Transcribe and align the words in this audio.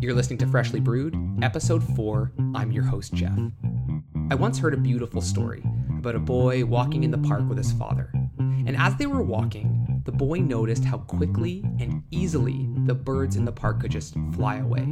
You're 0.00 0.14
listening 0.14 0.38
to 0.38 0.46
Freshly 0.46 0.80
Brewed, 0.80 1.14
Episode 1.42 1.84
4. 1.94 2.32
I'm 2.54 2.72
your 2.72 2.84
host, 2.84 3.12
Jeff. 3.12 3.38
I 4.30 4.34
once 4.34 4.58
heard 4.58 4.72
a 4.72 4.78
beautiful 4.78 5.20
story 5.20 5.62
about 5.98 6.14
a 6.14 6.18
boy 6.18 6.64
walking 6.64 7.04
in 7.04 7.10
the 7.10 7.18
park 7.18 7.46
with 7.46 7.58
his 7.58 7.72
father. 7.72 8.10
And 8.38 8.74
as 8.78 8.96
they 8.96 9.04
were 9.04 9.22
walking, 9.22 10.00
the 10.06 10.12
boy 10.12 10.38
noticed 10.38 10.86
how 10.86 10.98
quickly 10.98 11.62
and 11.78 12.02
easily 12.10 12.66
the 12.86 12.94
birds 12.94 13.36
in 13.36 13.44
the 13.44 13.52
park 13.52 13.82
could 13.82 13.90
just 13.90 14.14
fly 14.32 14.56
away. 14.56 14.88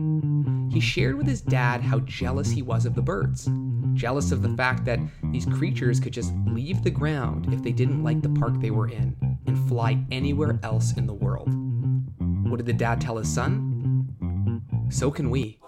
He 0.70 0.78
shared 0.78 1.16
with 1.16 1.26
his 1.26 1.40
dad 1.40 1.80
how 1.80 2.00
jealous 2.00 2.50
he 2.50 2.60
was 2.60 2.84
of 2.84 2.94
the 2.94 3.00
birds, 3.00 3.48
jealous 3.94 4.30
of 4.30 4.42
the 4.42 4.54
fact 4.56 4.84
that 4.84 5.00
these 5.32 5.46
creatures 5.46 6.00
could 6.00 6.12
just 6.12 6.34
leave 6.48 6.84
the 6.84 6.90
ground 6.90 7.50
if 7.50 7.62
they 7.62 7.72
didn't 7.72 8.04
like 8.04 8.20
the 8.20 8.28
park 8.28 8.60
they 8.60 8.70
were 8.70 8.88
in 8.88 9.16
and 9.46 9.68
fly 9.70 10.04
anywhere 10.10 10.60
else 10.62 10.94
in 10.98 11.06
the 11.06 11.14
world. 11.14 11.48
What 12.50 12.58
did 12.58 12.66
the 12.66 12.74
dad 12.74 13.00
tell 13.00 13.16
his 13.16 13.32
son? 13.32 13.67
So 14.90 15.10
can 15.10 15.30
we. 15.30 15.58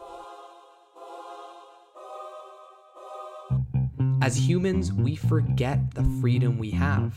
As 4.22 4.36
humans, 4.36 4.92
we 4.92 5.14
forget 5.14 5.94
the 5.94 6.04
freedom 6.20 6.58
we 6.58 6.70
have. 6.70 7.14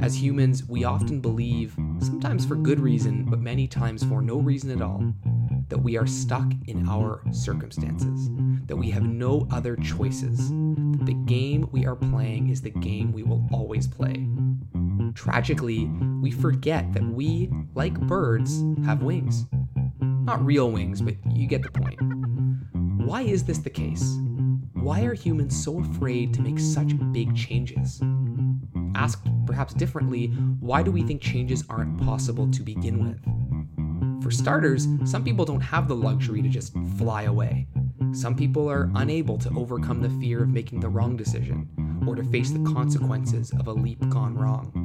As 0.00 0.20
humans, 0.20 0.68
we 0.68 0.84
often 0.84 1.20
believe, 1.20 1.74
sometimes 2.00 2.44
for 2.44 2.56
good 2.56 2.80
reason, 2.80 3.24
but 3.24 3.38
many 3.38 3.68
times 3.68 4.02
for 4.04 4.20
no 4.20 4.38
reason 4.38 4.70
at 4.70 4.82
all, 4.82 5.12
that 5.68 5.78
we 5.78 5.96
are 5.96 6.06
stuck 6.06 6.52
in 6.66 6.88
our 6.88 7.22
circumstances, 7.32 8.28
that 8.66 8.76
we 8.76 8.90
have 8.90 9.04
no 9.04 9.46
other 9.50 9.76
choices, 9.76 10.50
that 10.50 11.06
the 11.06 11.14
game 11.26 11.68
we 11.70 11.86
are 11.86 11.96
playing 11.96 12.50
is 12.50 12.60
the 12.60 12.70
game 12.70 13.12
we 13.12 13.22
will 13.22 13.48
always 13.52 13.86
play. 13.86 14.28
Tragically, 15.14 15.86
we 16.20 16.30
forget 16.30 16.92
that 16.94 17.04
we, 17.04 17.50
like 17.74 17.98
birds, 18.00 18.62
have 18.84 19.02
wings. 19.02 19.46
Not 20.24 20.44
real 20.44 20.70
wings, 20.70 21.00
but 21.00 21.16
you 21.30 21.48
get 21.48 21.62
the 21.62 21.70
point. 21.70 21.98
Why 23.04 23.22
is 23.22 23.42
this 23.42 23.58
the 23.58 23.70
case? 23.70 24.18
Why 24.72 25.02
are 25.02 25.14
humans 25.14 25.62
so 25.62 25.80
afraid 25.80 26.32
to 26.34 26.42
make 26.42 26.60
such 26.60 26.92
big 27.12 27.34
changes? 27.36 28.00
Asked 28.94 29.28
perhaps 29.46 29.74
differently, 29.74 30.28
why 30.60 30.84
do 30.84 30.92
we 30.92 31.02
think 31.02 31.20
changes 31.20 31.64
aren't 31.68 32.00
possible 32.00 32.48
to 32.52 32.62
begin 32.62 33.04
with? 33.04 34.22
For 34.22 34.30
starters, 34.30 34.86
some 35.04 35.24
people 35.24 35.44
don't 35.44 35.60
have 35.60 35.88
the 35.88 35.96
luxury 35.96 36.40
to 36.40 36.48
just 36.48 36.72
fly 36.96 37.22
away. 37.22 37.66
Some 38.12 38.36
people 38.36 38.70
are 38.70 38.90
unable 38.94 39.38
to 39.38 39.50
overcome 39.56 40.00
the 40.00 40.10
fear 40.20 40.44
of 40.44 40.50
making 40.50 40.78
the 40.80 40.88
wrong 40.88 41.16
decision 41.16 41.68
or 42.06 42.14
to 42.14 42.22
face 42.24 42.50
the 42.50 42.72
consequences 42.72 43.50
of 43.58 43.66
a 43.66 43.72
leap 43.72 44.08
gone 44.08 44.36
wrong. 44.36 44.81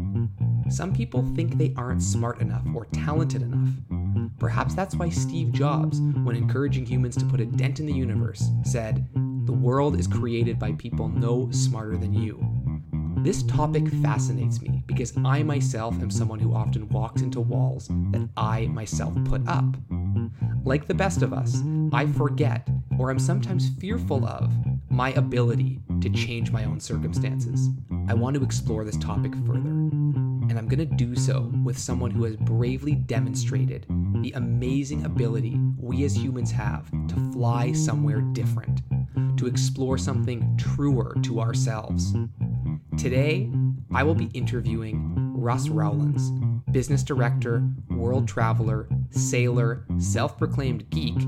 Some 0.70 0.94
people 0.94 1.23
think 1.36 1.58
they 1.58 1.73
aren't 1.78 2.04
smart 2.04 2.42
enough 2.42 2.64
or 2.76 2.86
talented 2.88 3.42
enough. 3.42 3.70
Perhaps 4.40 4.76
that's 4.76 4.96
why 4.96 5.09
Steve 5.09 5.52
Jobs, 5.52 6.00
when 6.24 6.36
encouraging 6.36 6.86
humans 6.86 7.16
to 7.18 7.26
put 7.26 7.40
a 7.40 7.46
dent 7.46 7.80
in 7.80 7.86
the 7.86 7.94
universe, 7.94 8.50
said, 8.64 9.08
The 9.46 9.54
world 9.54 10.00
is 10.00 10.08
created 10.08 10.59
by 10.59 10.74
people 10.74 11.08
no 11.08 11.50
smarter 11.52 11.98
than 11.98 12.14
you. 12.14 12.44
This 13.18 13.44
topic 13.44 13.88
fascinates 14.04 14.62
me 14.62 14.84
because 14.86 15.14
I 15.26 15.42
myself 15.42 15.96
am 16.02 16.12
someone 16.12 16.40
who 16.40 16.54
often 16.54 16.88
walks 16.90 17.22
into 17.22 17.42
walls 17.42 17.88
that 18.12 18.30
I 18.38 18.68
myself 18.68 19.14
put 19.26 19.48
up. 19.48 19.66
Like 20.64 20.86
the 20.86 20.94
best 20.94 21.24
of 21.24 21.34
us, 21.34 21.62
I 21.92 22.06
forget, 22.06 22.68
or 23.00 23.09
am 23.09 23.20
sometimes 23.20 23.70
fearful 23.80 24.26
of, 24.26 24.54
my 24.90 25.12
ability 25.14 25.81
to 26.02 26.09
change 26.09 26.52
my 26.52 26.66
own 26.66 26.80
circumstances. 26.80 27.70
I 28.08 28.14
want 28.14 28.36
to 28.36 28.44
explore 28.44 28.86
this 28.86 28.98
topic 28.98 29.34
further, 29.46 29.90
and 30.50 30.58
I'm 30.58 30.67
going 30.67 30.80
to 30.80 30.95
do 30.95 31.16
so 31.16 31.52
with 31.64 31.78
someone 31.78 32.12
who 32.12 32.23
has 32.23 32.36
bravely 32.38 32.95
demonstrated 32.95 33.86
the 34.22 34.31
amazing 34.34 35.06
ability 35.06 35.59
we 35.78 36.03
as 36.03 36.16
humans 36.16 36.52
have 36.52 36.90
to 37.08 37.31
fly 37.31 37.72
somewhere 37.72 38.22
different, 38.22 38.81
to 39.38 39.48
explore 39.48 39.98
something 39.98 40.58
truer 40.58 41.16
to 41.23 41.40
ourselves. 41.40 42.14
Today, 42.98 43.52
I 43.94 44.03
will 44.03 44.16
be 44.16 44.30
interviewing 44.34 45.13
Russ 45.35 45.69
Rowlands, 45.69 46.31
business 46.72 47.03
director, 47.03 47.68
world 47.90 48.28
traveler, 48.28 48.90
sailor, 49.12 49.85
self 50.00 50.38
proclaimed 50.38 50.90
geek, 50.90 51.22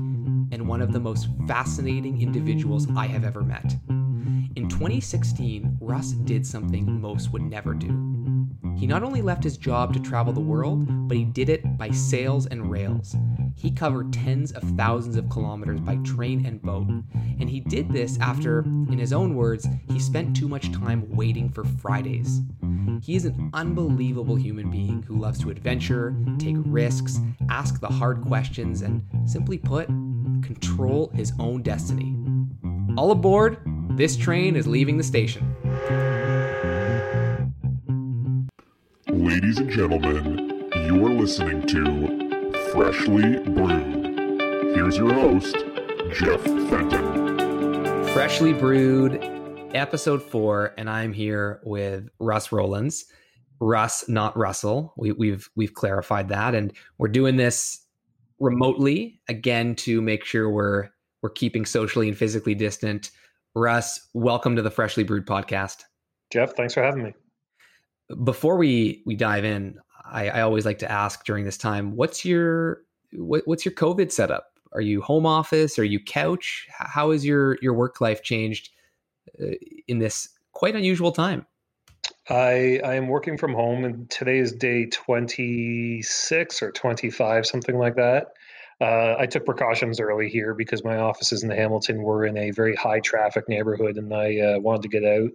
and 0.52 0.66
one 0.66 0.82
of 0.82 0.92
the 0.92 1.00
most 1.00 1.28
fascinating 1.46 2.20
individuals 2.20 2.86
I 2.96 3.06
have 3.06 3.24
ever 3.24 3.42
met. 3.42 3.76
In 4.56 4.68
2016, 4.68 5.78
Russ 5.80 6.12
did 6.12 6.46
something 6.46 7.00
most 7.00 7.32
would 7.32 7.42
never 7.42 7.72
do. 7.72 8.09
He 8.80 8.86
not 8.86 9.02
only 9.02 9.20
left 9.20 9.44
his 9.44 9.58
job 9.58 9.92
to 9.92 10.00
travel 10.00 10.32
the 10.32 10.40
world, 10.40 10.86
but 11.06 11.14
he 11.14 11.24
did 11.24 11.50
it 11.50 11.76
by 11.76 11.90
sails 11.90 12.46
and 12.46 12.70
rails. 12.70 13.14
He 13.54 13.70
covered 13.70 14.10
tens 14.10 14.52
of 14.52 14.62
thousands 14.74 15.16
of 15.16 15.28
kilometers 15.28 15.80
by 15.80 15.96
train 15.96 16.46
and 16.46 16.62
boat. 16.62 16.86
And 17.38 17.50
he 17.50 17.60
did 17.60 17.92
this 17.92 18.18
after, 18.20 18.60
in 18.60 18.96
his 18.96 19.12
own 19.12 19.34
words, 19.34 19.68
he 19.90 20.00
spent 20.00 20.34
too 20.34 20.48
much 20.48 20.72
time 20.72 21.14
waiting 21.14 21.50
for 21.50 21.62
Fridays. 21.62 22.40
He 23.02 23.16
is 23.16 23.26
an 23.26 23.50
unbelievable 23.52 24.36
human 24.36 24.70
being 24.70 25.02
who 25.02 25.18
loves 25.18 25.40
to 25.40 25.50
adventure, 25.50 26.16
take 26.38 26.56
risks, 26.64 27.18
ask 27.50 27.80
the 27.80 27.86
hard 27.88 28.22
questions, 28.22 28.80
and 28.80 29.04
simply 29.26 29.58
put, 29.58 29.88
control 29.88 31.10
his 31.14 31.34
own 31.38 31.60
destiny. 31.60 32.16
All 32.96 33.10
aboard, 33.10 33.58
this 33.90 34.16
train 34.16 34.56
is 34.56 34.66
leaving 34.66 34.96
the 34.96 35.04
station. 35.04 35.54
Ladies 39.20 39.58
and 39.58 39.70
gentlemen, 39.70 40.70
you 40.86 41.04
are 41.04 41.10
listening 41.10 41.66
to 41.66 42.72
Freshly 42.72 43.36
Brewed. 43.50 44.40
Here's 44.74 44.96
your 44.96 45.12
host, 45.12 45.56
Jeff 46.14 46.40
Fenton. 46.40 48.08
Freshly 48.14 48.54
Brewed, 48.54 49.22
episode 49.74 50.22
four, 50.22 50.72
and 50.78 50.88
I'm 50.88 51.12
here 51.12 51.60
with 51.64 52.08
Russ 52.18 52.50
Rowlands. 52.50 53.04
Russ, 53.60 54.08
not 54.08 54.34
Russell. 54.38 54.94
We, 54.96 55.12
we've 55.12 55.50
we've 55.54 55.74
clarified 55.74 56.30
that, 56.30 56.54
and 56.54 56.72
we're 56.96 57.08
doing 57.08 57.36
this 57.36 57.84
remotely 58.38 59.20
again 59.28 59.74
to 59.76 60.00
make 60.00 60.24
sure 60.24 60.48
we're 60.48 60.88
we're 61.20 61.28
keeping 61.28 61.66
socially 61.66 62.08
and 62.08 62.16
physically 62.16 62.54
distant. 62.54 63.10
Russ, 63.54 64.00
welcome 64.14 64.56
to 64.56 64.62
the 64.62 64.70
Freshly 64.70 65.04
Brewed 65.04 65.26
podcast. 65.26 65.82
Jeff, 66.32 66.54
thanks 66.56 66.72
for 66.72 66.82
having 66.82 67.02
me. 67.02 67.12
Before 68.24 68.56
we 68.56 69.02
we 69.06 69.14
dive 69.14 69.44
in, 69.44 69.78
I, 70.04 70.28
I 70.28 70.40
always 70.42 70.66
like 70.66 70.78
to 70.78 70.90
ask 70.90 71.24
during 71.24 71.44
this 71.44 71.58
time, 71.58 71.96
what's 71.96 72.24
your 72.24 72.82
what, 73.12 73.42
what's 73.46 73.64
your 73.64 73.74
COVID 73.74 74.10
setup? 74.10 74.46
Are 74.72 74.80
you 74.80 75.00
home 75.02 75.26
office? 75.26 75.78
Are 75.78 75.84
you 75.84 76.00
couch? 76.02 76.66
How 76.70 77.10
has 77.12 77.24
your 77.24 77.58
your 77.62 77.74
work 77.74 78.00
life 78.00 78.22
changed 78.22 78.70
uh, 79.40 79.54
in 79.88 79.98
this 79.98 80.28
quite 80.52 80.74
unusual 80.76 81.12
time? 81.12 81.46
I 82.28 82.80
I 82.84 82.94
am 82.94 83.08
working 83.08 83.36
from 83.36 83.54
home, 83.54 83.84
and 83.84 84.08
today 84.10 84.38
is 84.38 84.52
day 84.52 84.86
twenty 84.86 86.02
six 86.02 86.62
or 86.62 86.70
twenty 86.72 87.10
five, 87.10 87.46
something 87.46 87.78
like 87.78 87.96
that. 87.96 88.28
Uh, 88.80 89.14
I 89.18 89.26
took 89.26 89.44
precautions 89.44 90.00
early 90.00 90.28
here 90.28 90.54
because 90.54 90.82
my 90.84 90.96
offices 90.96 91.42
in 91.42 91.48
the 91.48 91.56
Hamilton 91.56 92.02
were 92.02 92.24
in 92.24 92.38
a 92.38 92.50
very 92.50 92.74
high 92.74 93.00
traffic 93.00 93.48
neighborhood, 93.48 93.96
and 93.96 94.14
I 94.14 94.38
uh, 94.38 94.58
wanted 94.58 94.82
to 94.82 94.88
get 94.88 95.04
out. 95.04 95.30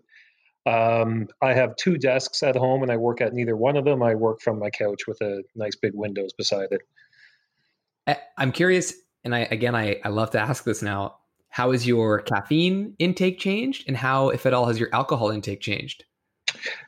Um, 0.65 1.27
I 1.41 1.53
have 1.53 1.75
two 1.75 1.97
desks 1.97 2.41
at 2.41 2.55
home, 2.55 2.81
and 2.81 2.91
I 2.91 2.97
work 2.97 3.21
at 3.21 3.33
neither 3.33 3.55
one 3.55 3.77
of 3.77 3.85
them. 3.85 4.01
I 4.01 4.15
work 4.15 4.41
from 4.41 4.59
my 4.59 4.69
couch 4.69 5.07
with 5.07 5.21
a 5.21 5.43
nice 5.55 5.75
big 5.75 5.93
windows 5.93 6.33
beside 6.33 6.69
it. 6.71 8.17
I'm 8.37 8.51
curious, 8.51 8.93
and 9.23 9.33
I 9.33 9.39
again, 9.51 9.75
I, 9.75 9.99
I 10.03 10.09
love 10.09 10.31
to 10.31 10.39
ask 10.39 10.63
this 10.63 10.81
now. 10.81 11.17
How 11.49 11.71
has 11.71 11.87
your 11.87 12.21
caffeine 12.21 12.95
intake 12.99 13.39
changed, 13.39 13.87
and 13.87 13.95
how, 13.95 14.29
if 14.29 14.45
at 14.45 14.53
all, 14.53 14.65
has 14.65 14.79
your 14.79 14.89
alcohol 14.93 15.29
intake 15.29 15.61
changed? 15.61 16.03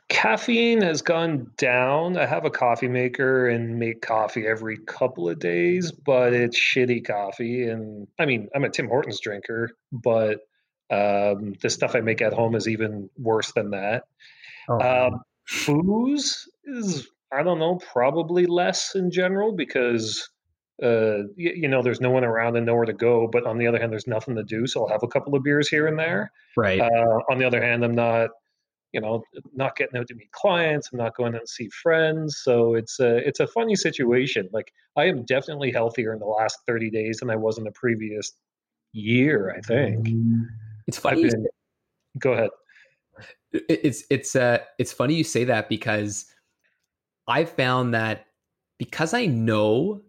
Caffeine 0.10 0.82
has 0.82 1.02
gone 1.02 1.52
down. 1.58 2.18
I 2.18 2.26
have 2.26 2.46
a 2.46 2.50
coffee 2.50 2.88
maker 2.88 3.48
and 3.48 3.78
make 3.78 4.02
coffee 4.02 4.48
every 4.48 4.78
couple 4.78 5.30
of 5.30 5.40
days, 5.40 5.92
but 5.92 6.34
it's 6.34 6.58
shitty 6.58 7.06
coffee. 7.06 7.68
And 7.68 8.08
I 8.20 8.26
mean, 8.26 8.48
I'm 8.56 8.64
a 8.64 8.70
Tim 8.70 8.88
Hortons 8.88 9.20
drinker, 9.20 9.72
but 9.92 10.42
um, 10.90 11.54
the 11.62 11.70
stuff 11.70 11.96
I 11.96 12.02
make 12.02 12.22
at 12.22 12.34
home 12.34 12.56
is 12.56 12.68
even 12.68 13.10
worse 13.18 13.52
than 13.52 13.72
that. 13.72 14.04
Oh. 14.70 15.08
Um, 15.08 15.22
booze 15.66 16.48
is, 16.66 17.08
I 17.32 17.44
don't 17.44 17.60
know, 17.60 17.80
probably 17.92 18.46
less 18.46 18.96
in 18.96 19.12
general 19.12 19.54
because 19.54 20.30
uh, 20.82 21.24
you, 21.36 21.54
you, 21.56 21.68
know, 21.68 21.82
there's 21.82 22.02
no 22.02 22.12
one 22.12 22.24
around 22.24 22.56
and 22.56 22.66
nowhere 22.66 22.86
to 22.86 22.94
go. 22.94 23.28
But 23.28 23.46
on 23.46 23.58
the 23.58 23.68
other 23.68 23.80
hand, 23.80 23.92
there's 23.92 24.08
nothing 24.08 24.36
to 24.36 24.44
do, 24.44 24.68
so 24.68 24.84
I'll 24.84 24.92
have 24.92 25.04
a 25.04 25.08
couple 25.08 25.36
of 25.36 25.44
beers 25.44 25.68
here 25.68 25.88
and 25.88 25.98
there. 25.98 26.32
Right. 26.56 26.80
Uh, 26.80 27.20
on 27.30 27.38
the 27.40 27.46
other 27.46 27.62
hand, 27.62 27.84
I'm 27.84 27.96
not, 27.96 28.30
you 28.92 29.02
know, 29.02 29.24
not 29.54 29.76
getting 29.76 30.00
out 30.00 30.08
to 30.08 30.16
meet 30.16 30.32
clients. 30.32 30.90
I'm 30.92 31.00
not 31.00 31.16
going 31.16 31.34
out 31.34 31.42
and 31.42 31.50
see 31.50 31.70
friends. 31.70 32.38
So 32.44 32.76
it's 32.76 33.00
a 33.00 33.18
it's 33.28 33.40
a 33.40 33.48
funny 33.48 33.76
situation. 33.76 34.50
Like 34.54 34.72
I 34.96 35.06
am 35.06 35.26
definitely 35.26 35.72
healthier 35.72 36.14
in 36.14 36.20
the 36.20 36.26
last 36.26 36.60
30 36.68 36.90
days 36.92 37.18
than 37.18 37.30
I 37.30 37.36
was 37.36 37.58
in 37.58 37.64
the 37.64 37.72
previous 37.72 38.32
year. 38.94 39.54
I 39.58 39.62
think. 39.62 40.08
It's 40.88 40.98
funny. 40.98 41.24
Been, 41.24 41.46
go 42.20 42.34
ahead. 42.34 42.50
It's 43.52 44.04
it's 44.10 44.36
uh 44.36 44.60
it's 44.78 44.92
funny 44.92 45.16
you 45.16 45.24
say 45.24 45.44
that 45.46 45.70
because 45.70 46.26
I 47.28 47.46
found 47.46 47.94
that 47.94 48.26
because 48.78 49.14
I 49.14 49.26
know 49.26 50.02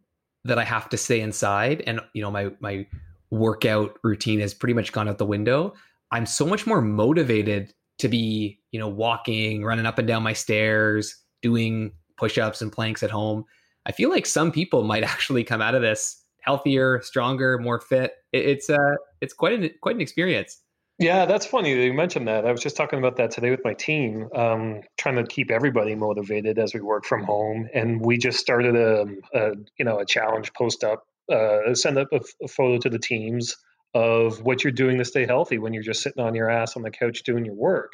that 0.45 0.59
I 0.59 0.65
have 0.65 0.89
to 0.91 0.97
stay 0.97 1.21
inside 1.21 1.83
and 1.87 2.01
you 2.15 2.23
know 2.23 2.31
my 2.31 2.51
my 2.61 2.87
workout 3.31 3.99
routine 4.03 4.41
has 4.41 4.55
pretty 4.55 4.75
much 4.75 4.93
gone 4.93 5.09
out 5.09 5.19
the 5.19 5.27
window, 5.27 5.75
I'm 6.11 6.27
so 6.27 6.47
much 6.47 6.67
more 6.67 6.81
motivated 6.81 7.73
to 7.99 8.09
be, 8.09 8.61
you 8.71 8.79
know, 8.79 8.89
walking, 8.89 9.65
running 9.65 9.87
up 9.87 9.99
and 9.99 10.09
down 10.09 10.23
my 10.23 10.33
stairs, 10.33 11.15
doing 11.43 11.93
push-ups 12.17 12.63
and 12.63 12.73
planks 12.73 13.03
at 13.03 13.11
home. 13.11 13.45
I 13.87 13.93
feel 13.93 14.11
like 14.11 14.27
some 14.27 14.53
people 14.53 14.85
might 14.85 15.03
actually 15.05 15.45
come 15.45 15.61
out 15.61 15.75
of 15.75 15.83
this 15.83 16.23
healthier, 16.41 17.01
stronger, 17.03 17.59
more 17.59 17.81
fit. 17.81 18.15
It's 18.33 18.71
uh 18.71 18.97
it's 19.21 19.35
quite 19.35 19.53
an 19.53 19.71
quite 19.83 19.97
an 19.97 20.01
experience. 20.01 20.59
Yeah, 20.99 21.27
that's 21.27 21.47
funny 21.47 21.75
that 21.75 21.85
you 21.85 21.93
mentioned 21.93 22.27
that. 22.27 22.45
I 22.45 22.51
was 22.51 22.61
just 22.61 22.75
talking 22.77 22.99
about 22.99 23.17
that 23.17 23.31
today 23.31 23.51
with 23.51 23.61
my 23.65 23.73
team, 23.75 24.29
um, 24.35 24.81
trying 24.97 25.15
to 25.15 25.25
keep 25.25 25.49
everybody 25.51 25.95
motivated 25.95 26.59
as 26.59 26.75
we 26.75 26.81
work 26.81 27.05
from 27.05 27.23
home. 27.23 27.69
And 27.73 28.05
we 28.05 28.19
just 28.19 28.41
started 28.41 28.75
a, 28.75 29.07
a 29.33 29.53
you 29.79 29.85
know 29.85 30.01
a 30.01 30.05
challenge 30.05 30.53
post 30.55 30.83
up, 30.83 31.05
uh, 31.31 31.73
send 31.75 31.99
up 31.99 32.09
a, 32.13 32.49
photo 32.49 32.79
to 32.79 32.91
the 32.91 32.99
teams 32.99 33.57
of 33.95 34.43
what 34.43 34.65
you're 34.65 34.73
doing 34.73 34.99
to 34.99 35.05
stay 35.05 35.25
healthy 35.25 35.59
when 35.59 35.73
you're 35.73 35.85
just 35.85 36.03
sitting 36.03 36.23
on 36.23 36.35
your 36.35 36.51
ass 36.51 36.77
on 36.77 36.83
the 36.83 36.91
couch 36.91 37.23
doing 37.23 37.45
your 37.45 37.55
work. 37.55 37.93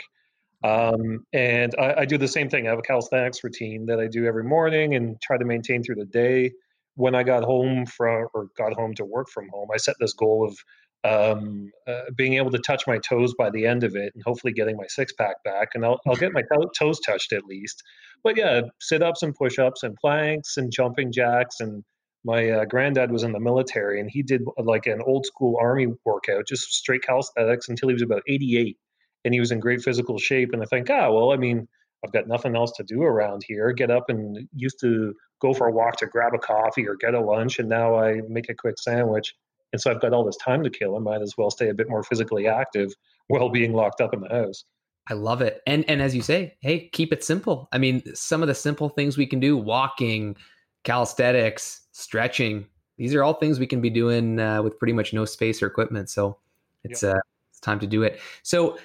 Um, 0.63 1.27
and 1.33 1.75
I, 1.79 1.95
I 2.01 2.05
do 2.07 2.17
the 2.17 2.29
same 2.29 2.49
thing. 2.49 2.67
I 2.67 2.71
have 2.71 2.79
a 2.79 2.83
calisthenics 2.83 3.45
routine 3.45 3.87
that 3.87 4.01
I 4.01 4.07
do 4.07 4.27
every 4.27 4.45
morning 4.45 4.95
and 4.95 5.21
try 5.21 5.37
to 5.37 5.45
maintain 5.45 5.83
through 5.83 5.97
the 5.97 6.07
day. 6.07 6.53
When 6.97 7.15
I 7.15 7.23
got 7.23 7.45
home 7.45 7.87
from 7.87 8.29
or 8.35 8.49
got 8.57 8.73
home 8.73 8.95
to 8.95 9.05
work 9.05 9.29
from 9.29 9.49
home, 9.53 9.69
I 9.75 9.77
set 9.79 9.97
this 10.01 10.15
goal 10.15 10.47
of 10.47 10.57
um, 11.05 11.71
uh, 11.87 12.01
being 12.17 12.35
able 12.35 12.51
to 12.51 12.59
touch 12.59 12.87
my 12.87 12.99
toes 12.99 13.35
by 13.35 13.51
the 13.51 13.67
end 13.67 13.85
of 13.85 13.95
it 13.95 14.13
and 14.15 14.23
hopefully 14.25 14.53
getting 14.53 14.77
my 14.77 14.87
six 14.89 15.13
pack 15.13 15.37
back. 15.45 15.69
And 15.75 15.85
I'll, 15.85 16.01
I'll 16.07 16.17
get 16.17 16.33
my 16.33 16.41
to- 16.41 16.71
toes 16.77 16.99
touched 17.01 17.33
at 17.33 17.45
least. 17.45 17.83
But 18.23 18.39
yeah, 18.39 18.63
sit 18.81 19.03
ups 19.03 19.23
and 19.23 19.35
push 19.35 19.59
ups 19.59 19.83
and 19.83 19.95
planks 19.97 20.57
and 20.57 20.73
jumping 20.73 21.13
jacks. 21.13 21.61
And 21.61 21.85
my 22.25 22.49
uh, 22.49 22.65
granddad 22.65 23.13
was 23.13 23.23
in 23.23 23.33
the 23.33 23.41
military 23.41 24.01
and 24.01 24.11
he 24.11 24.23
did 24.23 24.43
like 24.57 24.87
an 24.87 25.03
old 25.03 25.27
school 25.27 25.59
army 25.61 25.89
workout, 26.07 26.49
just 26.49 26.73
straight 26.73 27.03
calisthenics 27.03 27.69
until 27.69 27.91
he 27.91 27.95
was 27.95 28.03
about 28.03 28.23
88. 28.27 28.79
And 29.27 29.35
he 29.35 29.41
was 29.41 29.53
in 29.53 29.61
great 29.61 29.83
physical 29.83 30.19
shape. 30.19 30.51
And 30.55 30.63
I 30.63 30.67
think, 30.67 30.89
ah, 30.89 31.11
well, 31.11 31.33
I 31.33 31.37
mean, 31.37 31.69
I've 32.03 32.13
got 32.13 32.29
nothing 32.29 32.57
else 32.57 32.73
to 32.73 32.83
do 32.83 33.03
around 33.03 33.43
here. 33.47 33.73
Get 33.73 33.91
up 33.91 34.09
and 34.09 34.49
used 34.55 34.81
to 34.81 35.15
go 35.41 35.53
for 35.53 35.67
a 35.67 35.73
walk 35.73 35.97
to 35.99 36.07
grab 36.07 36.35
a 36.35 36.39
coffee 36.39 36.87
or 36.87 36.97
get 36.97 37.15
a 37.15 37.21
lunch. 37.21 37.59
And 37.59 37.69
now 37.69 37.99
I 37.99 38.21
make 38.29 38.49
a 38.49 38.55
quick 38.55 38.79
sandwich 38.79 39.35
and 39.75 39.81
so 39.81 39.91
I've 39.91 40.01
got 40.01 40.13
all 40.13 40.25
this 40.25 40.37
time 40.37 40.63
to 40.63 40.71
kill. 40.71 40.95
I 40.95 41.01
might 41.01 41.21
as 41.21 41.37
well 41.37 41.51
stay 41.51 41.69
a 41.69 41.75
bit 41.75 41.89
more 41.89 42.05
physically 42.05 42.47
active 42.47 42.93
while 43.27 43.49
being 43.49 43.73
locked 43.73 44.01
up 44.01 44.15
in 44.15 44.21
the 44.21 44.29
house. 44.29 44.65
I 45.11 45.15
love 45.15 45.43
it. 45.43 45.63
And 45.67 45.85
and 45.89 46.01
as 46.01 46.15
you 46.15 46.23
say, 46.23 46.57
hey, 46.61 46.89
keep 46.93 47.13
it 47.13 47.25
simple. 47.25 47.69
I 47.73 47.79
mean, 47.79 48.01
some 48.15 48.41
of 48.41 48.47
the 48.47 48.55
simple 48.55 48.89
things 48.89 49.19
we 49.19 49.27
can 49.27 49.41
do, 49.41 49.57
walking, 49.57 50.37
calisthenics, 50.85 51.89
stretching, 51.91 52.67
these 52.99 53.17
are 53.17 53.25
all 53.25 53.35
things 53.35 53.59
we 53.59 53.67
can 53.67 53.81
be 53.81 53.91
doing 53.91 54.39
uh, 54.39 54.63
with 54.63 54.79
pretty 54.79 54.93
much 54.93 55.13
no 55.13 55.25
space 55.25 55.61
or 55.61 55.67
equipment. 55.67 56.09
So 56.09 56.39
it's 56.85 57.03
yep. 57.03 57.17
uh, 57.17 57.21
it's 57.51 57.59
time 57.59 57.81
to 57.81 57.87
do 57.89 58.05
it. 58.05 58.21
So 58.45 58.79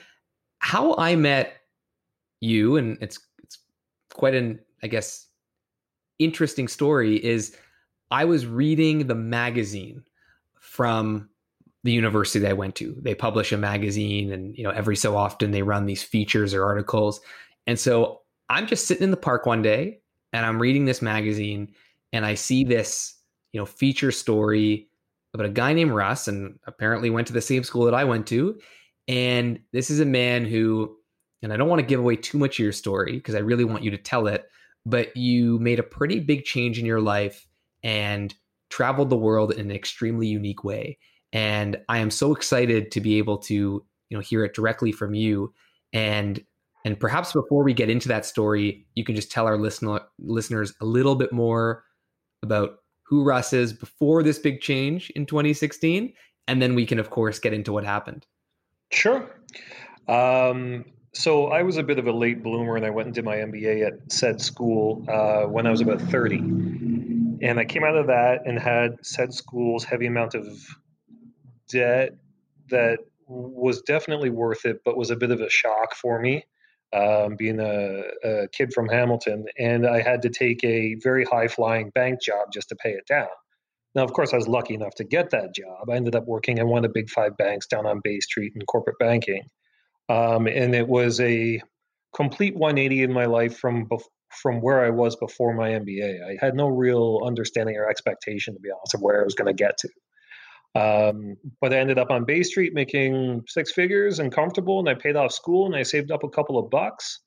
how 0.58 0.96
I 0.98 1.16
met 1.16 1.54
you, 2.42 2.78
and 2.78 2.98
it's 3.00 3.20
it's 3.44 3.60
quite 4.12 4.34
an 4.34 4.60
I 4.82 4.88
guess 4.88 5.28
interesting 6.18 6.68
story. 6.68 7.24
Is 7.24 7.56
I 8.10 8.26
was 8.26 8.48
reading 8.48 9.06
the 9.06 9.14
magazine 9.14 10.04
from 10.70 11.28
the 11.84 11.92
university 11.92 12.40
that 12.40 12.52
I 12.52 12.54
went 12.54 12.76
to. 12.76 12.96
They 13.02 13.16
publish 13.16 13.52
a 13.52 13.58
magazine 13.58 14.32
and 14.32 14.56
you 14.56 14.64
know 14.64 14.70
every 14.70 14.96
so 14.96 15.18
often 15.18 15.50
they 15.52 15.64
run 15.64 15.88
these 15.88 16.04
features 16.04 16.54
or 16.54 16.64
articles. 16.64 17.20
And 17.66 17.80
so 17.80 18.22
I'm 18.50 18.68
just 18.68 18.86
sitting 18.86 19.04
in 19.04 19.12
the 19.12 19.18
park 19.18 19.46
one 19.46 19.64
day 19.64 20.00
and 20.32 20.46
I'm 20.46 20.62
reading 20.62 20.86
this 20.86 21.02
magazine 21.02 21.74
and 22.14 22.26
I 22.26 22.36
see 22.36 22.64
this, 22.64 23.16
you 23.52 23.60
know, 23.60 23.66
feature 23.66 24.12
story 24.12 24.90
about 25.34 25.48
a 25.48 25.52
guy 25.52 25.74
named 25.74 25.92
Russ 25.92 26.28
and 26.28 26.60
apparently 26.68 27.10
went 27.10 27.28
to 27.28 27.34
the 27.34 27.42
same 27.42 27.64
school 27.64 27.86
that 27.86 27.94
I 27.96 28.04
went 28.04 28.28
to. 28.28 28.60
And 29.08 29.60
this 29.74 29.90
is 29.90 30.00
a 30.00 30.06
man 30.06 30.46
who 30.46 30.96
and 31.42 31.52
I 31.52 31.58
don't 31.58 31.70
want 31.70 31.80
to 31.80 31.86
give 31.86 32.00
away 32.00 32.16
too 32.18 32.38
much 32.38 32.60
of 32.60 32.64
your 32.64 32.74
story 32.74 33.14
because 33.14 33.34
I 33.34 33.40
really 33.40 33.64
want 33.64 33.84
you 33.84 33.92
to 33.92 33.98
tell 33.98 34.28
it, 34.28 34.48
but 34.86 35.16
you 35.18 35.58
made 35.58 35.80
a 35.80 35.84
pretty 35.84 36.20
big 36.20 36.44
change 36.44 36.78
in 36.78 36.86
your 36.86 37.02
life 37.02 37.48
and 37.82 38.36
traveled 38.70 39.10
the 39.10 39.18
world 39.18 39.52
in 39.52 39.60
an 39.60 39.72
extremely 39.72 40.28
unique 40.28 40.64
way. 40.64 40.98
And 41.32 41.78
I 41.90 42.00
am 42.00 42.10
so 42.10 42.34
excited 42.34 42.92
to 42.92 43.02
be 43.02 43.18
able 43.18 43.38
to, 43.40 43.54
you 43.54 44.18
know, 44.18 44.20
hear 44.20 44.44
it 44.44 44.54
directly 44.54 44.92
from 44.92 45.14
you. 45.14 45.54
And 45.94 46.44
and 46.86 47.00
perhaps 47.00 47.34
before 47.34 47.64
we 47.64 47.74
get 47.74 47.90
into 47.90 48.08
that 48.08 48.26
story, 48.26 48.86
you 48.96 49.04
can 49.04 49.16
just 49.16 49.32
tell 49.32 49.46
our 49.46 49.58
listener 49.58 50.02
listeners 50.18 50.74
a 50.82 50.86
little 50.86 51.16
bit 51.16 51.34
more 51.34 51.84
about 52.42 52.80
who 53.04 53.24
Russ 53.24 53.54
is 53.54 53.74
before 53.74 54.24
this 54.24 54.40
big 54.40 54.62
change 54.62 55.10
in 55.12 55.26
2016, 55.26 56.14
and 56.48 56.62
then 56.62 56.76
we 56.76 56.86
can 56.86 57.00
of 57.00 57.10
course 57.10 57.40
get 57.40 57.54
into 57.54 57.74
what 57.74 57.84
happened. 57.84 58.26
Sure. 58.92 59.30
Um, 60.08 60.86
so 61.14 61.48
I 61.48 61.64
was 61.64 61.78
a 61.78 61.84
bit 61.84 62.00
of 62.00 62.08
a 62.08 62.12
late 62.12 62.44
bloomer, 62.44 62.76
and 62.76 62.86
I 62.86 62.92
went 62.92 63.08
and 63.08 63.16
did 63.16 63.26
my 63.26 63.38
MBA 63.38 63.86
at 63.86 64.12
said 64.12 64.40
school 64.42 65.04
uh, 65.10 65.44
when 65.44 65.68
I 65.68 65.72
was 65.72 65.82
about 65.82 66.00
30 66.02 66.38
and 67.42 67.60
I 67.60 67.66
came 67.66 67.84
out 67.84 67.96
of 67.96 68.08
that 68.08 68.46
and 68.46 68.60
had 68.60 68.98
said 69.02 69.34
schools 69.34 69.84
heavy 69.84 70.08
amount 70.08 70.36
of 70.36 70.46
debt 71.70 72.16
that 72.70 73.00
was 73.28 73.82
definitely 73.82 74.30
worth 74.30 74.66
it, 74.66 74.82
but 74.84 74.98
was 74.98 75.12
a 75.12 75.16
bit 75.16 75.32
of 75.32 75.40
a 75.40 75.50
shock 75.50 75.96
for 75.96 76.20
me, 76.20 76.46
um, 76.94 77.36
being 77.36 77.60
a, 77.60 78.02
a, 78.24 78.48
kid 78.50 78.74
from 78.74 78.90
Hamilton. 78.90 79.46
And 79.58 79.86
I 79.86 80.02
had 80.02 80.22
to 80.24 80.30
take 80.30 80.64
a 80.64 80.96
very 80.96 81.24
high 81.26 81.48
flying 81.48 81.92
bank 81.92 82.22
job 82.22 82.48
just 82.52 82.70
to 82.70 82.76
pay 82.76 82.92
it 82.92 83.06
down. 83.08 83.28
Now, 83.96 84.04
of 84.04 84.14
course, 84.14 84.34
I 84.34 84.36
was 84.36 84.48
lucky 84.48 84.74
enough 84.74 84.96
to 84.96 85.04
get 85.04 85.32
that 85.32 85.54
job. 85.56 85.90
I 85.90 85.96
ended 85.96 86.16
up 86.16 86.26
working 86.26 86.58
in 86.58 86.68
one 86.68 86.84
of 86.84 86.92
the 86.92 86.94
big 86.94 87.10
five 87.10 87.38
banks 87.38 87.68
down 87.68 87.86
on 87.86 88.02
Bay 88.04 88.20
Street 88.20 88.54
in 88.56 88.62
corporate 88.64 89.00
banking. 89.00 89.44
Um, 90.10 90.48
and 90.48 90.76
it 90.76 90.88
was 90.88 91.20
a 91.20 91.62
complete 92.16 92.56
180 92.56 93.04
in 93.04 93.14
my 93.14 93.26
life 93.26 93.58
from 93.58 93.88
bef- 93.88 94.04
from 94.30 94.62
where 94.62 94.84
I 94.84 94.90
was 94.90 95.16
before 95.16 95.54
my 95.54 95.70
MBA. 95.70 96.24
I 96.24 96.38
had 96.44 96.56
no 96.56 96.68
real 96.68 97.22
understanding 97.26 97.76
or 97.78 97.90
expectation, 97.90 98.54
to 98.54 98.60
be 98.60 98.70
honest, 98.72 98.94
of 98.94 99.02
where 99.02 99.22
I 99.22 99.24
was 99.24 99.36
going 99.36 99.48
to 99.48 99.54
get 99.54 99.78
to. 99.80 99.90
Um, 100.76 101.36
but 101.62 101.74
I 101.74 101.78
ended 101.78 101.98
up 101.98 102.12
on 102.12 102.26
Bay 102.26 102.44
Street 102.44 102.74
making 102.74 103.44
six 103.48 103.74
figures 103.74 104.20
and 104.20 104.32
comfortable, 104.32 104.80
and 104.80 104.88
I 104.88 104.94
paid 104.94 105.16
off 105.16 105.32
school 105.32 105.66
and 105.66 105.76
I 105.76 105.84
saved 105.84 106.12
up 106.12 106.24
a 106.24 106.30
couple 106.30 106.58
of 106.58 106.70
bucks. 106.70 107.20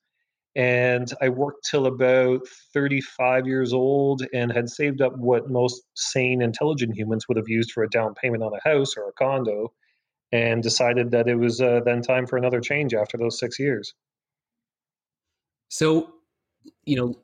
And 0.55 1.11
I 1.19 1.29
worked 1.29 1.67
till 1.69 1.87
about 1.87 2.41
35 2.73 3.47
years 3.47 3.73
old 3.73 4.21
and 4.33 4.51
had 4.51 4.69
saved 4.69 5.01
up 5.01 5.17
what 5.17 5.49
most 5.49 5.81
sane, 5.95 6.43
intelligent 6.43 6.95
humans 6.95 7.27
would 7.27 7.37
have 7.37 7.49
used 7.49 7.71
for 7.71 7.83
a 7.83 7.89
down 7.89 8.13
payment 8.13 8.43
on 8.43 8.53
a 8.53 8.69
house 8.69 8.95
or 8.95 9.09
a 9.09 9.13
condo, 9.13 9.73
and 10.31 10.61
decided 10.61 11.11
that 11.11 11.27
it 11.27 11.35
was 11.35 11.59
uh, 11.59 11.81
then 11.85 12.01
time 12.01 12.27
for 12.27 12.37
another 12.37 12.61
change 12.61 12.93
after 12.93 13.17
those 13.17 13.39
six 13.39 13.59
years. 13.59 13.93
So, 15.69 16.13
you 16.85 16.95
know 16.95 17.15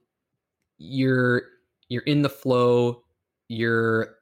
you're 0.78 1.44
you're 1.90 2.04
in 2.04 2.22
the 2.22 2.30
flow 2.30 3.04
you're 3.48 4.16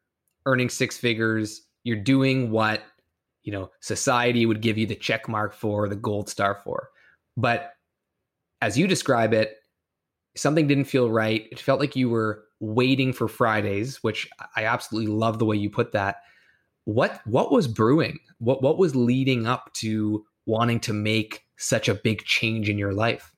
earning 0.46 0.70
six 0.70 0.98
figures 0.98 1.62
you're 1.88 1.96
doing 1.96 2.52
what 2.52 2.84
you 3.44 3.52
know 3.54 3.72
society 3.80 4.46
would 4.46 4.62
give 4.62 4.78
you 4.78 4.86
the 4.86 4.94
check 4.94 5.30
mark 5.30 5.54
for 5.54 5.88
the 5.88 5.96
gold 5.96 6.30
star 6.30 6.60
for. 6.66 6.90
But 7.38 7.72
as 8.62 8.78
you 8.78 8.88
describe 8.88 9.34
it 9.34 9.56
something 10.36 10.68
didn't 10.68 10.86
feel 10.86 11.10
right. 11.10 11.48
It 11.50 11.60
felt 11.60 11.80
like 11.80 11.96
you 11.96 12.10
were 12.10 12.44
waiting 12.60 13.14
for 13.14 13.28
fridays 13.28 14.04
which 14.04 14.28
i 14.56 14.66
absolutely 14.66 15.12
love 15.12 15.40
the 15.40 15.46
way 15.46 15.56
you 15.56 15.70
put 15.70 15.94
that. 15.94 16.18
What 16.84 17.22
what 17.26 17.52
was 17.52 17.70
brewing? 17.70 18.20
What 18.40 18.62
what 18.62 18.78
was 18.78 18.96
leading 18.96 19.48
up 19.48 19.72
to 19.76 20.26
wanting 20.46 20.82
to 20.82 20.94
make 20.94 21.46
such 21.56 21.88
a 21.88 21.96
big 21.96 22.24
change 22.26 22.68
in 22.68 22.78
your 22.78 22.94
life 22.94 23.34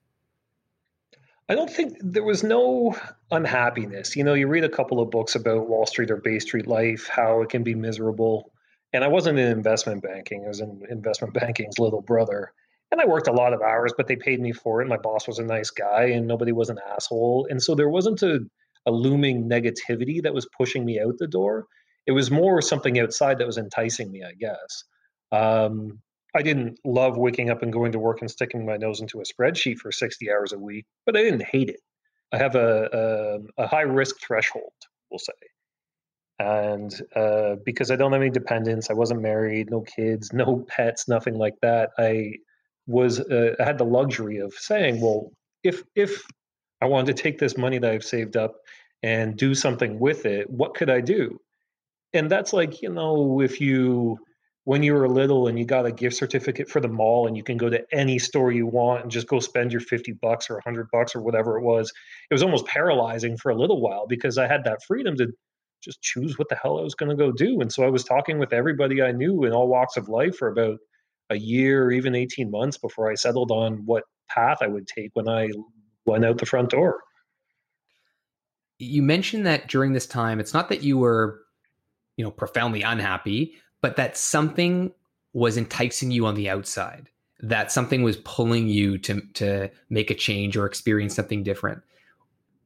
I 1.50 1.56
don't 1.56 1.68
think 1.68 1.96
there 2.00 2.22
was 2.22 2.44
no 2.44 2.94
unhappiness. 3.32 4.14
You 4.14 4.22
know, 4.22 4.34
you 4.34 4.46
read 4.46 4.62
a 4.62 4.68
couple 4.68 5.00
of 5.00 5.10
books 5.10 5.34
about 5.34 5.68
Wall 5.68 5.84
Street 5.84 6.12
or 6.12 6.16
Bay 6.16 6.38
Street 6.38 6.68
life, 6.68 7.08
how 7.08 7.42
it 7.42 7.48
can 7.48 7.64
be 7.64 7.74
miserable. 7.74 8.52
And 8.92 9.02
I 9.02 9.08
wasn't 9.08 9.40
in 9.40 9.48
investment 9.48 10.00
banking. 10.00 10.44
I 10.44 10.48
was 10.48 10.60
in 10.60 10.82
investment 10.88 11.34
banking's 11.40 11.80
little 11.80 12.02
brother. 12.02 12.52
And 12.92 13.00
I 13.00 13.06
worked 13.06 13.26
a 13.26 13.32
lot 13.32 13.52
of 13.52 13.62
hours, 13.62 13.92
but 13.96 14.06
they 14.06 14.14
paid 14.14 14.40
me 14.40 14.52
for 14.52 14.80
it. 14.80 14.86
My 14.86 14.96
boss 14.96 15.26
was 15.26 15.40
a 15.40 15.44
nice 15.44 15.70
guy 15.70 16.04
and 16.04 16.28
nobody 16.28 16.52
was 16.52 16.70
an 16.70 16.78
asshole. 16.94 17.48
And 17.50 17.60
so 17.60 17.74
there 17.74 17.88
wasn't 17.88 18.22
a, 18.22 18.38
a 18.86 18.92
looming 18.92 19.48
negativity 19.48 20.22
that 20.22 20.34
was 20.34 20.48
pushing 20.56 20.84
me 20.84 21.00
out 21.00 21.18
the 21.18 21.26
door. 21.26 21.66
It 22.06 22.12
was 22.12 22.30
more 22.30 22.62
something 22.62 23.00
outside 23.00 23.38
that 23.38 23.46
was 23.48 23.58
enticing 23.58 24.12
me, 24.12 24.22
I 24.22 24.34
guess. 24.38 24.84
Um, 25.32 25.98
I 26.34 26.42
didn't 26.42 26.78
love 26.84 27.16
waking 27.16 27.50
up 27.50 27.62
and 27.62 27.72
going 27.72 27.92
to 27.92 27.98
work 27.98 28.20
and 28.20 28.30
sticking 28.30 28.64
my 28.64 28.76
nose 28.76 29.00
into 29.00 29.20
a 29.20 29.24
spreadsheet 29.24 29.78
for 29.78 29.90
60 29.90 30.30
hours 30.30 30.52
a 30.52 30.58
week, 30.58 30.86
but 31.06 31.16
I 31.16 31.22
didn't 31.22 31.44
hate 31.44 31.68
it. 31.68 31.80
I 32.32 32.38
have 32.38 32.54
a, 32.54 33.40
a, 33.58 33.62
a 33.64 33.66
high 33.66 33.82
risk 33.82 34.20
threshold, 34.20 34.72
we'll 35.10 35.18
say. 35.18 35.32
And 36.38 37.02
uh, 37.14 37.56
because 37.66 37.90
I 37.90 37.96
don't 37.96 38.12
have 38.12 38.22
any 38.22 38.30
dependents, 38.30 38.88
I 38.88 38.94
wasn't 38.94 39.20
married, 39.20 39.70
no 39.70 39.82
kids, 39.82 40.32
no 40.32 40.64
pets, 40.68 41.08
nothing 41.08 41.34
like 41.34 41.56
that. 41.62 41.90
I 41.98 42.34
was 42.86 43.20
uh, 43.20 43.54
I 43.60 43.64
had 43.64 43.78
the 43.78 43.84
luxury 43.84 44.38
of 44.38 44.54
saying, 44.54 45.00
well, 45.00 45.32
if 45.62 45.82
if 45.94 46.24
I 46.80 46.86
wanted 46.86 47.14
to 47.14 47.22
take 47.22 47.38
this 47.38 47.58
money 47.58 47.78
that 47.78 47.90
I've 47.90 48.04
saved 48.04 48.36
up 48.36 48.56
and 49.02 49.36
do 49.36 49.54
something 49.54 49.98
with 49.98 50.24
it, 50.24 50.48
what 50.48 50.74
could 50.74 50.88
I 50.88 51.00
do? 51.00 51.38
And 52.12 52.30
that's 52.30 52.52
like, 52.52 52.82
you 52.82 52.90
know, 52.90 53.40
if 53.40 53.60
you 53.60 54.18
when 54.64 54.82
you 54.82 54.94
were 54.94 55.08
little 55.08 55.48
and 55.48 55.58
you 55.58 55.64
got 55.64 55.86
a 55.86 55.92
gift 55.92 56.16
certificate 56.16 56.68
for 56.68 56.80
the 56.80 56.88
mall 56.88 57.26
and 57.26 57.36
you 57.36 57.42
can 57.42 57.56
go 57.56 57.70
to 57.70 57.82
any 57.92 58.18
store 58.18 58.52
you 58.52 58.66
want 58.66 59.02
and 59.02 59.10
just 59.10 59.26
go 59.26 59.40
spend 59.40 59.72
your 59.72 59.80
50 59.80 60.12
bucks 60.12 60.50
or 60.50 60.54
100 60.54 60.88
bucks 60.92 61.14
or 61.14 61.22
whatever 61.22 61.56
it 61.56 61.62
was 61.62 61.92
it 62.30 62.34
was 62.34 62.42
almost 62.42 62.66
paralyzing 62.66 63.36
for 63.36 63.50
a 63.50 63.56
little 63.56 63.80
while 63.80 64.06
because 64.06 64.38
i 64.38 64.46
had 64.46 64.64
that 64.64 64.82
freedom 64.86 65.16
to 65.16 65.28
just 65.82 66.02
choose 66.02 66.38
what 66.38 66.48
the 66.50 66.56
hell 66.56 66.78
i 66.78 66.82
was 66.82 66.94
going 66.94 67.08
to 67.08 67.16
go 67.16 67.32
do. 67.32 67.60
And 67.60 67.72
so 67.72 67.84
i 67.84 67.90
was 67.90 68.04
talking 68.04 68.38
with 68.38 68.52
everybody 68.52 69.02
i 69.02 69.12
knew 69.12 69.44
in 69.44 69.52
all 69.52 69.68
walks 69.68 69.96
of 69.96 70.08
life 70.08 70.36
for 70.36 70.48
about 70.48 70.78
a 71.30 71.36
year 71.36 71.84
or 71.84 71.92
even 71.92 72.14
18 72.14 72.50
months 72.50 72.76
before 72.76 73.10
i 73.10 73.14
settled 73.14 73.50
on 73.50 73.84
what 73.86 74.04
path 74.28 74.58
i 74.60 74.66
would 74.66 74.86
take 74.86 75.10
when 75.14 75.28
i 75.28 75.48
went 76.06 76.24
out 76.24 76.38
the 76.38 76.46
front 76.46 76.70
door. 76.70 77.00
You 78.78 79.02
mentioned 79.02 79.46
that 79.46 79.68
during 79.68 79.92
this 79.92 80.06
time 80.06 80.40
it's 80.40 80.54
not 80.54 80.68
that 80.68 80.82
you 80.82 80.98
were 80.98 81.40
you 82.16 82.24
know 82.24 82.30
profoundly 82.30 82.82
unhappy 82.82 83.54
but 83.80 83.96
that 83.96 84.16
something 84.16 84.92
was 85.32 85.56
enticing 85.56 86.10
you 86.10 86.26
on 86.26 86.34
the 86.34 86.48
outside, 86.48 87.08
that 87.40 87.72
something 87.72 88.02
was 88.02 88.16
pulling 88.18 88.68
you 88.68 88.98
to 88.98 89.20
to 89.34 89.70
make 89.88 90.10
a 90.10 90.14
change 90.14 90.56
or 90.56 90.66
experience 90.66 91.14
something 91.14 91.42
different. 91.42 91.82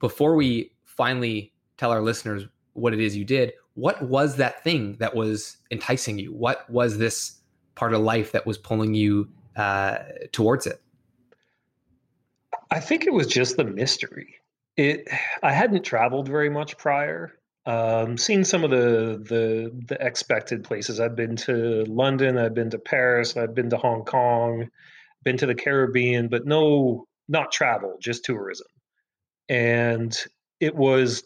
Before 0.00 0.34
we 0.34 0.72
finally 0.84 1.52
tell 1.76 1.90
our 1.90 2.02
listeners 2.02 2.44
what 2.72 2.92
it 2.92 3.00
is 3.00 3.16
you 3.16 3.24
did, 3.24 3.52
what 3.74 4.02
was 4.02 4.36
that 4.36 4.62
thing 4.62 4.96
that 4.98 5.14
was 5.14 5.56
enticing 5.70 6.18
you? 6.18 6.32
What 6.32 6.68
was 6.70 6.98
this 6.98 7.38
part 7.74 7.92
of 7.92 8.00
life 8.00 8.32
that 8.32 8.46
was 8.46 8.58
pulling 8.58 8.94
you 8.94 9.28
uh, 9.56 9.98
towards 10.32 10.66
it? 10.66 10.80
I 12.70 12.80
think 12.80 13.06
it 13.06 13.12
was 13.12 13.26
just 13.26 13.56
the 13.56 13.64
mystery. 13.64 14.36
It 14.76 15.08
I 15.42 15.52
hadn't 15.52 15.84
traveled 15.84 16.28
very 16.28 16.50
much 16.50 16.76
prior, 16.76 17.38
um, 17.66 18.18
seen 18.18 18.44
some 18.44 18.64
of 18.64 18.70
the, 18.70 19.22
the 19.28 19.84
the 19.86 20.06
expected 20.06 20.64
places. 20.64 21.00
I've 21.00 21.16
been 21.16 21.36
to 21.36 21.84
London, 21.88 22.38
I've 22.38 22.54
been 22.54 22.70
to 22.70 22.78
Paris, 22.78 23.36
I've 23.36 23.54
been 23.54 23.70
to 23.70 23.76
Hong 23.78 24.04
Kong, 24.04 24.68
been 25.24 25.38
to 25.38 25.46
the 25.46 25.54
Caribbean, 25.54 26.28
but 26.28 26.46
no, 26.46 27.06
not 27.28 27.52
travel, 27.52 27.96
just 28.00 28.24
tourism. 28.24 28.66
And 29.48 30.16
it 30.60 30.74
was, 30.74 31.22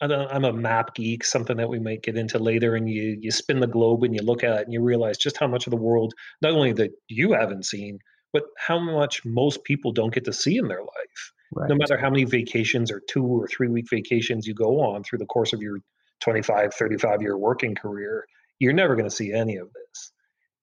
I 0.00 0.06
am 0.06 0.44
a 0.44 0.52
map 0.52 0.94
geek, 0.94 1.24
something 1.24 1.56
that 1.58 1.68
we 1.68 1.78
might 1.78 2.02
get 2.02 2.16
into 2.16 2.38
later. 2.38 2.74
And 2.74 2.88
you 2.88 3.18
you 3.20 3.30
spin 3.30 3.60
the 3.60 3.66
globe 3.66 4.02
and 4.02 4.14
you 4.14 4.22
look 4.22 4.44
at 4.44 4.60
it 4.60 4.64
and 4.64 4.72
you 4.72 4.82
realize 4.82 5.18
just 5.18 5.36
how 5.38 5.46
much 5.46 5.66
of 5.66 5.70
the 5.70 5.76
world, 5.76 6.14
not 6.42 6.52
only 6.52 6.72
that 6.74 6.92
you 7.08 7.32
haven't 7.32 7.66
seen, 7.66 7.98
but 8.32 8.44
how 8.58 8.78
much 8.78 9.24
most 9.24 9.62
people 9.64 9.92
don't 9.92 10.12
get 10.14 10.24
to 10.24 10.32
see 10.32 10.56
in 10.56 10.68
their 10.68 10.82
life. 10.82 11.32
Right. 11.54 11.68
No 11.68 11.76
matter 11.76 11.96
how 11.96 12.10
many 12.10 12.24
vacations 12.24 12.90
or 12.90 13.00
two 13.08 13.24
or 13.24 13.46
three 13.46 13.68
week 13.68 13.86
vacations 13.88 14.46
you 14.46 14.54
go 14.54 14.80
on 14.80 15.04
through 15.04 15.18
the 15.18 15.26
course 15.26 15.52
of 15.52 15.62
your 15.62 15.78
25, 16.20 16.74
35 16.74 17.22
year 17.22 17.36
working 17.36 17.74
career, 17.74 18.26
you're 18.58 18.72
never 18.72 18.96
going 18.96 19.08
to 19.08 19.14
see 19.14 19.32
any 19.32 19.56
of 19.56 19.68
this. 19.72 20.12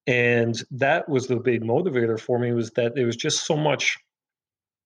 And 0.07 0.61
that 0.71 1.07
was 1.07 1.27
the 1.27 1.37
big 1.37 1.61
motivator 1.63 2.19
for 2.19 2.39
me 2.39 2.51
was 2.53 2.71
that 2.71 2.95
there 2.95 3.05
was 3.05 3.15
just 3.15 3.45
so 3.45 3.55
much, 3.55 3.97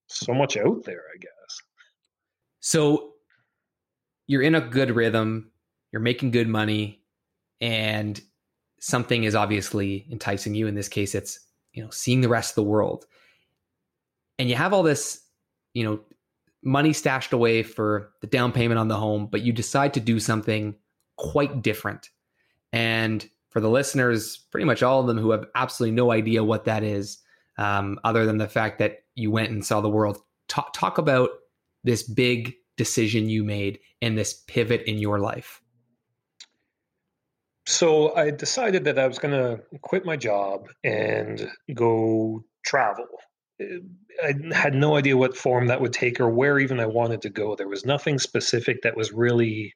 so 0.07 0.33
much 0.33 0.57
out 0.57 0.83
there, 0.83 1.01
I 1.13 1.17
guess. 1.17 1.61
So 2.59 3.13
you're 4.27 4.41
in 4.41 4.55
a 4.55 4.61
good 4.61 4.91
rhythm, 4.91 5.51
you're 5.91 6.01
making 6.01 6.31
good 6.31 6.47
money, 6.47 7.01
and 7.61 8.19
something 8.79 9.23
is 9.23 9.35
obviously 9.35 10.05
enticing 10.11 10.53
you. 10.53 10.67
In 10.67 10.75
this 10.75 10.89
case, 10.89 11.15
it's, 11.15 11.39
you 11.73 11.83
know, 11.83 11.89
seeing 11.89 12.21
the 12.21 12.29
rest 12.29 12.51
of 12.51 12.55
the 12.55 12.69
world. 12.69 13.05
And 14.37 14.49
you 14.49 14.55
have 14.55 14.73
all 14.73 14.83
this 14.83 15.24
you 15.75 15.83
know, 15.83 15.99
money 16.63 16.93
stashed 16.93 17.33
away 17.33 17.61
for 17.61 18.11
the 18.21 18.27
down 18.27 18.51
payment 18.51 18.79
on 18.79 18.87
the 18.87 18.95
home, 18.95 19.27
but 19.27 19.41
you 19.41 19.53
decide 19.53 19.93
to 19.93 19.99
do 19.99 20.19
something 20.19 20.73
quite 21.17 21.61
different. 21.61 22.09
And 22.73 23.27
for 23.49 23.59
the 23.59 23.69
listeners, 23.69 24.37
pretty 24.51 24.65
much 24.65 24.81
all 24.81 25.01
of 25.01 25.07
them 25.07 25.19
who 25.19 25.29
have 25.31 25.45
absolutely 25.53 25.95
no 25.95 26.11
idea 26.11 26.43
what 26.43 26.65
that 26.65 26.81
is, 26.81 27.19
um, 27.57 27.99
other 28.03 28.25
than 28.25 28.37
the 28.37 28.47
fact 28.47 28.79
that 28.79 29.03
you 29.13 29.29
went 29.29 29.51
and 29.51 29.63
saw 29.63 29.81
the 29.81 29.89
world, 29.89 30.17
talk, 30.47 30.73
talk 30.73 30.97
about 30.97 31.29
this 31.83 32.01
big 32.01 32.55
decision 32.77 33.29
you 33.29 33.43
made 33.43 33.79
and 34.01 34.17
this 34.17 34.33
pivot 34.47 34.81
in 34.83 34.97
your 34.97 35.19
life. 35.19 35.61
So 37.67 38.15
I 38.15 38.31
decided 38.31 38.83
that 38.85 38.99
I 38.99 39.07
was 39.07 39.19
going 39.19 39.33
to 39.33 39.61
quit 39.81 40.05
my 40.05 40.17
job 40.17 40.67
and 40.83 41.49
go 41.73 42.43
travel 42.65 43.07
I 43.59 44.33
had 44.53 44.73
no 44.73 44.95
idea 44.95 45.17
what 45.17 45.37
form 45.37 45.67
that 45.67 45.81
would 45.81 45.93
take 45.93 46.19
or 46.19 46.29
where 46.29 46.59
even 46.59 46.79
I 46.79 46.85
wanted 46.85 47.21
to 47.23 47.29
go. 47.29 47.55
There 47.55 47.67
was 47.67 47.85
nothing 47.85 48.19
specific 48.19 48.81
that 48.81 48.97
was 48.97 49.13
really, 49.13 49.73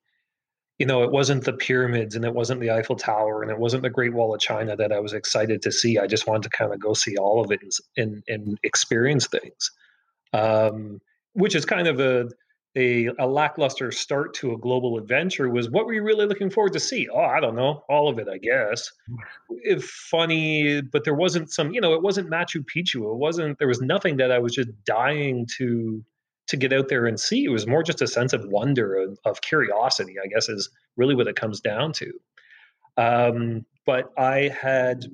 you 0.77 0.85
know, 0.85 1.03
it 1.03 1.11
wasn't 1.11 1.45
the 1.45 1.53
pyramids 1.53 2.15
and 2.15 2.25
it 2.25 2.33
wasn't 2.33 2.61
the 2.61 2.71
Eiffel 2.71 2.95
Tower 2.95 3.41
and 3.41 3.51
it 3.51 3.57
wasn't 3.57 3.83
the 3.83 3.89
Great 3.89 4.13
Wall 4.13 4.33
of 4.33 4.41
China 4.41 4.75
that 4.75 4.91
I 4.91 4.99
was 4.99 5.13
excited 5.13 5.61
to 5.61 5.71
see. 5.71 5.97
I 5.97 6.07
just 6.07 6.27
wanted 6.27 6.43
to 6.43 6.49
kind 6.49 6.73
of 6.73 6.79
go 6.79 6.93
see 6.93 7.17
all 7.17 7.43
of 7.43 7.51
it 7.51 7.61
and 7.61 7.71
and, 7.97 8.23
and 8.27 8.59
experience 8.63 9.27
things, 9.27 9.71
um, 10.33 10.99
which 11.33 11.55
is 11.55 11.65
kind 11.65 11.87
of 11.87 11.99
a 11.99 12.29
a, 12.79 13.09
a 13.19 13.27
lackluster 13.27 13.91
start 13.91 14.33
to 14.35 14.53
a 14.53 14.57
global 14.57 14.97
adventure 14.97 15.49
was 15.49 15.69
what 15.69 15.85
were 15.85 15.93
you 15.93 16.01
really 16.01 16.25
looking 16.25 16.49
forward 16.49 16.73
to 16.73 16.79
see? 16.79 17.07
Oh, 17.09 17.19
I 17.19 17.39
don't 17.39 17.55
know, 17.55 17.83
all 17.89 18.09
of 18.09 18.17
it, 18.17 18.27
I 18.27 18.37
guess. 18.37 18.91
If 19.49 19.83
funny, 19.83 20.81
but 20.81 21.03
there 21.03 21.13
wasn't 21.13 21.51
some, 21.51 21.71
you 21.71 21.81
know, 21.81 21.93
it 21.93 22.01
wasn't 22.01 22.29
Machu 22.29 22.63
Picchu. 22.65 23.11
It 23.11 23.17
wasn't. 23.17 23.59
There 23.59 23.67
was 23.67 23.81
nothing 23.81 24.17
that 24.17 24.31
I 24.31 24.39
was 24.39 24.53
just 24.53 24.69
dying 24.85 25.47
to 25.57 26.03
to 26.47 26.57
get 26.57 26.73
out 26.73 26.87
there 26.87 27.05
and 27.05 27.19
see. 27.19 27.43
It 27.43 27.49
was 27.49 27.67
more 27.67 27.83
just 27.83 28.01
a 28.01 28.07
sense 28.07 28.33
of 28.33 28.43
wonder, 28.45 28.95
of, 28.95 29.19
of 29.25 29.41
curiosity. 29.41 30.15
I 30.23 30.27
guess 30.27 30.49
is 30.49 30.69
really 30.95 31.15
what 31.15 31.27
it 31.27 31.35
comes 31.35 31.59
down 31.59 31.93
to. 31.93 32.11
Um, 32.97 33.65
but 33.85 34.11
I 34.17 34.53
had 34.61 35.05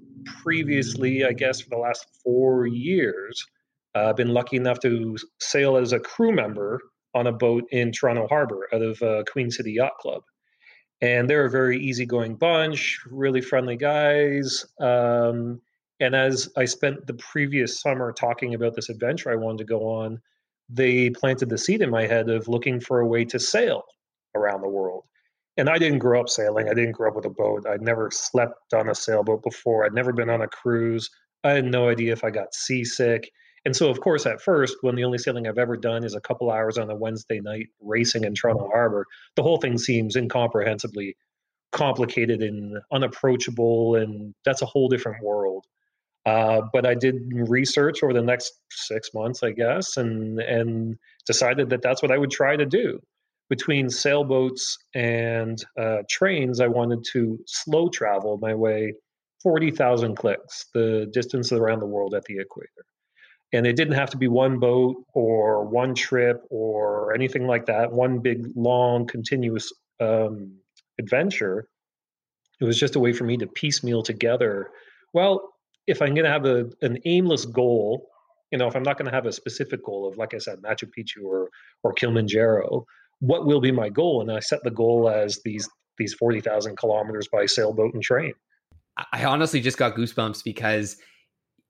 previously, 0.43 1.25
I 1.25 1.33
guess, 1.33 1.61
for 1.61 1.69
the 1.69 1.77
last 1.77 2.07
four 2.23 2.67
years, 2.67 3.45
uh, 3.95 4.13
been 4.13 4.29
lucky 4.29 4.57
enough 4.57 4.79
to 4.81 5.17
sail 5.39 5.77
as 5.77 5.93
a 5.93 5.99
crew 5.99 6.31
member 6.31 6.81
on 7.15 7.27
a 7.27 7.31
boat 7.31 7.63
in 7.71 7.91
Toronto 7.91 8.27
Harbor 8.27 8.67
out 8.73 8.81
of 8.81 9.01
uh, 9.01 9.23
Queen 9.31 9.49
City 9.49 9.71
Yacht 9.71 9.97
Club. 9.99 10.21
And 11.01 11.29
they're 11.29 11.45
a 11.45 11.49
very 11.49 11.79
easygoing 11.79 12.35
bunch, 12.35 12.99
really 13.09 13.41
friendly 13.41 13.77
guys. 13.77 14.65
Um, 14.79 15.61
and 15.99 16.13
as 16.13 16.49
I 16.57 16.65
spent 16.65 17.07
the 17.07 17.13
previous 17.13 17.81
summer 17.81 18.11
talking 18.11 18.53
about 18.53 18.75
this 18.75 18.89
adventure 18.89 19.31
I 19.31 19.35
wanted 19.35 19.59
to 19.59 19.63
go 19.65 19.87
on, 19.87 20.21
they 20.69 21.09
planted 21.09 21.49
the 21.49 21.57
seed 21.57 21.81
in 21.81 21.89
my 21.89 22.05
head 22.05 22.29
of 22.29 22.47
looking 22.47 22.79
for 22.79 22.99
a 22.99 23.07
way 23.07 23.23
to 23.25 23.39
sail 23.39 23.83
around 24.35 24.61
the 24.61 24.69
world. 24.69 25.05
And 25.57 25.69
I 25.69 25.77
didn't 25.77 25.99
grow 25.99 26.19
up 26.19 26.27
sailing. 26.27 26.67
I 26.67 26.73
didn't 26.73 26.93
grow 26.93 27.09
up 27.09 27.15
with 27.15 27.25
a 27.25 27.29
boat. 27.29 27.65
I'd 27.65 27.81
never 27.81 28.11
slept 28.11 28.73
on 28.73 28.89
a 28.89 28.95
sailboat 28.95 29.41
before. 29.41 29.85
I'd 29.85 29.93
never 29.93 30.11
been 30.11 30.29
on 30.29 30.41
a 30.41 30.47
cruise. 30.47 31.09
I 31.45 31.51
had 31.51 31.65
no 31.65 31.87
idea 31.87 32.11
if 32.11 32.25
I 32.25 32.29
got 32.29 32.53
seasick. 32.53 33.31
And 33.65 33.75
so, 33.75 33.89
of 33.89 33.99
course, 33.99 34.27
at 34.27 34.41
first, 34.41 34.77
when 34.81 34.95
the 34.95 35.03
only 35.03 35.17
sailing 35.17 35.47
I've 35.47 35.57
ever 35.57 35.75
done 35.75 36.03
is 36.03 36.13
a 36.13 36.21
couple 36.21 36.51
hours 36.51 36.77
on 36.77 36.91
a 36.91 36.95
Wednesday 36.95 37.39
night 37.39 37.67
racing 37.81 38.23
in 38.23 38.35
Toronto 38.35 38.69
Harbor, 38.71 39.07
the 39.35 39.41
whole 39.41 39.57
thing 39.57 39.79
seems 39.79 40.15
incomprehensibly 40.15 41.17
complicated 41.71 42.43
and 42.43 42.77
unapproachable, 42.91 43.95
and 43.95 44.35
that's 44.45 44.61
a 44.61 44.67
whole 44.67 44.87
different 44.87 45.23
world. 45.23 45.65
Uh, 46.27 46.61
but 46.73 46.85
I 46.85 46.93
did 46.93 47.15
research 47.31 48.03
over 48.03 48.13
the 48.13 48.21
next 48.21 48.53
six 48.71 49.09
months, 49.15 49.41
I 49.43 49.51
guess, 49.51 49.97
and 49.97 50.39
and 50.39 50.97
decided 51.25 51.69
that 51.71 51.81
that's 51.81 52.01
what 52.01 52.11
I 52.11 52.17
would 52.17 52.31
try 52.31 52.55
to 52.55 52.65
do. 52.65 52.99
Between 53.49 53.89
sailboats 53.89 54.77
and 54.95 55.63
uh, 55.79 55.97
trains, 56.09 56.61
I 56.61 56.67
wanted 56.67 57.03
to 57.13 57.39
slow 57.47 57.89
travel 57.89 58.37
my 58.41 58.53
way 58.53 58.93
forty 59.41 59.71
thousand 59.71 60.15
clicks, 60.17 60.65
the 60.73 61.07
distance 61.11 61.51
around 61.51 61.79
the 61.79 61.87
world 61.87 62.13
at 62.13 62.23
the 62.25 62.39
equator 62.39 62.85
and 63.53 63.65
it 63.65 63.75
didn't 63.75 63.93
have 63.93 64.09
to 64.11 64.17
be 64.17 64.27
one 64.27 64.59
boat 64.59 64.95
or 65.13 65.63
one 65.65 65.95
trip 65.95 66.43
or 66.49 67.13
anything 67.13 67.47
like 67.47 67.65
that 67.65 67.91
one 67.91 68.19
big 68.19 68.47
long 68.55 69.05
continuous 69.05 69.71
um, 69.99 70.51
adventure. 70.99 71.67
It 72.59 72.65
was 72.65 72.79
just 72.79 72.95
a 72.95 72.99
way 72.99 73.13
for 73.13 73.23
me 73.25 73.37
to 73.37 73.47
piecemeal 73.47 74.03
together. 74.03 74.71
Well 75.13 75.51
if 75.87 76.01
i'm 76.01 76.15
going 76.15 76.25
to 76.25 76.31
have 76.31 76.45
a, 76.45 76.67
an 76.81 76.97
aimless 77.05 77.45
goal 77.45 78.07
you 78.51 78.57
know 78.57 78.65
if 78.65 78.75
i'm 78.75 78.81
not 78.81 78.97
going 78.97 79.05
to 79.05 79.15
have 79.15 79.27
a 79.27 79.31
specific 79.31 79.85
goal 79.85 80.07
of 80.07 80.17
like 80.17 80.33
i 80.33 80.37
said 80.39 80.59
machu 80.63 80.89
picchu 80.97 81.23
or 81.23 81.47
or 81.83 81.93
kilimanjaro 81.93 82.83
what 83.19 83.45
will 83.45 83.61
be 83.61 83.71
my 83.71 83.89
goal? 83.89 84.21
And 84.21 84.31
i 84.31 84.39
set 84.39 84.63
the 84.63 84.71
goal 84.71 85.09
as 85.09 85.41
these 85.43 85.69
these 85.97 86.13
40,000 86.13 86.75
kilometers 86.75 87.29
by 87.29 87.45
sailboat 87.45 87.93
and 87.93 88.03
train. 88.03 88.33
I 89.13 89.23
honestly 89.23 89.61
just 89.61 89.77
got 89.77 89.95
goosebumps 89.95 90.43
because 90.43 90.97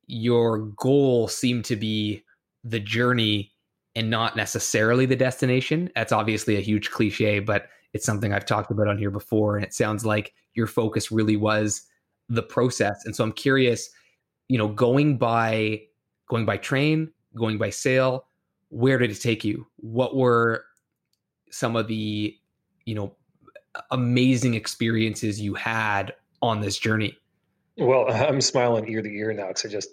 your 0.07 0.59
goal 0.59 1.27
seemed 1.27 1.65
to 1.65 1.75
be 1.75 2.23
the 2.63 2.79
journey 2.79 3.51
and 3.95 4.09
not 4.09 4.35
necessarily 4.35 5.05
the 5.05 5.15
destination. 5.15 5.89
That's 5.95 6.11
obviously 6.11 6.57
a 6.57 6.61
huge 6.61 6.91
cliche, 6.91 7.39
but 7.39 7.67
it's 7.93 8.05
something 8.05 8.33
I've 8.33 8.45
talked 8.45 8.71
about 8.71 8.87
on 8.87 8.97
here 8.97 9.11
before. 9.11 9.55
And 9.55 9.65
it 9.65 9.73
sounds 9.73 10.05
like 10.05 10.33
your 10.53 10.67
focus 10.67 11.11
really 11.11 11.37
was 11.37 11.83
the 12.27 12.43
process. 12.43 13.05
And 13.05 13.15
so 13.15 13.23
I'm 13.23 13.31
curious, 13.31 13.89
you 14.47 14.57
know, 14.57 14.67
going 14.67 15.17
by 15.17 15.81
going 16.27 16.45
by 16.45 16.57
train, 16.57 17.11
going 17.35 17.57
by 17.57 17.69
sail, 17.69 18.25
where 18.69 18.97
did 18.97 19.11
it 19.11 19.21
take 19.21 19.43
you? 19.43 19.65
What 19.77 20.15
were 20.15 20.65
some 21.51 21.75
of 21.75 21.87
the, 21.87 22.35
you 22.85 22.95
know, 22.95 23.15
amazing 23.91 24.55
experiences 24.55 25.39
you 25.39 25.53
had 25.53 26.13
on 26.41 26.61
this 26.61 26.77
journey? 26.77 27.17
Well, 27.77 28.05
I'm 28.11 28.41
smiling 28.41 28.89
ear 28.89 29.01
to 29.01 29.09
ear 29.09 29.33
now 29.33 29.47
because 29.47 29.65
I 29.65 29.69
just 29.69 29.89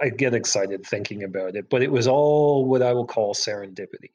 I 0.00 0.08
get 0.10 0.34
excited 0.34 0.86
thinking 0.86 1.22
about 1.24 1.56
it. 1.56 1.68
But 1.68 1.82
it 1.82 1.90
was 1.90 2.06
all 2.06 2.64
what 2.64 2.82
I 2.82 2.92
will 2.92 3.06
call 3.06 3.34
serendipity. 3.34 4.12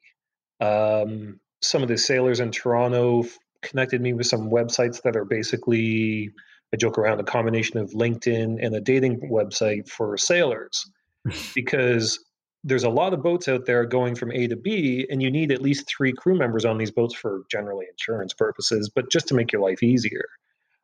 Um, 0.60 1.40
some 1.60 1.82
of 1.82 1.88
the 1.88 1.98
sailors 1.98 2.40
in 2.40 2.50
Toronto 2.50 3.24
connected 3.62 4.00
me 4.00 4.12
with 4.12 4.26
some 4.26 4.50
websites 4.50 5.02
that 5.02 5.16
are 5.16 5.24
basically 5.24 6.32
I 6.72 6.78
joke 6.78 6.98
around 6.98 7.20
a 7.20 7.24
combination 7.24 7.78
of 7.78 7.90
LinkedIn 7.90 8.64
and 8.64 8.74
a 8.74 8.80
dating 8.80 9.20
website 9.30 9.88
for 9.88 10.16
sailors 10.16 10.90
because 11.54 12.18
there's 12.64 12.84
a 12.84 12.90
lot 12.90 13.12
of 13.12 13.22
boats 13.22 13.48
out 13.48 13.66
there 13.66 13.84
going 13.84 14.14
from 14.14 14.32
A 14.32 14.46
to 14.46 14.56
B, 14.56 15.06
and 15.10 15.22
you 15.22 15.30
need 15.30 15.50
at 15.50 15.60
least 15.60 15.88
three 15.88 16.12
crew 16.12 16.36
members 16.36 16.64
on 16.64 16.78
these 16.78 16.92
boats 16.92 17.14
for 17.14 17.42
generally 17.50 17.86
insurance 17.90 18.32
purposes, 18.32 18.88
but 18.88 19.10
just 19.10 19.26
to 19.28 19.34
make 19.34 19.52
your 19.52 19.60
life 19.60 19.82
easier. 19.82 20.24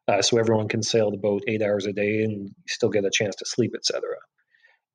Uh, 0.09 0.23
so 0.23 0.39
everyone 0.39 0.69
can 0.69 0.83
sail 0.83 1.11
the 1.11 1.19
boat 1.19 1.43
eight 1.47 1.63
hours 1.63 1.87
a 1.87 1.93
day 1.93 2.23
and 2.23 2.51
still 2.67 2.89
get 2.89 3.05
a 3.05 3.11
chance 3.13 3.37
to 3.37 3.45
sleep, 3.45 3.75
etc. 3.77 4.03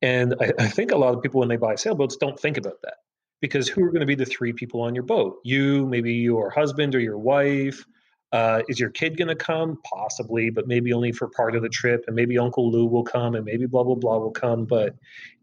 And 0.02 0.34
I, 0.40 0.52
I 0.58 0.66
think 0.66 0.90
a 0.90 0.96
lot 0.96 1.14
of 1.14 1.22
people, 1.22 1.40
when 1.40 1.48
they 1.48 1.56
buy 1.56 1.76
sailboats, 1.76 2.16
don't 2.16 2.38
think 2.38 2.56
about 2.56 2.82
that 2.82 2.96
because 3.40 3.68
who 3.68 3.84
are 3.84 3.90
going 3.90 4.00
to 4.00 4.06
be 4.06 4.14
the 4.14 4.26
three 4.26 4.52
people 4.52 4.82
on 4.82 4.94
your 4.94 5.04
boat? 5.04 5.36
You, 5.44 5.86
maybe 5.86 6.14
your 6.14 6.50
husband 6.50 6.94
or 6.94 7.00
your 7.00 7.18
wife, 7.18 7.84
uh, 8.32 8.62
is 8.68 8.80
your 8.80 8.90
kid 8.90 9.16
going 9.16 9.28
to 9.28 9.36
come? 9.36 9.78
Possibly, 9.84 10.50
but 10.50 10.66
maybe 10.66 10.92
only 10.92 11.12
for 11.12 11.28
part 11.28 11.54
of 11.54 11.62
the 11.62 11.68
trip. 11.68 12.04
And 12.08 12.16
maybe 12.16 12.36
Uncle 12.36 12.68
Lou 12.70 12.86
will 12.86 13.04
come 13.04 13.36
and 13.36 13.44
maybe 13.44 13.66
blah, 13.66 13.84
blah, 13.84 13.94
blah 13.94 14.18
will 14.18 14.32
come. 14.32 14.64
But 14.64 14.96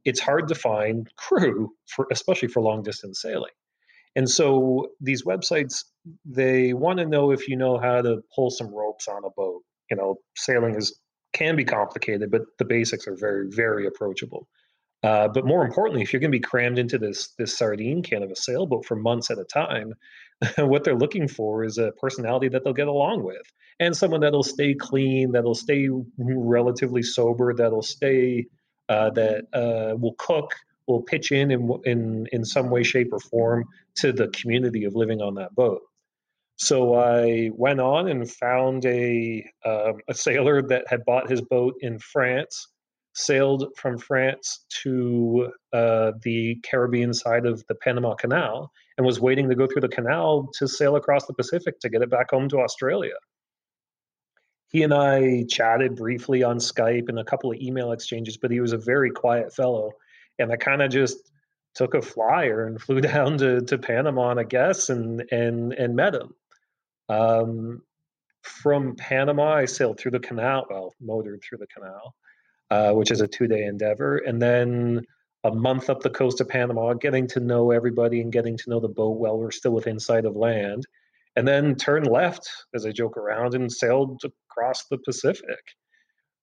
it's 0.03 0.19
hard 0.19 0.49
to 0.49 0.55
find 0.55 1.07
crew, 1.15 1.73
for, 1.87 2.07
especially 2.11 2.49
for 2.49 2.61
long 2.61 2.83
distance 2.83 3.21
sailing. 3.21 3.51
And 4.15 4.29
so 4.29 4.89
these 4.99 5.23
websites, 5.23 5.83
they 6.25 6.73
want 6.73 6.99
to 6.99 7.05
know 7.05 7.31
if 7.31 7.47
you 7.47 7.55
know 7.55 7.77
how 7.77 8.01
to 8.01 8.21
pull 8.35 8.49
some 8.49 8.73
ropes 8.73 9.07
on 9.07 9.23
a 9.23 9.29
boat. 9.35 9.61
You 9.89 9.97
know, 9.97 10.15
sailing 10.35 10.75
is 10.75 10.99
can 11.33 11.55
be 11.55 11.63
complicated, 11.63 12.29
but 12.29 12.41
the 12.59 12.65
basics 12.65 13.07
are 13.07 13.15
very, 13.15 13.47
very 13.49 13.87
approachable. 13.87 14.47
Uh, 15.03 15.27
but 15.27 15.45
more 15.45 15.65
importantly, 15.65 16.01
if 16.01 16.13
you're 16.13 16.19
going 16.19 16.31
to 16.31 16.37
be 16.37 16.41
crammed 16.41 16.77
into 16.77 16.97
this 16.97 17.29
this 17.39 17.57
sardine 17.57 18.03
can 18.03 18.21
of 18.21 18.29
a 18.29 18.35
sailboat 18.35 18.85
for 18.85 18.95
months 18.95 19.31
at 19.31 19.39
a 19.39 19.45
time, 19.45 19.93
what 20.57 20.83
they're 20.83 20.97
looking 20.97 21.27
for 21.27 21.63
is 21.63 21.77
a 21.77 21.91
personality 21.99 22.49
that 22.49 22.63
they'll 22.63 22.73
get 22.73 22.87
along 22.87 23.23
with, 23.23 23.41
and 23.79 23.95
someone 23.95 24.21
that'll 24.21 24.43
stay 24.43 24.75
clean, 24.75 25.31
that'll 25.31 25.55
stay 25.55 25.89
relatively 26.19 27.01
sober, 27.01 27.53
that'll 27.53 27.81
stay 27.81 28.45
uh, 28.89 29.09
that 29.11 29.45
uh, 29.53 29.95
will 29.97 30.15
cook, 30.19 30.51
will 30.91 31.03
pitch 31.03 31.31
in, 31.31 31.51
in 31.51 31.81
in 31.85 32.27
in 32.31 32.45
some 32.45 32.69
way, 32.69 32.83
shape, 32.83 33.09
or 33.11 33.19
form 33.19 33.65
to 33.95 34.11
the 34.11 34.27
community 34.29 34.85
of 34.85 34.95
living 34.95 35.21
on 35.21 35.35
that 35.35 35.55
boat. 35.55 35.81
So 36.57 36.95
I 36.95 37.49
went 37.53 37.79
on 37.79 38.07
and 38.07 38.29
found 38.29 38.85
a 38.85 39.45
um, 39.65 39.95
a 40.07 40.13
sailor 40.13 40.61
that 40.63 40.87
had 40.87 41.05
bought 41.05 41.29
his 41.29 41.41
boat 41.41 41.75
in 41.81 41.99
France 41.99 42.67
sailed 43.13 43.67
from 43.75 43.97
France 43.97 44.65
to 44.83 45.51
uh, 45.73 46.13
the 46.23 46.55
Caribbean 46.63 47.13
side 47.13 47.45
of 47.45 47.65
the 47.67 47.75
Panama 47.75 48.15
Canal 48.15 48.71
and 48.97 49.05
was 49.05 49.19
waiting 49.19 49.49
to 49.49 49.55
go 49.55 49.67
through 49.67 49.81
the 49.81 49.89
canal 49.89 50.49
to 50.53 50.67
sail 50.67 50.95
across 50.95 51.25
the 51.25 51.33
Pacific 51.33 51.79
to 51.79 51.89
get 51.89 52.01
it 52.01 52.09
back 52.09 52.31
home 52.31 52.47
to 52.49 52.59
Australia. 52.59 53.15
He 54.69 54.83
and 54.83 54.93
I 54.93 55.43
chatted 55.49 55.97
briefly 55.97 56.43
on 56.43 56.57
Skype 56.57 57.09
and 57.09 57.19
a 57.19 57.25
couple 57.25 57.51
of 57.51 57.59
email 57.59 57.91
exchanges, 57.91 58.37
but 58.37 58.51
he 58.51 58.61
was 58.61 58.71
a 58.71 58.77
very 58.77 59.11
quiet 59.11 59.53
fellow. 59.53 59.91
And 60.41 60.51
I 60.51 60.57
kind 60.57 60.81
of 60.81 60.91
just 60.91 61.31
took 61.73 61.93
a 61.93 62.01
flyer 62.01 62.65
and 62.65 62.81
flew 62.81 63.01
down 63.01 63.37
to, 63.39 63.61
to 63.61 63.77
Panama, 63.77 64.35
I 64.37 64.43
guess, 64.43 64.89
and 64.89 65.23
and 65.31 65.73
and 65.73 65.95
met 65.95 66.15
him. 66.15 66.33
Um, 67.09 67.81
from 68.43 68.95
Panama, 68.95 69.53
I 69.53 69.65
sailed 69.65 69.99
through 69.99 70.11
the 70.11 70.19
canal, 70.19 70.65
well, 70.69 70.93
motored 70.99 71.43
through 71.43 71.59
the 71.59 71.67
canal, 71.67 72.15
uh, 72.69 72.93
which 72.93 73.11
is 73.11 73.21
a 73.21 73.27
two 73.27 73.47
day 73.47 73.63
endeavor. 73.63 74.17
And 74.17 74.41
then 74.41 75.05
a 75.43 75.53
month 75.53 75.89
up 75.89 76.01
the 76.01 76.09
coast 76.09 76.41
of 76.41 76.49
Panama, 76.49 76.93
getting 76.93 77.27
to 77.27 77.39
know 77.39 77.71
everybody 77.71 78.21
and 78.21 78.31
getting 78.31 78.57
to 78.57 78.69
know 78.69 78.79
the 78.79 78.87
boat 78.87 79.17
while 79.17 79.37
we're 79.37 79.51
still 79.51 79.71
within 79.71 79.99
sight 79.99 80.25
of 80.25 80.35
land. 80.35 80.85
And 81.35 81.47
then 81.47 81.75
turned 81.75 82.07
left 82.07 82.49
as 82.75 82.85
I 82.85 82.91
joke 82.91 83.17
around 83.17 83.53
and 83.53 83.71
sailed 83.71 84.21
across 84.49 84.85
the 84.85 84.97
Pacific. 84.97 85.59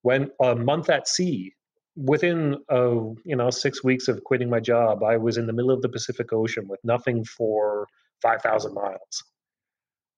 Went 0.03 0.31
a 0.41 0.57
month 0.57 0.89
at 0.89 1.09
sea. 1.09 1.55
Within 2.01 2.57
uh, 2.71 3.01
you 3.25 3.37
know 3.37 3.51
six 3.51 3.83
weeks 3.83 4.09
of 4.09 4.23
quitting 4.25 4.49
my 4.49 4.61
job, 4.61 5.03
I 5.03 5.17
was 5.17 5.37
in 5.37 5.47
the 5.47 5.53
middle 5.53 5.73
of 5.73 5.83
the 5.83 5.89
Pacific 5.89 6.33
Ocean 6.33 6.69
with 6.69 6.81
nothing 6.85 7.25
for 7.25 7.89
five 8.23 8.41
thousand 8.41 8.75
miles. 8.75 9.25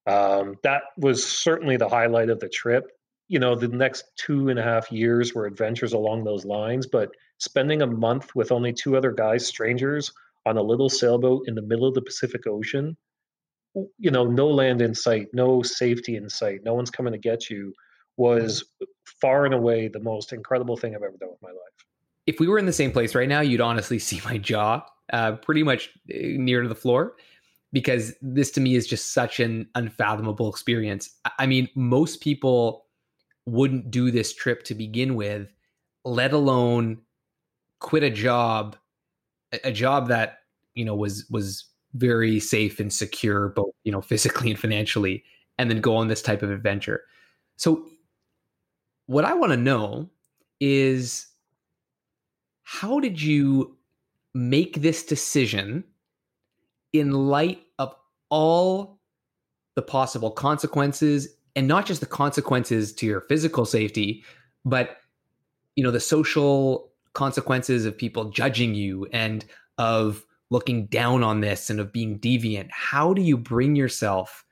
Um, 0.06 0.56
that 0.62 0.82
was 0.96 1.24
certainly 1.24 1.76
the 1.76 1.88
highlight 1.88 2.30
of 2.30 2.40
the 2.40 2.48
trip 2.48 2.90
you 3.30 3.38
know 3.38 3.54
the 3.54 3.68
next 3.68 4.04
two 4.16 4.48
and 4.48 4.58
a 4.58 4.62
half 4.62 4.90
years 4.90 5.32
were 5.32 5.46
adventures 5.46 5.92
along 5.94 6.24
those 6.24 6.44
lines 6.44 6.86
but 6.86 7.10
spending 7.38 7.80
a 7.80 7.86
month 7.86 8.34
with 8.34 8.52
only 8.52 8.72
two 8.72 8.96
other 8.96 9.12
guys 9.12 9.46
strangers 9.46 10.12
on 10.44 10.58
a 10.58 10.62
little 10.62 10.90
sailboat 10.90 11.44
in 11.46 11.54
the 11.54 11.62
middle 11.62 11.86
of 11.86 11.94
the 11.94 12.02
pacific 12.02 12.46
ocean 12.46 12.96
you 13.98 14.10
know 14.10 14.24
no 14.24 14.48
land 14.48 14.82
in 14.82 14.94
sight 14.94 15.28
no 15.32 15.62
safety 15.62 16.16
in 16.16 16.28
sight 16.28 16.60
no 16.64 16.74
one's 16.74 16.90
coming 16.90 17.12
to 17.12 17.18
get 17.18 17.48
you 17.48 17.72
was 18.20 18.64
far 19.20 19.44
and 19.44 19.54
away 19.54 19.88
the 19.88 20.00
most 20.00 20.32
incredible 20.32 20.76
thing 20.76 20.94
i've 20.94 21.02
ever 21.02 21.16
done 21.18 21.30
with 21.30 21.42
my 21.42 21.48
life 21.48 21.86
if 22.26 22.38
we 22.38 22.46
were 22.46 22.58
in 22.58 22.66
the 22.66 22.72
same 22.72 22.92
place 22.92 23.14
right 23.14 23.28
now 23.28 23.40
you'd 23.40 23.60
honestly 23.60 23.98
see 24.10 24.20
my 24.24 24.38
jaw 24.38 24.84
uh, 25.12 25.32
pretty 25.32 25.62
much 25.62 25.90
eh, 26.10 26.36
near 26.36 26.62
to 26.62 26.68
the 26.68 26.74
floor 26.74 27.16
because 27.72 28.14
this 28.22 28.50
to 28.50 28.60
me 28.60 28.74
is 28.74 28.86
just 28.86 29.12
such 29.12 29.40
an 29.40 29.68
unfathomable 29.74 30.48
experience 30.48 31.10
i 31.38 31.46
mean 31.46 31.68
most 31.74 32.20
people 32.20 32.86
wouldn't 33.46 33.90
do 33.90 34.10
this 34.10 34.32
trip 34.32 34.62
to 34.64 34.74
begin 34.74 35.14
with, 35.14 35.52
let 36.04 36.32
alone 36.32 36.98
quit 37.78 38.02
a 38.02 38.10
job, 38.10 38.76
a 39.64 39.72
job 39.72 40.08
that 40.08 40.38
you 40.74 40.84
know 40.84 40.94
was 40.94 41.26
was 41.30 41.64
very 41.94 42.38
safe 42.38 42.78
and 42.80 42.92
secure, 42.92 43.48
both 43.48 43.72
you 43.84 43.92
know 43.92 44.00
physically 44.12 44.50
and 44.50 44.58
financially, 44.58 45.24
and 45.58 45.70
then 45.70 45.80
go 45.80 45.96
on 45.96 46.08
this 46.08 46.22
type 46.22 46.42
of 46.42 46.50
adventure. 46.50 47.02
So, 47.56 47.86
what 49.10 49.24
I 49.24 49.34
want 49.34 49.50
to 49.50 49.56
know 49.56 50.08
is 50.60 51.26
how 52.62 53.00
did 53.00 53.20
you 53.20 53.76
make 54.34 54.82
this 54.82 55.02
decision 55.02 55.82
in 56.92 57.10
light 57.10 57.60
of 57.80 57.92
all 58.28 59.00
the 59.74 59.82
possible 59.82 60.30
consequences 60.30 61.26
and 61.56 61.66
not 61.66 61.86
just 61.86 62.00
the 62.00 62.06
consequences 62.06 62.92
to 62.92 63.06
your 63.06 63.22
physical 63.22 63.64
safety, 63.64 64.22
but 64.64 64.98
you 65.74 65.82
know 65.82 65.90
the 65.90 65.98
social 65.98 66.92
consequences 67.12 67.86
of 67.86 67.98
people 67.98 68.30
judging 68.30 68.76
you 68.76 69.08
and 69.12 69.44
of 69.76 70.24
looking 70.50 70.86
down 70.86 71.24
on 71.24 71.40
this 71.40 71.68
and 71.68 71.80
of 71.80 71.92
being 71.92 72.16
deviant. 72.20 72.68
How 72.70 73.12
do 73.12 73.22
you 73.22 73.36
bring 73.36 73.74
yourself 73.74 74.44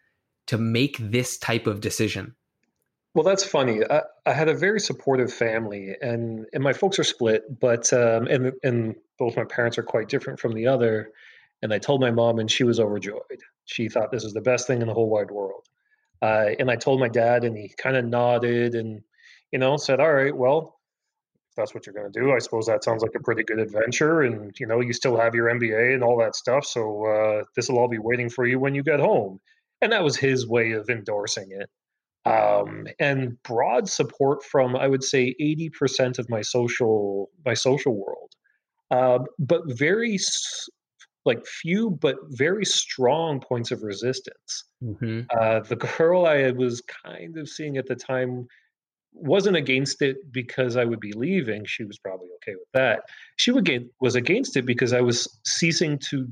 to 0.49 0.59
make 0.59 0.97
this 0.99 1.38
type 1.38 1.68
of 1.68 1.81
decision? 1.81 2.35
Well, 3.18 3.24
that's 3.24 3.42
funny. 3.42 3.81
I, 3.90 4.02
I, 4.26 4.33
had 4.33 4.48
a 4.48 4.54
very 4.54 4.78
supportive 4.78 5.33
family, 5.33 5.96
and 6.00 6.46
and 6.52 6.62
my 6.62 6.72
folks 6.72 7.00
are 7.00 7.04
split, 7.04 7.59
but 7.59 7.92
um, 7.92 8.28
and 8.28 8.52
and 8.62 8.94
both 9.18 9.37
my 9.37 9.42
parents 9.42 9.76
are 9.76 9.83
quite 9.83 10.09
different 10.09 10.38
from 10.38 10.52
the 10.52 10.68
other. 10.68 11.11
And 11.61 11.74
I 11.74 11.81
told 11.81 12.00
my 12.00 12.12
mom, 12.12 12.38
and 12.38 12.48
she 12.48 12.62
was 12.62 12.78
overjoyed. 12.78 13.42
She 13.64 13.88
thought 13.88 14.12
this 14.12 14.22
was 14.22 14.35
the 14.35 14.40
best 14.40 14.68
thing 14.68 14.83
in 14.83 14.87
the 14.87 14.94
whole 14.94 15.11
wide 15.11 15.33
world. 15.33 15.66
Uh, 16.22 16.50
and 16.61 16.70
I 16.70 16.76
told 16.76 17.00
my 17.00 17.09
dad, 17.09 17.42
and 17.42 17.59
he 17.59 17.74
kind 17.76 17.96
of 17.96 18.04
nodded 18.04 18.76
and, 18.76 19.02
you 19.50 19.59
know, 19.59 19.76
said, 19.78 19.98
"All 19.98 20.14
right, 20.14 20.37
well, 20.37 20.78
that's 21.57 21.74
what 21.74 21.87
you're 21.87 21.94
going 21.94 22.12
to 22.12 22.20
do, 22.20 22.31
I 22.33 22.38
suppose 22.38 22.66
that 22.66 22.85
sounds 22.85 23.02
like 23.02 23.16
a 23.16 23.20
pretty 23.24 23.42
good 23.42 23.59
adventure. 23.59 24.22
And 24.22 24.54
you 24.61 24.66
know, 24.68 24.78
you 24.78 24.92
still 24.92 25.16
have 25.16 25.35
your 25.35 25.48
MBA 25.48 25.92
and 25.92 26.04
all 26.04 26.18
that 26.18 26.37
stuff, 26.37 26.64
so 26.64 27.07
uh, 27.07 27.44
this 27.57 27.68
will 27.68 27.81
all 27.81 27.88
be 27.88 27.98
waiting 27.98 28.31
for 28.31 28.46
you 28.46 28.61
when 28.61 28.76
you 28.76 28.85
get 28.85 29.00
home." 29.00 29.40
And 29.83 29.90
that 29.90 30.04
was 30.04 30.16
his 30.16 30.46
way 30.46 30.70
of 30.72 30.88
endorsing 30.88 31.50
it. 31.50 31.68
Um, 32.24 32.87
and 32.98 33.42
broad 33.42 33.88
support 33.88 34.44
from, 34.44 34.76
I 34.76 34.87
would 34.87 35.02
say, 35.02 35.35
80% 35.40 36.18
of 36.18 36.28
my 36.28 36.42
social 36.42 37.31
my 37.46 37.54
social 37.54 37.94
world, 37.94 38.33
uh, 38.90 39.20
but 39.38 39.62
very 39.66 40.18
like 41.24 41.46
few 41.46 41.90
but 41.90 42.16
very 42.31 42.64
strong 42.64 43.40
points 43.40 43.70
of 43.70 43.83
resistance. 43.83 44.64
Mm-hmm. 44.83 45.20
Uh, 45.38 45.61
the 45.61 45.76
girl 45.98 46.26
I 46.26 46.50
was 46.50 46.83
kind 47.04 47.37
of 47.38 47.48
seeing 47.48 47.76
at 47.76 47.87
the 47.87 47.94
time 47.94 48.46
wasn't 49.12 49.57
against 49.57 50.02
it 50.02 50.16
because 50.33 50.76
I 50.76 50.85
would 50.85 51.00
be 51.00 51.12
leaving. 51.12 51.64
She 51.66 51.85
was 51.85 51.98
probably 51.98 52.28
okay 52.37 52.54
with 52.54 52.68
that. 52.74 53.02
She 53.37 53.50
would 53.50 53.64
get, 53.64 53.83
was 54.00 54.14
against 54.14 54.57
it 54.57 54.66
because 54.66 54.92
I 54.92 55.00
was 55.00 55.28
ceasing 55.44 55.98
to 56.11 56.28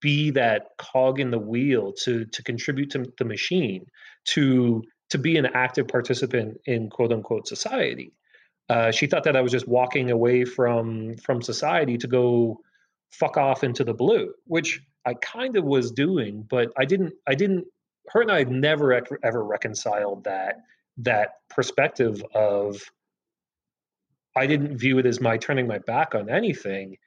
be 0.00 0.30
that 0.30 0.68
cog 0.78 1.20
in 1.20 1.30
the 1.30 1.38
wheel 1.38 1.92
to 2.04 2.24
to 2.26 2.42
contribute 2.42 2.90
to 2.90 3.12
the 3.18 3.24
machine 3.24 3.86
to 4.24 4.82
to 5.10 5.18
be 5.18 5.36
an 5.36 5.46
active 5.46 5.88
participant 5.88 6.60
in 6.66 6.90
quote 6.90 7.12
unquote 7.12 7.46
society. 7.46 8.12
Uh, 8.68 8.90
she 8.90 9.06
thought 9.06 9.24
that 9.24 9.36
I 9.36 9.42
was 9.42 9.52
just 9.52 9.68
walking 9.68 10.10
away 10.10 10.44
from 10.44 11.16
from 11.18 11.40
society 11.42 11.98
to 11.98 12.08
go 12.08 12.60
fuck 13.10 13.36
off 13.36 13.62
into 13.64 13.84
the 13.84 13.94
blue, 13.94 14.32
which 14.46 14.80
I 15.04 15.14
kind 15.14 15.56
of 15.56 15.64
was 15.64 15.92
doing, 15.92 16.44
but 16.48 16.72
I 16.76 16.84
didn't. 16.84 17.14
I 17.26 17.34
didn't. 17.34 17.66
Her 18.08 18.22
and 18.22 18.30
I 18.30 18.38
had 18.38 18.50
never 18.50 18.92
ever 18.92 19.44
reconciled 19.44 20.24
that 20.24 20.56
that 20.98 21.34
perspective 21.48 22.22
of. 22.34 22.82
I 24.38 24.46
didn't 24.46 24.76
view 24.76 24.98
it 24.98 25.06
as 25.06 25.18
my 25.18 25.38
turning 25.38 25.66
my 25.66 25.78
back 25.78 26.14
on 26.14 26.28
anything, 26.28 26.98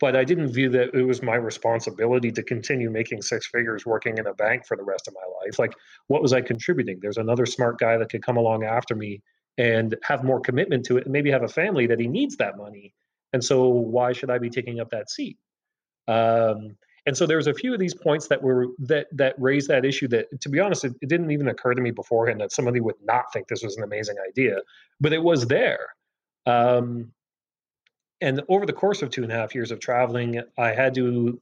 but 0.00 0.16
I 0.16 0.24
didn't 0.24 0.48
view 0.48 0.68
that 0.70 0.94
it 0.94 1.04
was 1.04 1.22
my 1.22 1.36
responsibility 1.36 2.32
to 2.32 2.42
continue 2.42 2.90
making 2.90 3.22
six 3.22 3.46
figures 3.46 3.86
working 3.86 4.18
in 4.18 4.26
a 4.26 4.34
bank 4.34 4.66
for 4.66 4.76
the 4.76 4.82
rest 4.82 5.06
of 5.06 5.14
my 5.14 5.44
life. 5.44 5.58
Like, 5.58 5.74
what 6.08 6.20
was 6.20 6.32
I 6.32 6.40
contributing? 6.40 6.98
There's 7.00 7.16
another 7.16 7.46
smart 7.46 7.78
guy 7.78 7.96
that 7.96 8.10
could 8.10 8.22
come 8.22 8.36
along 8.36 8.64
after 8.64 8.96
me 8.96 9.22
and 9.56 9.94
have 10.02 10.24
more 10.24 10.40
commitment 10.40 10.84
to 10.86 10.96
it 10.96 11.04
and 11.04 11.12
maybe 11.12 11.30
have 11.30 11.42
a 11.42 11.48
family 11.48 11.86
that 11.86 12.00
he 12.00 12.08
needs 12.08 12.36
that 12.36 12.56
money. 12.56 12.94
And 13.32 13.44
so, 13.44 13.68
why 13.68 14.12
should 14.12 14.30
I 14.30 14.38
be 14.38 14.50
taking 14.50 14.80
up 14.80 14.90
that 14.90 15.10
seat? 15.10 15.38
Um, 16.08 16.76
and 17.06 17.16
so 17.16 17.26
there's 17.26 17.46
a 17.46 17.54
few 17.54 17.72
of 17.72 17.80
these 17.80 17.94
points 17.94 18.28
that 18.28 18.42
were 18.42 18.66
that 18.80 19.06
that 19.12 19.34
raised 19.38 19.68
that 19.68 19.84
issue 19.84 20.08
that 20.08 20.26
to 20.40 20.48
be 20.48 20.60
honest 20.60 20.84
it, 20.84 20.94
it, 21.00 21.08
didn't 21.08 21.30
even 21.30 21.48
occur 21.48 21.72
to 21.72 21.80
me 21.80 21.90
beforehand 21.90 22.40
that 22.40 22.52
somebody 22.52 22.80
would 22.80 22.96
not 23.02 23.32
think 23.32 23.48
this 23.48 23.62
was 23.62 23.76
an 23.76 23.82
amazing 23.82 24.16
idea 24.28 24.58
but 25.00 25.12
it 25.12 25.22
was 25.22 25.46
there 25.46 25.86
um, 26.44 27.10
and 28.20 28.42
over 28.48 28.66
the 28.66 28.72
course 28.72 29.02
of 29.02 29.10
two 29.10 29.22
and 29.22 29.32
a 29.32 29.34
half 29.34 29.54
years 29.54 29.70
of 29.70 29.80
traveling 29.80 30.40
i 30.58 30.72
had 30.72 30.94
to 30.94 31.40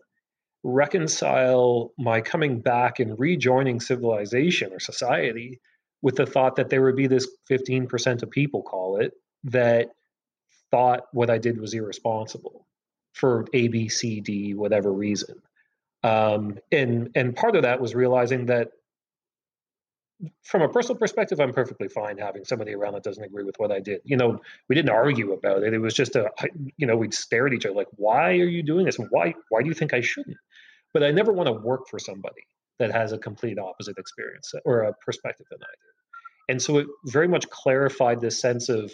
reconcile 0.62 1.92
my 1.98 2.20
coming 2.20 2.60
back 2.60 2.98
and 2.98 3.18
rejoining 3.18 3.80
civilization 3.80 4.72
or 4.72 4.80
society 4.80 5.60
with 6.02 6.16
the 6.16 6.26
thought 6.26 6.56
that 6.56 6.68
there 6.70 6.82
would 6.82 6.96
be 6.96 7.06
this 7.06 7.28
15% 7.50 8.22
of 8.22 8.30
people 8.30 8.62
call 8.62 8.96
it 8.96 9.12
that 9.44 9.88
thought 10.70 11.04
what 11.12 11.30
i 11.30 11.38
did 11.38 11.60
was 11.60 11.74
irresponsible 11.74 12.66
for 13.16 13.46
a 13.54 13.68
b 13.68 13.88
c 13.88 14.20
d 14.20 14.54
whatever 14.54 14.92
reason. 14.92 15.36
Um, 16.02 16.58
and 16.70 17.10
and 17.14 17.34
part 17.34 17.56
of 17.56 17.62
that 17.62 17.80
was 17.80 17.94
realizing 17.94 18.46
that 18.46 18.72
from 20.42 20.62
a 20.62 20.68
personal 20.68 20.98
perspective, 20.98 21.40
I'm 21.40 21.52
perfectly 21.52 21.88
fine 21.88 22.18
having 22.18 22.44
somebody 22.44 22.74
around 22.74 22.94
that 22.94 23.02
doesn't 23.02 23.22
agree 23.22 23.44
with 23.44 23.56
what 23.58 23.70
I 23.70 23.80
did. 23.80 24.00
You 24.04 24.16
know, 24.16 24.40
we 24.68 24.74
didn't 24.74 24.90
argue 24.90 25.32
about 25.32 25.62
it. 25.62 25.74
It 25.74 25.78
was 25.78 25.94
just 25.94 26.16
a, 26.16 26.30
you 26.76 26.86
know, 26.86 26.96
we'd 26.96 27.14
stare 27.14 27.46
at 27.46 27.52
each 27.52 27.66
other 27.66 27.74
like, 27.74 27.88
"Why 27.96 28.30
are 28.32 28.48
you 28.48 28.62
doing 28.62 28.86
this? 28.86 28.96
Why 28.96 29.34
why 29.50 29.62
do 29.62 29.68
you 29.68 29.74
think 29.74 29.92
I 29.92 30.00
shouldn't?" 30.00 30.36
But 30.94 31.02
I 31.02 31.10
never 31.10 31.32
want 31.32 31.48
to 31.48 31.52
work 31.52 31.88
for 31.88 31.98
somebody 31.98 32.46
that 32.78 32.92
has 32.92 33.12
a 33.12 33.18
complete 33.18 33.58
opposite 33.58 33.98
experience 33.98 34.54
or 34.64 34.82
a 34.82 34.94
perspective 35.04 35.46
than 35.50 35.60
I 35.62 35.72
do. 35.72 36.52
And 36.52 36.62
so 36.62 36.78
it 36.78 36.86
very 37.06 37.28
much 37.28 37.48
clarified 37.50 38.20
this 38.20 38.40
sense 38.40 38.68
of, 38.68 38.92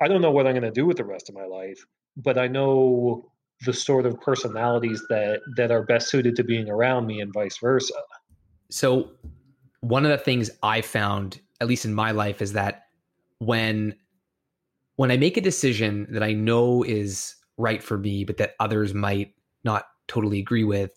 I 0.00 0.08
don't 0.08 0.22
know 0.22 0.30
what 0.30 0.46
I'm 0.46 0.54
going 0.54 0.64
to 0.64 0.70
do 0.70 0.86
with 0.86 0.96
the 0.96 1.04
rest 1.04 1.28
of 1.28 1.34
my 1.34 1.44
life, 1.44 1.84
but 2.16 2.38
I 2.38 2.48
know 2.48 3.30
the 3.64 3.72
sort 3.72 4.06
of 4.06 4.20
personalities 4.20 5.02
that 5.08 5.40
that 5.56 5.70
are 5.70 5.84
best 5.84 6.08
suited 6.10 6.36
to 6.36 6.44
being 6.44 6.68
around 6.68 7.06
me 7.06 7.20
and 7.20 7.32
vice 7.32 7.58
versa 7.58 7.94
so 8.70 9.10
one 9.84 10.04
of 10.04 10.10
the 10.10 10.18
things 10.18 10.50
i 10.62 10.80
found 10.80 11.40
at 11.60 11.68
least 11.68 11.84
in 11.84 11.94
my 11.94 12.10
life 12.10 12.40
is 12.40 12.54
that 12.54 12.84
when 13.38 13.94
when 14.96 15.10
i 15.10 15.16
make 15.16 15.36
a 15.36 15.42
decision 15.42 16.06
that 16.10 16.22
i 16.22 16.32
know 16.32 16.82
is 16.82 17.34
right 17.58 17.82
for 17.82 17.98
me 17.98 18.24
but 18.24 18.38
that 18.38 18.54
others 18.60 18.94
might 18.94 19.34
not 19.62 19.84
totally 20.08 20.38
agree 20.38 20.64
with 20.64 20.94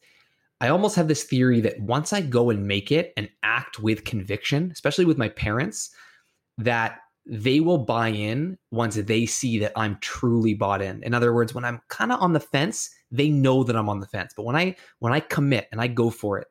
i 0.61 0.69
almost 0.69 0.95
have 0.95 1.09
this 1.09 1.23
theory 1.23 1.59
that 1.59 1.79
once 1.81 2.13
i 2.13 2.21
go 2.21 2.49
and 2.49 2.65
make 2.65 2.91
it 2.91 3.11
and 3.17 3.29
act 3.43 3.79
with 3.79 4.05
conviction 4.05 4.69
especially 4.71 5.05
with 5.05 5.17
my 5.17 5.29
parents 5.29 5.89
that 6.57 6.99
they 7.29 7.59
will 7.59 7.79
buy 7.79 8.07
in 8.07 8.57
once 8.71 8.95
they 8.95 9.25
see 9.25 9.59
that 9.59 9.73
I'm 9.75 9.97
truly 9.99 10.53
bought 10.53 10.81
in. 10.81 11.03
In 11.03 11.13
other 11.13 11.33
words, 11.33 11.53
when 11.53 11.65
I'm 11.65 11.81
kind 11.89 12.13
of 12.13 12.21
on 12.21 12.31
the 12.31 12.39
fence, 12.39 12.89
they 13.11 13.27
know 13.27 13.65
that 13.65 13.75
I'm 13.75 13.89
on 13.89 13.99
the 13.99 14.07
fence. 14.07 14.33
But 14.33 14.45
when 14.45 14.55
I 14.55 14.77
when 14.99 15.11
I 15.11 15.19
commit 15.19 15.67
and 15.73 15.81
I 15.81 15.87
go 15.87 16.09
for 16.09 16.39
it, 16.39 16.47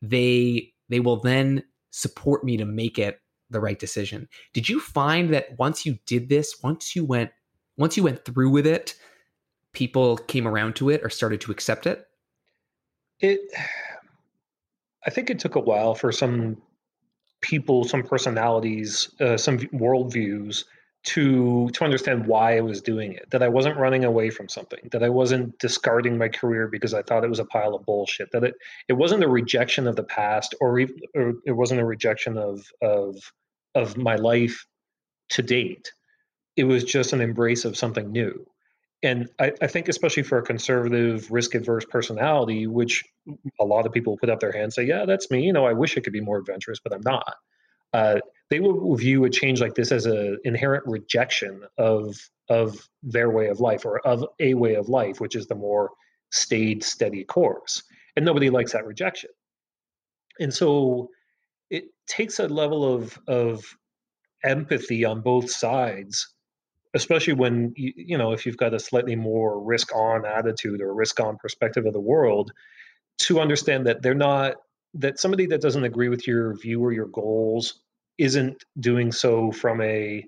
they 0.00 0.72
they 0.88 1.00
will 1.00 1.20
then 1.20 1.62
support 1.94 2.42
me 2.42 2.56
to 2.56 2.64
make 2.64 2.98
it 2.98 3.20
the 3.50 3.60
right 3.60 3.78
decision. 3.78 4.28
Did 4.52 4.68
you 4.68 4.80
find 4.80 5.32
that 5.32 5.56
once 5.58 5.86
you 5.86 5.96
did 6.06 6.28
this, 6.28 6.56
once 6.62 6.96
you 6.96 7.04
went 7.04 7.30
once 7.76 7.96
you 7.96 8.02
went 8.02 8.24
through 8.24 8.50
with 8.50 8.66
it, 8.66 8.94
people 9.72 10.16
came 10.16 10.46
around 10.46 10.76
to 10.76 10.90
it 10.90 11.02
or 11.02 11.10
started 11.10 11.40
to 11.42 11.52
accept 11.52 11.86
it? 11.86 12.04
It 13.20 13.40
I 15.06 15.10
think 15.10 15.30
it 15.30 15.38
took 15.38 15.54
a 15.54 15.60
while 15.60 15.94
for 15.94 16.10
some 16.10 16.60
people, 17.40 17.84
some 17.84 18.02
personalities, 18.02 19.10
uh, 19.20 19.36
some 19.36 19.58
worldviews 19.58 20.64
to 21.04 21.68
to 21.70 21.84
understand 21.84 22.26
why 22.26 22.56
I 22.56 22.60
was 22.60 22.80
doing 22.80 23.12
it. 23.12 23.30
That 23.30 23.42
I 23.42 23.48
wasn't 23.48 23.76
running 23.76 24.04
away 24.04 24.30
from 24.30 24.48
something. 24.48 24.88
That 24.92 25.02
I 25.02 25.08
wasn't 25.08 25.58
discarding 25.58 26.18
my 26.18 26.28
career 26.28 26.68
because 26.68 26.94
I 26.94 27.02
thought 27.02 27.24
it 27.24 27.30
was 27.30 27.38
a 27.38 27.44
pile 27.44 27.74
of 27.74 27.84
bullshit. 27.84 28.30
That 28.32 28.44
it 28.44 28.54
it 28.88 28.94
wasn't 28.94 29.24
a 29.24 29.28
rejection 29.28 29.86
of 29.86 29.96
the 29.96 30.04
past, 30.04 30.54
or, 30.60 30.80
or 31.14 31.34
it 31.44 31.52
wasn't 31.52 31.80
a 31.80 31.84
rejection 31.84 32.38
of 32.38 32.66
of 32.82 33.16
of 33.74 33.96
my 33.96 34.16
life 34.16 34.66
to 35.30 35.42
date. 35.42 35.92
It 36.56 36.64
was 36.64 36.84
just 36.84 37.12
an 37.12 37.20
embrace 37.20 37.64
of 37.64 37.76
something 37.76 38.12
new 38.12 38.46
and 39.04 39.28
I, 39.38 39.52
I, 39.60 39.66
think 39.66 39.88
especially 39.88 40.22
for 40.22 40.38
a 40.38 40.42
conservative 40.42 41.30
risk 41.30 41.54
adverse 41.54 41.84
personality 41.84 42.66
which 42.66 43.04
a 43.60 43.64
lot 43.64 43.86
of 43.86 43.92
people 43.92 44.16
put 44.16 44.30
up 44.30 44.40
their 44.40 44.52
hands 44.52 44.74
say 44.74 44.84
yeah 44.84 45.04
that's 45.04 45.30
me 45.30 45.42
you 45.42 45.52
know 45.52 45.66
i 45.66 45.72
wish 45.72 45.96
i 45.96 46.00
could 46.00 46.12
be 46.12 46.20
more 46.20 46.38
adventurous 46.38 46.80
but 46.82 46.92
i'm 46.92 47.02
not 47.04 47.34
uh, 47.92 48.18
they 48.50 48.60
will 48.60 48.94
view 48.96 49.24
a 49.24 49.30
change 49.30 49.60
like 49.60 49.74
this 49.74 49.90
as 49.90 50.06
an 50.06 50.38
inherent 50.44 50.84
rejection 50.86 51.62
of 51.78 52.16
of 52.50 52.88
their 53.02 53.30
way 53.30 53.48
of 53.48 53.60
life 53.60 53.84
or 53.86 53.98
of 54.06 54.24
a 54.38 54.54
way 54.54 54.74
of 54.74 54.88
life 54.88 55.20
which 55.20 55.34
is 55.34 55.46
the 55.46 55.54
more 55.54 55.90
staid 56.30 56.82
steady 56.82 57.24
course. 57.24 57.82
And 58.16 58.24
nobody 58.24 58.50
likes 58.50 58.72
that 58.72 58.86
rejection. 58.86 59.30
And 60.40 60.52
so 60.52 61.10
it 61.70 61.84
takes 62.06 62.38
a 62.38 62.48
level 62.48 62.84
of 62.84 63.18
of 63.26 63.64
empathy 64.44 65.04
on 65.04 65.22
both 65.22 65.50
sides 65.50 66.28
especially 66.94 67.32
when 67.32 67.72
you, 67.76 67.92
you 67.96 68.18
know 68.18 68.32
if 68.32 68.44
you've 68.44 68.56
got 68.56 68.74
a 68.74 68.78
slightly 68.78 69.16
more 69.16 69.62
risk 69.62 69.94
on 69.94 70.26
attitude 70.26 70.80
or 70.80 70.94
risk 70.94 71.18
on 71.18 71.36
perspective 71.38 71.86
of 71.86 71.92
the 71.92 72.00
world 72.00 72.52
to 73.18 73.40
understand 73.40 73.86
that 73.86 74.02
they're 74.02 74.14
not 74.14 74.56
that 74.92 75.18
somebody 75.18 75.46
that 75.46 75.60
doesn't 75.60 75.84
agree 75.84 76.08
with 76.08 76.26
your 76.26 76.54
view 76.56 76.84
or 76.84 76.92
your 76.92 77.06
goals 77.06 77.83
isn't 78.18 78.64
doing 78.80 79.12
so 79.12 79.50
from 79.52 79.80
a 79.80 80.24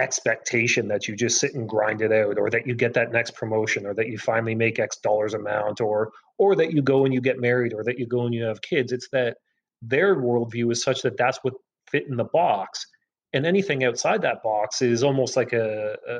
expectation 0.00 0.86
that 0.88 1.08
you 1.08 1.16
just 1.16 1.40
sit 1.40 1.54
and 1.54 1.68
grind 1.68 2.02
it 2.02 2.12
out 2.12 2.38
or 2.38 2.50
that 2.50 2.66
you 2.66 2.74
get 2.74 2.94
that 2.94 3.10
next 3.10 3.34
promotion 3.34 3.84
or 3.84 3.94
that 3.94 4.08
you 4.08 4.16
finally 4.16 4.54
make 4.54 4.78
x 4.78 4.98
dollars 4.98 5.34
amount 5.34 5.80
or 5.80 6.12
or 6.38 6.54
that 6.54 6.72
you 6.72 6.82
go 6.82 7.04
and 7.04 7.12
you 7.12 7.20
get 7.20 7.40
married 7.40 7.74
or 7.74 7.82
that 7.82 7.98
you 7.98 8.06
go 8.06 8.24
and 8.24 8.34
you 8.34 8.44
have 8.44 8.62
kids. 8.62 8.92
It's 8.92 9.08
that 9.10 9.38
their 9.82 10.16
worldview 10.16 10.70
is 10.70 10.82
such 10.82 11.02
that 11.02 11.16
that's 11.16 11.38
what 11.42 11.54
fit 11.90 12.06
in 12.08 12.16
the 12.16 12.24
box. 12.24 12.86
And 13.32 13.44
anything 13.44 13.84
outside 13.84 14.22
that 14.22 14.42
box 14.42 14.80
is 14.82 15.02
almost 15.02 15.36
like 15.36 15.52
a, 15.52 15.96
a, 16.08 16.18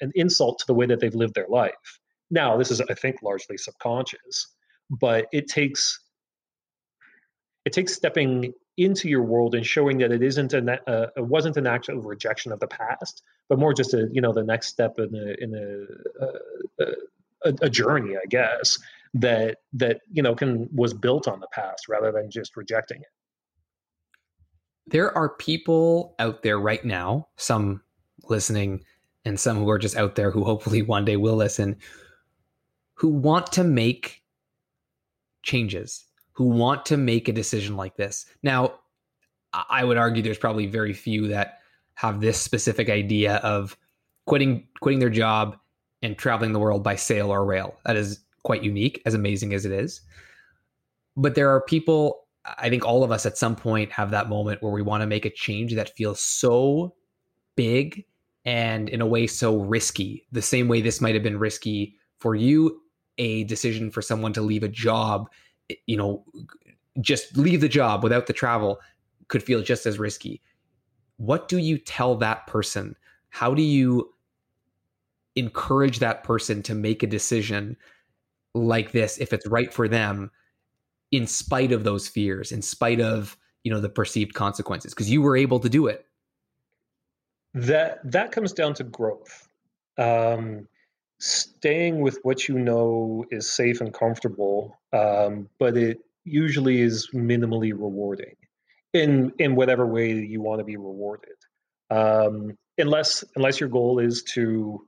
an 0.00 0.10
insult 0.14 0.58
to 0.58 0.66
the 0.66 0.74
way 0.74 0.86
that 0.86 1.00
they've 1.00 1.14
lived 1.14 1.34
their 1.34 1.48
life. 1.48 2.00
Now 2.30 2.56
this 2.56 2.70
is 2.70 2.80
i 2.80 2.94
think 2.94 3.22
largely 3.22 3.56
subconscious 3.56 4.54
but 4.90 5.26
it 5.32 5.46
takes 5.48 6.00
it 7.64 7.72
takes 7.72 7.94
stepping 7.94 8.52
into 8.84 9.08
your 9.08 9.22
world 9.22 9.54
and 9.54 9.66
showing 9.66 9.98
that 9.98 10.10
it 10.10 10.22
isn't 10.22 10.52
an 10.52 10.68
uh, 10.68 11.06
it 11.16 11.26
wasn't 11.26 11.56
an 11.56 11.66
actual 11.66 12.00
rejection 12.00 12.52
of 12.52 12.60
the 12.60 12.66
past 12.66 13.22
but 13.48 13.58
more 13.58 13.74
just 13.74 13.94
a 13.94 14.08
you 14.12 14.20
know 14.20 14.32
the 14.32 14.42
next 14.42 14.68
step 14.68 14.98
in 14.98 15.14
a 15.14 15.42
in 15.42 15.54
a, 15.54 16.84
a, 16.84 16.92
a, 17.44 17.54
a 17.62 17.70
journey 17.70 18.16
i 18.16 18.26
guess 18.28 18.78
that 19.14 19.58
that 19.72 20.00
you 20.10 20.22
know 20.22 20.34
can 20.34 20.68
was 20.72 20.94
built 20.94 21.26
on 21.26 21.40
the 21.40 21.48
past 21.52 21.88
rather 21.88 22.12
than 22.12 22.30
just 22.30 22.56
rejecting 22.56 23.00
it. 23.00 23.08
There 24.86 25.16
are 25.16 25.36
people 25.36 26.14
out 26.18 26.42
there 26.42 26.58
right 26.58 26.84
now, 26.84 27.28
some 27.36 27.82
listening 28.24 28.84
and 29.24 29.38
some 29.38 29.58
who 29.58 29.68
are 29.70 29.78
just 29.78 29.96
out 29.96 30.14
there 30.14 30.30
who 30.30 30.44
hopefully 30.44 30.82
one 30.96 31.04
day 31.04 31.16
will 31.16 31.36
listen, 31.36 31.76
who 32.94 33.08
want 33.08 33.52
to 33.52 33.64
make 33.64 34.22
changes, 35.42 36.04
who 36.32 36.44
want 36.44 36.86
to 36.86 36.96
make 36.96 37.28
a 37.28 37.32
decision 37.32 37.76
like 37.76 37.96
this. 37.96 38.26
Now, 38.42 38.74
I 39.52 39.84
would 39.84 39.96
argue 39.96 40.22
there's 40.22 40.38
probably 40.38 40.66
very 40.66 40.92
few 40.92 41.28
that 41.28 41.58
have 41.94 42.20
this 42.20 42.38
specific 42.38 42.88
idea 42.88 43.36
of 43.36 43.76
quitting 44.26 44.66
quitting 44.80 45.00
their 45.00 45.10
job 45.10 45.56
and 46.02 46.16
traveling 46.16 46.52
the 46.52 46.60
world 46.60 46.82
by 46.82 46.96
sail 46.96 47.30
or 47.30 47.44
rail. 47.44 47.76
That 47.84 47.96
is 47.96 48.20
quite 48.42 48.62
unique, 48.62 49.02
as 49.04 49.14
amazing 49.14 49.52
as 49.52 49.66
it 49.66 49.72
is. 49.72 50.00
But 51.16 51.34
there 51.34 51.50
are 51.50 51.60
people 51.60 52.26
I 52.44 52.70
think 52.70 52.84
all 52.84 53.04
of 53.04 53.12
us 53.12 53.26
at 53.26 53.36
some 53.36 53.54
point 53.54 53.92
have 53.92 54.10
that 54.12 54.28
moment 54.28 54.62
where 54.62 54.72
we 54.72 54.82
want 54.82 55.02
to 55.02 55.06
make 55.06 55.24
a 55.24 55.30
change 55.30 55.74
that 55.74 55.94
feels 55.96 56.20
so 56.20 56.94
big 57.56 58.04
and 58.44 58.88
in 58.88 59.00
a 59.00 59.06
way 59.06 59.26
so 59.26 59.58
risky. 59.58 60.26
The 60.32 60.42
same 60.42 60.68
way 60.68 60.80
this 60.80 61.00
might 61.00 61.14
have 61.14 61.22
been 61.22 61.38
risky 61.38 61.96
for 62.18 62.34
you, 62.34 62.80
a 63.18 63.44
decision 63.44 63.90
for 63.90 64.00
someone 64.00 64.32
to 64.32 64.40
leave 64.40 64.62
a 64.62 64.68
job, 64.68 65.28
you 65.86 65.96
know, 65.96 66.24
just 67.00 67.36
leave 67.36 67.60
the 67.60 67.68
job 67.68 68.02
without 68.02 68.26
the 68.26 68.32
travel 68.32 68.80
could 69.28 69.42
feel 69.42 69.62
just 69.62 69.86
as 69.86 69.98
risky. 69.98 70.42
What 71.16 71.48
do 71.48 71.58
you 71.58 71.78
tell 71.78 72.16
that 72.16 72.46
person? 72.46 72.96
How 73.30 73.54
do 73.54 73.62
you 73.62 74.12
encourage 75.36 76.00
that 76.00 76.24
person 76.24 76.62
to 76.62 76.74
make 76.74 77.02
a 77.02 77.06
decision 77.06 77.76
like 78.54 78.92
this 78.92 79.18
if 79.18 79.32
it's 79.32 79.46
right 79.46 79.72
for 79.72 79.86
them 79.86 80.30
in 81.12 81.26
spite 81.26 81.72
of 81.72 81.84
those 81.84 82.08
fears 82.08 82.50
in 82.50 82.60
spite 82.60 83.00
of 83.00 83.36
you 83.62 83.72
know 83.72 83.80
the 83.80 83.88
perceived 83.88 84.34
consequences 84.34 84.92
because 84.92 85.08
you 85.08 85.22
were 85.22 85.36
able 85.36 85.60
to 85.60 85.68
do 85.68 85.86
it 85.86 86.06
that 87.54 88.00
that 88.04 88.32
comes 88.32 88.52
down 88.52 88.74
to 88.74 88.82
growth 88.82 89.48
um, 89.98 90.66
staying 91.20 92.00
with 92.00 92.18
what 92.22 92.48
you 92.48 92.58
know 92.58 93.24
is 93.30 93.50
safe 93.50 93.80
and 93.80 93.92
comfortable 93.92 94.80
um, 94.92 95.48
but 95.58 95.76
it 95.76 96.00
usually 96.24 96.80
is 96.80 97.08
minimally 97.14 97.72
rewarding 97.72 98.36
in 98.92 99.32
in 99.38 99.54
whatever 99.54 99.86
way 99.86 100.12
you 100.12 100.40
want 100.40 100.60
to 100.60 100.64
be 100.64 100.76
rewarded. 100.76 101.36
Um, 101.90 102.56
unless 102.78 103.24
unless 103.36 103.60
your 103.60 103.68
goal 103.68 103.98
is 103.98 104.22
to 104.34 104.86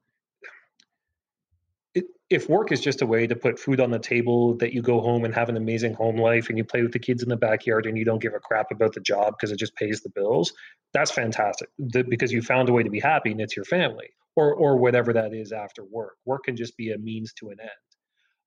if 2.30 2.48
work 2.48 2.72
is 2.72 2.80
just 2.80 3.02
a 3.02 3.06
way 3.06 3.26
to 3.26 3.36
put 3.36 3.58
food 3.58 3.78
on 3.78 3.90
the 3.90 3.98
table 3.98 4.56
that 4.56 4.72
you 4.72 4.80
go 4.80 5.00
home 5.02 5.26
and 5.26 5.34
have 5.34 5.50
an 5.50 5.56
amazing 5.58 5.92
home 5.92 6.16
life 6.16 6.48
and 6.48 6.56
you 6.56 6.64
play 6.64 6.80
with 6.80 6.92
the 6.92 6.98
kids 6.98 7.22
in 7.22 7.28
the 7.28 7.36
backyard 7.36 7.84
and 7.84 7.98
you 7.98 8.06
don't 8.06 8.22
give 8.22 8.32
a 8.32 8.38
crap 8.38 8.70
about 8.70 8.94
the 8.94 9.00
job 9.00 9.34
because 9.36 9.52
it 9.52 9.58
just 9.58 9.74
pays 9.76 10.00
the 10.00 10.08
bills 10.08 10.54
that's 10.94 11.10
fantastic 11.10 11.68
because 12.08 12.32
you 12.32 12.40
found 12.40 12.70
a 12.70 12.72
way 12.72 12.82
to 12.82 12.88
be 12.88 13.00
happy 13.00 13.30
and 13.30 13.40
it's 13.42 13.54
your 13.54 13.66
family 13.66 14.08
or 14.36 14.54
or 14.54 14.76
whatever 14.78 15.12
that 15.12 15.34
is 15.34 15.52
after 15.52 15.84
work. 15.84 16.14
Work 16.24 16.44
can 16.44 16.56
just 16.56 16.76
be 16.76 16.92
a 16.92 16.98
means 16.98 17.32
to 17.34 17.50
an 17.50 17.58
end. 17.60 17.70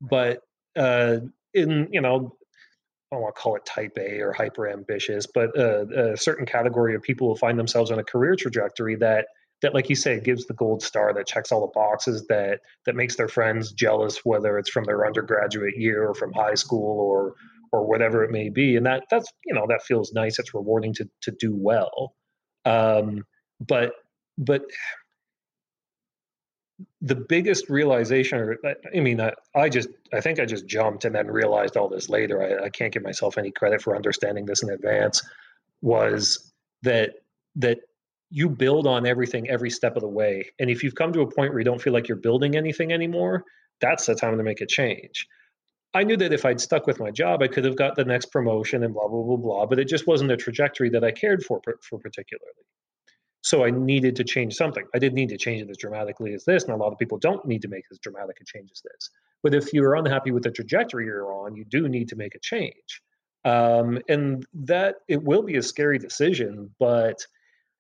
But 0.02 0.40
uh, 0.76 1.20
in 1.54 1.90
you 1.92 2.02
know 2.02 2.36
I 3.12 3.16
don't 3.16 3.24
want 3.24 3.36
to 3.36 3.42
call 3.42 3.56
it 3.56 3.66
type 3.66 3.98
A 3.98 4.22
or 4.22 4.34
hyper 4.34 4.68
ambitious, 4.68 5.28
but 5.28 5.58
uh, 5.58 5.86
a 6.14 6.18
certain 6.18 6.46
category 6.46 6.96
of 6.96 7.02
people 7.02 7.28
will 7.28 7.36
find 7.36 7.58
themselves 7.58 7.92
on 7.92 8.00
a 8.00 8.04
career 8.04 8.36
trajectory 8.36 8.96
that 8.98 9.28
that 9.62 9.74
like 9.74 9.90
you 9.90 9.96
say 9.96 10.20
gives 10.20 10.46
the 10.46 10.54
gold 10.54 10.84
star 10.84 11.14
that 11.14 11.28
checks 11.28 11.52
all 11.52 11.62
the 11.62 11.72
boxes 11.74 12.26
that 12.28 12.60
that 12.86 12.96
makes 12.96 13.16
their 13.16 13.30
friends 13.30 13.72
jealous 13.72 14.20
whether 14.24 14.58
it's 14.58 14.70
from 14.70 14.84
their 14.84 15.06
undergraduate 15.06 15.76
year 15.78 16.08
or 16.08 16.14
from 16.14 16.34
high 16.34 16.56
school 16.56 17.00
or 17.00 17.36
or 17.72 17.86
whatever 17.86 18.24
it 18.24 18.32
may 18.32 18.50
be. 18.50 18.76
And 18.76 18.86
that 18.86 19.04
that's 19.10 19.32
you 19.46 19.54
know 19.54 19.66
that 19.70 19.84
feels 19.84 20.14
nice. 20.14 20.40
It's 20.40 20.54
rewarding 20.54 20.94
to 20.96 21.10
to 21.24 21.32
do 21.40 21.56
well. 21.56 22.16
Um 22.66 23.24
but 23.60 23.94
but 24.38 24.64
the 27.02 27.16
biggest 27.16 27.70
realization 27.70 28.38
or 28.38 28.58
i 28.94 29.00
mean 29.00 29.22
I, 29.22 29.32
I, 29.56 29.70
just 29.70 29.88
i 30.14 30.20
think 30.20 30.40
i 30.40 30.46
just 30.46 30.68
jumped 30.68 31.06
and 31.06 31.16
then 31.16 31.28
realized 31.28 31.78
all 31.78 31.88
this 31.88 32.10
later 32.10 32.44
I, 32.44 32.66
I 32.66 32.70
can't 32.70 32.92
give 32.92 33.04
myself 33.04 33.38
any 33.38 33.52
credit 33.52 33.82
for 33.82 33.96
understanding 33.96 34.46
this 34.46 34.62
in 34.62 34.70
advance 34.70 35.22
was 35.82 36.52
that 36.84 37.12
that 37.56 37.80
you 38.30 38.50
build 38.50 38.88
on 38.88 39.06
everything 39.06 39.50
every 39.50 39.70
step 39.70 39.96
of 39.96 40.02
the 40.02 40.08
way. 40.08 40.44
And 40.60 40.70
if 40.70 40.84
you've 40.84 40.96
come 40.96 41.14
to 41.14 41.22
a 41.22 41.32
point 41.32 41.52
where 41.52 41.60
you 41.60 41.66
don't 41.66 41.82
feel 41.82 41.94
like 41.94 42.08
you're 42.08 42.18
building 42.18 42.56
anything 42.56 42.92
anymore, 42.92 43.44
that's 43.82 44.06
the 44.06 44.16
time 44.16 44.38
to 44.38 44.44
make 44.44 44.62
a 44.62 44.66
change. 44.66 45.28
I 45.94 46.04
knew 46.04 46.18
that 46.18 46.34
if 46.34 46.44
I'd 46.44 46.60
stuck 46.60 46.88
with 46.88 47.00
my 47.00 47.12
job, 47.12 47.42
I 47.42 47.48
could 47.48 47.64
have 47.64 47.78
got 47.78 47.96
the 47.96 48.04
next 48.04 48.32
promotion 48.32 48.84
and 48.84 48.94
blah 48.94 49.08
blah 49.08 49.24
blah 49.24 49.38
blah, 49.38 49.66
but 49.66 49.80
it 49.80 49.88
just 49.88 50.08
wasn't 50.08 50.32
a 50.32 50.38
trajectory 50.38 50.90
that 50.90 51.04
I 51.04 51.12
cared 51.12 51.44
for 51.44 51.62
for 51.82 52.00
particularly. 52.00 52.52
So 53.46 53.64
I 53.64 53.70
needed 53.70 54.16
to 54.16 54.24
change 54.24 54.56
something. 54.56 54.86
I 54.96 54.98
didn't 54.98 55.14
need 55.14 55.30
to 55.30 55.38
change 55.38 55.62
it 55.62 55.70
as 55.70 55.78
dramatically 55.78 56.34
as 56.34 56.46
this, 56.46 56.64
and 56.64 56.74
a 56.74 56.78
lot 56.78 56.92
of 56.92 56.98
people 56.98 57.20
don't 57.20 57.46
need 57.46 57.62
to 57.62 57.68
make 57.68 57.84
as 57.92 58.00
dramatic 58.00 58.38
a 58.42 58.44
change 58.44 58.72
as 58.72 58.82
this. 58.82 59.12
But 59.44 59.54
if 59.54 59.72
you're 59.72 59.94
unhappy 59.94 60.32
with 60.32 60.42
the 60.42 60.50
trajectory 60.50 61.06
you're 61.06 61.32
on, 61.32 61.56
you 61.56 61.64
do 61.64 61.88
need 61.88 62.10
to 62.10 62.16
make 62.16 62.34
a 62.34 62.40
change. 62.40 63.04
Um, 63.46 64.00
and 64.10 64.44
that 64.56 64.96
it 65.08 65.22
will 65.22 65.44
be 65.44 65.58
a 65.58 65.62
scary 65.62 66.00
decision, 66.00 66.74
but 66.80 67.24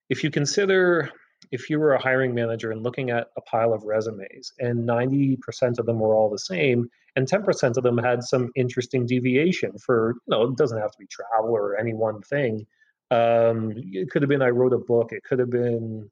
if 0.07 0.23
you 0.23 0.29
consider 0.29 1.09
if 1.51 1.69
you 1.69 1.79
were 1.79 1.93
a 1.93 2.01
hiring 2.01 2.35
manager 2.35 2.71
and 2.71 2.83
looking 2.83 3.09
at 3.09 3.27
a 3.37 3.41
pile 3.41 3.73
of 3.73 3.83
resumes 3.83 4.51
and 4.59 4.87
90% 4.87 5.37
of 5.79 5.85
them 5.85 5.99
were 5.99 6.15
all 6.15 6.29
the 6.29 6.39
same 6.39 6.89
and 7.15 7.27
10% 7.27 7.77
of 7.77 7.83
them 7.83 7.97
had 7.97 8.23
some 8.23 8.51
interesting 8.55 9.05
deviation 9.05 9.77
for 9.77 10.15
you 10.27 10.31
know 10.31 10.43
it 10.43 10.57
doesn't 10.57 10.79
have 10.79 10.91
to 10.91 10.97
be 10.99 11.07
travel 11.07 11.51
or 11.51 11.77
any 11.77 11.93
one 11.93 12.21
thing 12.21 12.65
um, 13.11 13.71
it 13.75 14.09
could 14.09 14.21
have 14.21 14.29
been 14.29 14.41
i 14.41 14.49
wrote 14.49 14.73
a 14.73 14.77
book 14.77 15.11
it 15.11 15.23
could 15.23 15.39
have 15.39 15.49
been 15.49 16.09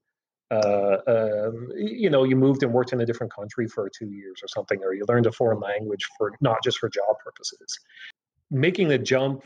uh, 0.51 0.97
um, 1.07 1.69
you 1.75 2.09
know 2.09 2.23
you 2.23 2.35
moved 2.35 2.61
and 2.63 2.71
worked 2.71 2.93
in 2.93 3.01
a 3.01 3.05
different 3.05 3.33
country 3.33 3.67
for 3.67 3.89
two 3.89 4.09
years 4.09 4.39
or 4.43 4.47
something 4.47 4.79
or 4.83 4.93
you 4.93 5.03
learned 5.07 5.25
a 5.25 5.31
foreign 5.31 5.59
language 5.59 6.07
for 6.17 6.33
not 6.41 6.57
just 6.63 6.77
for 6.77 6.89
job 6.89 7.15
purposes. 7.23 7.79
Making 8.51 8.89
the 8.89 8.99
jump 8.99 9.43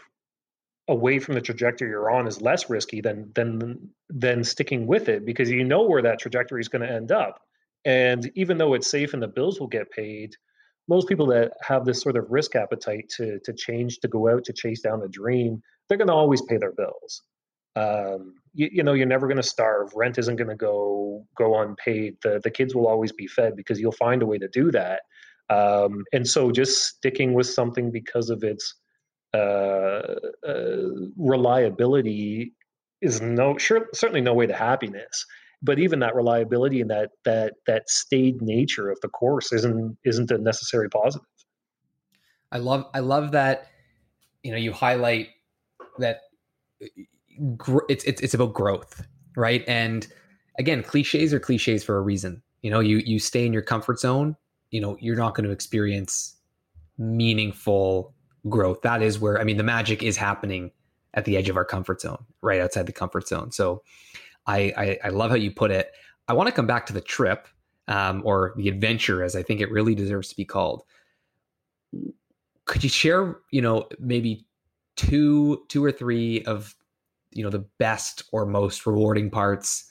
away 0.90 1.20
from 1.20 1.36
the 1.36 1.42
trajectory 1.42 1.90
you're 1.90 2.12
on 2.12 2.28
is 2.28 2.42
less 2.42 2.70
risky 2.70 3.00
than 3.00 3.32
than 3.36 3.90
than 4.10 4.44
sticking 4.44 4.86
with 4.86 5.08
it 5.08 5.26
because 5.26 5.50
you 5.50 5.64
know 5.64 5.84
where 5.84 6.02
that 6.02 6.20
trajectory 6.20 6.60
is 6.60 6.68
going 6.68 6.82
to 6.82 6.92
end 6.92 7.12
up. 7.12 7.40
And 7.86 8.30
even 8.36 8.58
though 8.58 8.74
it's 8.74 8.92
safe 8.92 9.14
and 9.14 9.24
the 9.24 9.28
bills 9.28 9.60
will 9.60 9.68
get 9.68 9.90
paid 9.92 10.36
most 10.90 11.08
people 11.08 11.28
that 11.28 11.52
have 11.62 11.86
this 11.86 12.02
sort 12.02 12.18
of 12.18 12.26
risk 12.30 12.56
appetite 12.56 13.10
to 13.16 13.40
to 13.46 13.54
change 13.54 14.00
to 14.00 14.08
go 14.08 14.30
out 14.30 14.44
to 14.46 14.54
chase 14.54 14.82
down 14.82 15.00
the 15.00 15.10
dream 15.10 15.62
they're 15.88 15.98
going 15.98 16.08
to 16.08 16.14
always 16.14 16.42
pay 16.44 16.58
their 16.58 16.72
bills 16.72 17.24
um, 17.78 18.34
you, 18.54 18.70
you, 18.72 18.84
know 18.84 18.94
you're 18.94 19.06
never 19.06 19.28
going 19.28 19.38
to 19.38 19.44
starve. 19.44 19.94
Rent 19.96 20.18
isn't 20.18 20.36
going 20.36 20.50
to 20.50 20.56
go 20.56 21.26
go 21.38 21.62
unpaid. 21.62 22.18
The, 22.24 22.42
the 22.44 22.50
kids 22.50 22.74
will 22.74 22.88
always 22.88 23.12
be 23.12 23.28
fed 23.28 23.56
because 23.56 23.80
you'll 23.80 23.92
find 23.92 24.22
a 24.22 24.26
way 24.26 24.38
to 24.40 24.48
do 24.48 24.72
that. 24.72 25.02
Um, 25.50 26.04
and 26.12 26.28
so 26.28 26.52
just 26.52 26.84
sticking 26.84 27.34
with 27.34 27.48
something 27.48 27.92
because 27.92 28.30
of 28.30 28.44
its 28.44 28.74
uh, 29.34 30.16
uh, 30.48 30.88
reliability 31.18 32.54
is 33.02 33.22
no 33.22 33.58
sure 33.58 33.88
certainly 33.94 34.22
no 34.22 34.34
way 34.34 34.48
to 34.48 34.56
happiness. 34.56 35.26
But 35.62 35.80
even 35.80 36.00
that 36.00 36.16
reliability 36.16 36.82
and 36.82 36.90
that 36.90 37.12
that 37.26 37.54
that 37.68 37.90
staid 37.90 38.42
nature 38.42 38.90
of 38.90 39.00
the 39.02 39.10
course 39.10 39.54
isn't 39.54 39.98
isn't 40.04 40.32
a 40.32 40.38
necessary 40.40 40.90
positive. 40.90 41.28
I 42.52 42.58
love 42.58 42.86
i 42.94 43.00
love 43.00 43.32
that 43.34 43.68
you 44.42 44.52
know 44.52 44.58
you 44.58 44.72
highlight 44.72 45.30
that 46.00 46.22
uh, 47.40 47.80
it's 47.90 48.04
it's, 48.04 48.22
it's 48.22 48.34
about 48.34 48.54
growth 48.54 49.06
right 49.36 49.64
and 49.68 50.08
again 50.60 50.84
cliches 50.84 51.34
are 51.34 51.40
cliches 51.40 51.84
for 51.84 51.98
a 51.98 52.02
reason 52.02 52.42
you 52.62 52.72
know 52.72 52.80
you 52.80 52.98
you 52.98 53.20
stay 53.20 53.46
in 53.46 53.54
your 53.54 53.62
comfort 53.62 54.00
zone 54.00 54.36
you 54.72 54.82
know 54.82 54.98
you're 55.00 55.16
not 55.16 55.36
going 55.36 55.46
to 55.46 55.52
experience 55.52 56.38
meaningful 56.98 58.14
growth. 58.50 58.82
That 58.82 59.02
is 59.02 59.20
where 59.20 59.40
I 59.40 59.44
mean 59.44 59.58
the 59.58 59.64
magic 59.64 60.04
is 60.04 60.18
happening 60.18 60.72
at 61.14 61.26
the 61.26 61.38
edge 61.38 61.50
of 61.50 61.58
our 61.58 61.66
comfort 61.66 62.02
zone, 62.02 62.24
right 62.42 62.62
outside 62.62 62.86
the 62.86 62.92
comfort 62.92 63.28
zone. 63.28 63.52
So 63.52 63.84
I 64.46 64.74
I, 64.78 65.00
I 65.06 65.10
love 65.10 65.30
how 65.30 65.38
you 65.38 65.52
put 65.52 65.72
it. 65.72 65.92
I 66.28 66.34
want 66.34 66.48
to 66.48 66.54
come 66.54 66.68
back 66.68 66.86
to 66.88 66.94
the 66.94 67.02
trip 67.02 67.48
um, 67.88 68.22
or 68.26 68.54
the 68.58 68.68
adventure, 68.68 69.24
as 69.24 69.36
I 69.36 69.44
think 69.44 69.62
it 69.62 69.72
really 69.72 69.96
deserves 69.96 70.30
to 70.30 70.36
be 70.36 70.46
called. 70.46 70.84
Could 72.66 72.84
you 72.84 72.90
share, 72.90 73.38
you 73.52 73.62
know, 73.62 73.88
maybe 74.00 74.46
two 74.96 75.64
two 75.70 75.84
or 75.84 75.92
three 75.92 76.44
of 76.44 76.76
you 77.32 77.44
know 77.44 77.50
the 77.50 77.66
best 77.78 78.24
or 78.32 78.46
most 78.46 78.86
rewarding 78.86 79.30
parts 79.30 79.90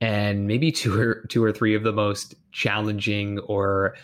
and 0.00 0.46
maybe 0.46 0.70
two 0.70 0.98
or 0.98 1.26
two 1.28 1.42
or 1.42 1.52
three 1.52 1.74
of 1.74 1.82
the 1.82 1.92
most 1.92 2.34
challenging 2.52 3.38
or 3.40 3.94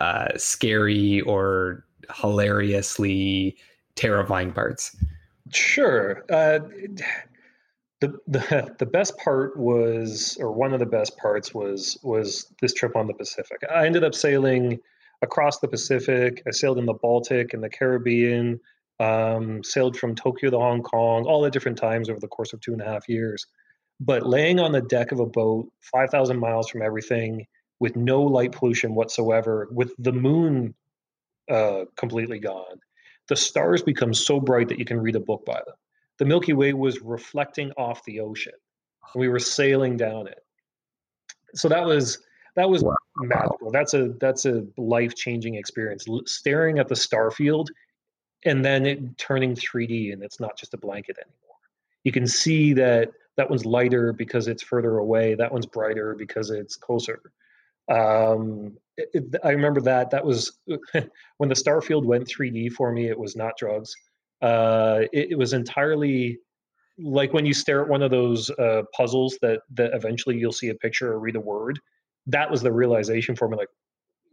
uh, 0.00 0.28
scary 0.36 1.20
or 1.22 1.84
hilariously 2.14 3.56
terrifying 3.96 4.52
parts? 4.52 4.96
Sure. 5.52 6.24
Uh, 6.30 6.60
the, 8.00 8.18
the 8.26 8.74
the 8.78 8.86
best 8.86 9.16
part 9.18 9.56
was, 9.56 10.36
or 10.40 10.52
one 10.52 10.72
of 10.72 10.80
the 10.80 10.86
best 10.86 11.16
parts 11.16 11.54
was, 11.54 11.98
was 12.02 12.52
this 12.60 12.74
trip 12.74 12.96
on 12.96 13.06
the 13.06 13.14
Pacific. 13.14 13.62
I 13.74 13.86
ended 13.86 14.04
up 14.04 14.14
sailing 14.14 14.78
across 15.22 15.60
the 15.60 15.68
Pacific. 15.68 16.42
I 16.46 16.50
sailed 16.50 16.78
in 16.78 16.86
the 16.86 16.94
Baltic 16.94 17.54
and 17.54 17.62
the 17.62 17.70
Caribbean. 17.70 18.60
Um, 19.00 19.64
sailed 19.64 19.98
from 19.98 20.14
Tokyo 20.14 20.50
to 20.50 20.58
Hong 20.58 20.82
Kong, 20.82 21.24
all 21.24 21.44
at 21.44 21.52
different 21.52 21.78
times 21.78 22.08
over 22.08 22.20
the 22.20 22.28
course 22.28 22.52
of 22.52 22.60
two 22.60 22.72
and 22.72 22.80
a 22.80 22.84
half 22.84 23.08
years. 23.08 23.44
But 23.98 24.26
laying 24.26 24.60
on 24.60 24.72
the 24.72 24.82
deck 24.82 25.10
of 25.10 25.20
a 25.20 25.26
boat, 25.26 25.68
five 25.80 26.10
thousand 26.10 26.38
miles 26.38 26.68
from 26.68 26.82
everything, 26.82 27.46
with 27.80 27.96
no 27.96 28.22
light 28.22 28.52
pollution 28.52 28.94
whatsoever, 28.94 29.68
with 29.72 29.92
the 29.98 30.12
moon 30.12 30.74
uh, 31.50 31.84
completely 31.96 32.38
gone. 32.38 32.78
The 33.28 33.36
stars 33.36 33.82
become 33.82 34.14
so 34.14 34.40
bright 34.40 34.68
that 34.68 34.78
you 34.78 34.84
can 34.84 35.00
read 35.00 35.16
a 35.16 35.20
book 35.20 35.44
by 35.44 35.60
them. 35.66 35.74
The 36.18 36.24
Milky 36.24 36.52
Way 36.52 36.72
was 36.72 37.00
reflecting 37.00 37.72
off 37.76 38.04
the 38.04 38.20
ocean. 38.20 38.52
And 39.14 39.20
we 39.20 39.28
were 39.28 39.38
sailing 39.38 39.96
down 39.96 40.26
it. 40.28 40.40
So 41.54 41.68
that 41.68 41.84
was 41.84 42.18
that 42.56 42.68
was 42.68 42.84
wow. 42.84 42.94
magical. 43.18 43.70
That's 43.70 43.94
a 43.94 44.10
that's 44.20 44.46
a 44.46 44.64
life 44.76 45.14
changing 45.14 45.54
experience. 45.56 46.06
L- 46.08 46.22
staring 46.26 46.78
at 46.78 46.88
the 46.88 46.96
star 46.96 47.30
field, 47.30 47.70
and 48.44 48.64
then 48.64 48.86
it 48.86 49.18
turning 49.18 49.54
3D, 49.54 50.12
and 50.12 50.22
it's 50.22 50.40
not 50.40 50.56
just 50.58 50.74
a 50.74 50.78
blanket 50.78 51.16
anymore. 51.18 51.56
You 52.04 52.12
can 52.12 52.26
see 52.26 52.72
that 52.74 53.12
that 53.36 53.48
one's 53.50 53.64
lighter 53.64 54.12
because 54.12 54.46
it's 54.46 54.62
further 54.62 54.98
away. 54.98 55.34
That 55.34 55.52
one's 55.52 55.66
brighter 55.66 56.14
because 56.14 56.50
it's 56.50 56.76
closer. 56.76 57.20
Um, 57.88 58.76
it, 58.96 59.08
it, 59.12 59.40
I 59.42 59.50
remember 59.50 59.80
that. 59.82 60.10
That 60.10 60.24
was 60.24 60.58
when 61.38 61.48
the 61.48 61.54
Starfield 61.54 62.04
went 62.04 62.28
3D 62.28 62.72
for 62.72 62.92
me. 62.92 63.08
It 63.08 63.18
was 63.18 63.36
not 63.36 63.56
drugs. 63.58 63.94
Uh, 64.40 65.02
it, 65.12 65.32
it, 65.32 65.38
was 65.38 65.52
entirely 65.52 66.38
like 66.98 67.32
when 67.32 67.46
you 67.46 67.54
stare 67.54 67.82
at 67.82 67.88
one 67.88 68.02
of 68.02 68.10
those 68.10 68.50
uh, 68.50 68.82
puzzles 68.94 69.38
that 69.40 69.60
that 69.72 69.94
eventually 69.94 70.36
you'll 70.36 70.52
see 70.52 70.68
a 70.68 70.74
picture 70.74 71.12
or 71.12 71.18
read 71.18 71.36
a 71.36 71.40
word. 71.40 71.80
That 72.26 72.50
was 72.50 72.62
the 72.62 72.72
realization 72.72 73.36
for 73.36 73.48
me. 73.48 73.56
Like, 73.56 73.68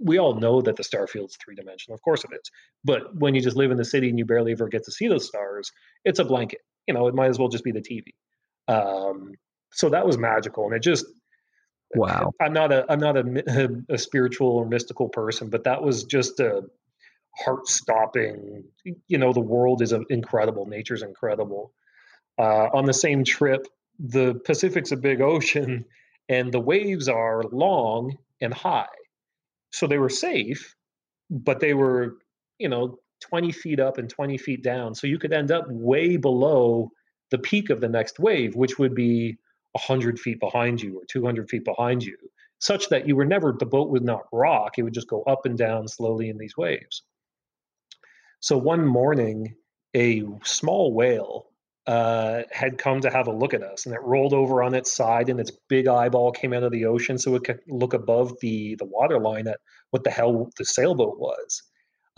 we 0.04 0.20
all 0.20 0.36
know 0.36 0.62
that 0.62 0.76
the 0.76 0.84
star 0.84 1.08
field's 1.08 1.38
three 1.38 1.56
dimensional. 1.56 1.96
Of 1.96 2.02
course 2.02 2.24
it 2.24 2.32
is. 2.34 2.52
But 2.84 3.16
when 3.16 3.36
you 3.36 3.42
just 3.42 3.56
live 3.56 3.72
in 3.72 3.78
the 3.78 3.86
city 3.86 4.10
and 4.10 4.18
you 4.18 4.26
barely 4.26 4.52
ever 4.52 4.68
get 4.68 4.84
to 4.86 4.92
see 4.92 5.08
those 5.08 5.28
stars, 5.28 5.72
it's 6.04 6.20
a 6.20 6.26
blanket. 6.26 6.60
You 6.88 6.94
know, 6.94 7.08
it 7.08 7.16
might 7.16 7.30
as 7.30 7.38
well 7.38 7.50
just 7.50 7.64
be 7.64 7.72
the 7.72 7.82
TV. 7.82 8.14
Um, 8.68 9.34
so 9.72 9.90
that 9.90 10.06
was 10.06 10.18
magical, 10.18 10.66
and 10.66 10.74
it 10.74 10.82
just 10.82 11.06
wow. 11.96 12.32
I'm 12.42 12.54
not 12.54 12.72
a 12.72 12.86
I'm 12.90 13.00
not 13.00 13.18
a, 13.18 13.84
a 13.90 13.98
spiritual 13.98 14.50
or 14.50 14.66
mystical 14.66 15.10
person, 15.10 15.50
but 15.50 15.64
that 15.66 15.82
was 15.82 16.04
just 16.04 16.40
a 16.40 16.64
heart 17.38 17.68
stopping. 17.68 18.64
You 19.08 19.18
know, 19.18 19.34
the 19.34 19.40
world 19.40 19.82
is 19.82 19.94
incredible. 20.10 20.66
Nature's 20.66 21.04
incredible. 21.04 21.74
Uh, 22.40 22.70
on 22.74 22.86
the 22.86 22.94
same 22.94 23.24
trip, 23.24 23.68
the 24.00 24.42
Pacific's 24.46 24.92
a 24.92 24.98
big 24.98 25.22
ocean, 25.22 25.86
and 26.28 26.52
the 26.52 26.60
waves 26.60 27.08
are 27.08 27.44
long 27.44 28.18
and 28.42 28.54
high 28.54 28.88
so 29.72 29.88
they 29.88 29.98
were 29.98 30.10
safe, 30.10 30.76
but 31.30 31.60
they 31.60 31.74
were, 31.74 32.18
you 32.60 32.70
know, 32.70 33.00
20 33.22 33.52
feet 33.52 33.80
up 33.80 33.98
and 33.98 34.10
20 34.10 34.38
feet 34.38 34.64
down. 34.64 34.96
So 34.96 35.08
you 35.08 35.20
could 35.20 35.34
end 35.34 35.52
up 35.52 35.66
way 35.70 36.18
below 36.18 36.92
the 37.30 37.38
peak 37.38 37.70
of 37.70 37.80
the 37.80 37.88
next 37.88 38.20
wave, 38.20 38.56
which 38.56 38.78
would 38.78 38.96
be 38.96 39.38
100 39.74 40.20
feet 40.20 40.40
behind 40.40 40.82
you 40.82 41.00
or 41.00 41.06
200 41.06 41.50
feet 41.50 41.64
behind 41.64 42.04
you, 42.04 42.18
such 42.60 42.90
that 42.90 43.08
you 43.08 43.16
were 43.16 43.26
never, 43.26 43.56
the 43.58 43.66
boat 43.66 43.90
would 43.90 44.04
not 44.04 44.28
rock. 44.34 44.78
It 44.78 44.84
would 44.84 44.94
just 44.94 45.08
go 45.08 45.24
up 45.24 45.46
and 45.46 45.58
down 45.58 45.88
slowly 45.88 46.30
in 46.30 46.38
these 46.38 46.58
waves. 46.58 47.04
So 48.42 48.58
one 48.58 48.86
morning, 48.86 49.56
a 49.96 50.24
small 50.44 50.94
whale 50.94 51.51
uh, 51.88 52.44
had 52.52 52.78
come 52.78 53.02
to 53.02 53.10
have 53.10 53.28
a 53.28 53.34
look 53.34 53.54
at 53.54 53.64
us, 53.64 53.86
and 53.86 53.96
it 53.96 54.02
rolled 54.04 54.34
over 54.34 54.62
on 54.62 54.76
its 54.76 54.92
side, 54.92 55.30
and 55.30 55.40
its 55.40 55.52
big 55.68 55.88
eyeball 55.88 56.32
came 56.32 56.54
out 56.54 56.64
of 56.64 56.72
the 56.72 56.86
ocean, 56.86 57.18
so 57.18 57.36
it 57.36 57.44
could 57.44 57.60
look 57.68 57.94
above 57.94 58.40
the 58.42 58.76
the 58.76 58.86
water 58.86 59.20
line 59.20 59.48
at 59.48 59.60
what 59.90 60.04
the 60.04 60.12
hell 60.12 60.50
the 60.58 60.66
sailboat 60.66 61.20
was. 61.20 61.64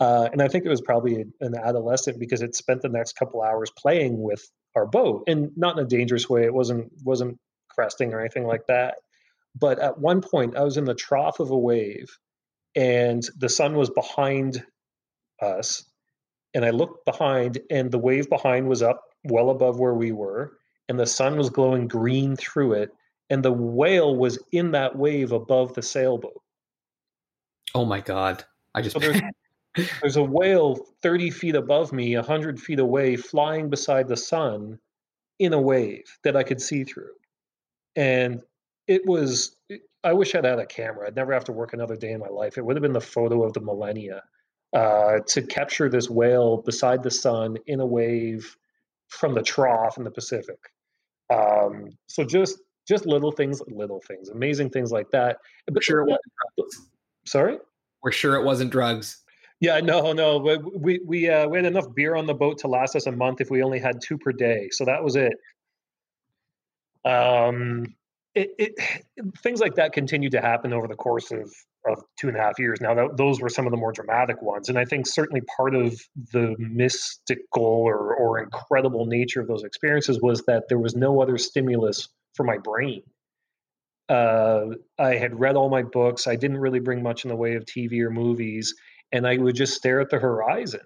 Uh, 0.00 0.28
and 0.32 0.42
I 0.42 0.48
think 0.48 0.64
it 0.64 0.70
was 0.70 0.82
probably 0.82 1.24
an 1.40 1.54
adolescent 1.54 2.18
because 2.18 2.42
it 2.42 2.56
spent 2.56 2.82
the 2.82 2.88
next 2.88 3.16
couple 3.16 3.42
hours 3.42 3.70
playing 3.78 4.20
with 4.20 4.44
our 4.76 4.86
boat, 4.86 5.24
and 5.28 5.50
not 5.56 5.78
in 5.78 5.84
a 5.84 5.88
dangerous 5.88 6.28
way. 6.28 6.44
It 6.44 6.54
wasn't 6.54 6.92
wasn't 7.02 7.38
cresting 7.70 8.12
or 8.12 8.20
anything 8.20 8.46
like 8.46 8.66
that. 8.68 8.96
But 9.58 9.78
at 9.78 9.98
one 9.98 10.20
point, 10.20 10.56
I 10.56 10.64
was 10.64 10.76
in 10.76 10.84
the 10.84 10.94
trough 10.94 11.40
of 11.40 11.50
a 11.50 11.58
wave, 11.58 12.18
and 12.74 13.22
the 13.38 13.48
sun 13.48 13.76
was 13.76 13.88
behind 13.90 14.64
us, 15.40 15.84
and 16.54 16.64
I 16.64 16.70
looked 16.70 17.04
behind, 17.04 17.58
and 17.70 17.90
the 17.90 17.98
wave 17.98 18.28
behind 18.28 18.68
was 18.68 18.82
up 18.82 19.02
well 19.24 19.50
above 19.50 19.78
where 19.78 19.94
we 19.94 20.12
were, 20.12 20.58
and 20.88 20.98
the 20.98 21.06
sun 21.06 21.36
was 21.36 21.50
glowing 21.50 21.88
green 21.88 22.36
through 22.36 22.74
it, 22.74 22.90
and 23.30 23.42
the 23.42 23.52
whale 23.52 24.16
was 24.16 24.38
in 24.52 24.70
that 24.72 24.96
wave 24.96 25.32
above 25.32 25.74
the 25.74 25.82
sailboat. 25.82 26.40
Oh 27.74 27.84
my 27.84 28.00
god! 28.00 28.44
I 28.74 28.82
just 28.82 28.94
so 28.94 29.00
there's, 29.00 29.20
there's 30.00 30.16
a 30.16 30.22
whale 30.22 30.86
30 31.02 31.30
feet 31.30 31.56
above 31.56 31.92
me, 31.92 32.14
100 32.14 32.60
feet 32.60 32.78
away, 32.78 33.16
flying 33.16 33.68
beside 33.68 34.06
the 34.06 34.16
sun 34.16 34.78
in 35.40 35.52
a 35.52 35.60
wave 35.60 36.04
that 36.22 36.36
I 36.36 36.44
could 36.44 36.62
see 36.62 36.84
through, 36.84 37.14
and 37.96 38.42
it 38.86 39.04
was. 39.06 39.56
I 40.04 40.12
wish 40.12 40.34
I'd 40.34 40.44
had 40.44 40.58
a 40.58 40.66
camera. 40.66 41.06
I'd 41.06 41.16
never 41.16 41.32
have 41.32 41.44
to 41.44 41.52
work 41.52 41.72
another 41.72 41.96
day 41.96 42.12
in 42.12 42.20
my 42.20 42.28
life. 42.28 42.58
It 42.58 42.64
would 42.64 42.76
have 42.76 42.82
been 42.82 42.92
the 42.92 43.00
photo 43.00 43.42
of 43.42 43.54
the 43.54 43.62
millennia 43.62 44.22
uh, 44.74 45.20
to 45.26 45.42
capture 45.42 45.88
this 45.88 46.10
whale 46.10 46.58
beside 46.58 47.02
the 47.02 47.10
sun 47.10 47.56
in 47.66 47.80
a 47.80 47.86
wave 47.86 48.56
from 49.08 49.34
the 49.34 49.42
trough 49.42 49.96
in 49.98 50.04
the 50.04 50.10
Pacific. 50.10 50.58
Um, 51.32 51.90
so 52.08 52.24
just 52.24 52.58
just 52.86 53.06
little 53.06 53.32
things, 53.32 53.62
little 53.68 54.02
things, 54.06 54.28
amazing 54.28 54.70
things 54.70 54.92
like 54.92 55.10
that. 55.12 55.38
But 55.66 55.82
sure 55.82 56.00
it 56.00 56.04
wasn't 56.04 56.32
drugs. 56.56 56.90
Sorry, 57.24 57.58
we're 58.02 58.12
sure 58.12 58.36
it 58.36 58.44
wasn't 58.44 58.70
drugs. 58.70 59.22
Yeah, 59.60 59.80
no, 59.80 60.12
no. 60.12 60.38
We 60.38 61.00
we 61.06 61.30
uh, 61.30 61.48
we 61.48 61.58
had 61.58 61.64
enough 61.64 61.94
beer 61.94 62.16
on 62.16 62.26
the 62.26 62.34
boat 62.34 62.58
to 62.58 62.68
last 62.68 62.96
us 62.96 63.06
a 63.06 63.12
month 63.12 63.40
if 63.40 63.50
we 63.50 63.62
only 63.62 63.78
had 63.78 64.00
two 64.02 64.18
per 64.18 64.32
day. 64.32 64.68
So 64.70 64.84
that 64.84 65.02
was 65.02 65.16
it. 65.16 65.32
Um, 67.04 67.94
it, 68.34 68.50
it 68.58 68.74
things 69.42 69.60
like 69.60 69.76
that 69.76 69.92
continued 69.92 70.32
to 70.32 70.40
happen 70.40 70.72
over 70.72 70.88
the 70.88 70.96
course 70.96 71.30
of 71.30 71.54
of 71.86 72.02
two 72.18 72.28
and 72.28 72.36
a 72.36 72.40
half 72.40 72.58
years. 72.58 72.80
Now, 72.80 72.94
that, 72.94 73.16
those 73.16 73.40
were 73.40 73.48
some 73.48 73.66
of 73.66 73.70
the 73.70 73.76
more 73.76 73.92
dramatic 73.92 74.40
ones. 74.42 74.68
And 74.68 74.78
I 74.78 74.84
think 74.84 75.06
certainly 75.06 75.42
part 75.56 75.74
of 75.74 76.00
the 76.32 76.54
mystical 76.58 77.64
or, 77.64 78.14
or 78.14 78.42
incredible 78.42 79.06
nature 79.06 79.40
of 79.40 79.48
those 79.48 79.64
experiences 79.64 80.20
was 80.20 80.42
that 80.46 80.64
there 80.68 80.78
was 80.78 80.94
no 80.94 81.20
other 81.22 81.38
stimulus 81.38 82.08
for 82.34 82.44
my 82.44 82.58
brain. 82.58 83.02
Uh, 84.08 84.66
I 84.98 85.14
had 85.14 85.38
read 85.38 85.56
all 85.56 85.70
my 85.70 85.82
books. 85.82 86.26
I 86.26 86.36
didn't 86.36 86.58
really 86.58 86.80
bring 86.80 87.02
much 87.02 87.24
in 87.24 87.28
the 87.28 87.36
way 87.36 87.54
of 87.54 87.64
TV 87.64 88.00
or 88.00 88.10
movies. 88.10 88.74
And 89.12 89.26
I 89.26 89.36
would 89.36 89.56
just 89.56 89.74
stare 89.74 90.00
at 90.00 90.10
the 90.10 90.18
horizon. 90.18 90.80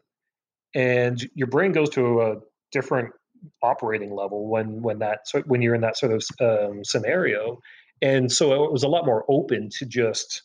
And 0.75 1.29
your 1.35 1.49
brain 1.49 1.73
goes 1.73 1.91
to 1.91 2.21
a 2.21 2.37
different 2.73 3.11
operating 3.63 4.15
level 4.15 4.49
when 4.49 4.83
when 4.83 4.99
that 4.99 5.21
when 5.47 5.63
you're 5.63 5.75
in 5.75 5.81
that 5.81 5.97
sort 5.97 6.13
of 6.13 6.25
um, 6.41 6.85
scenario 6.85 7.57
and 8.03 8.31
so 8.31 8.65
it 8.65 8.73
was 8.73 8.83
a 8.83 8.89
lot 8.89 9.07
more 9.07 9.25
open 9.29 9.69
to 9.79 9.87
just 9.87 10.43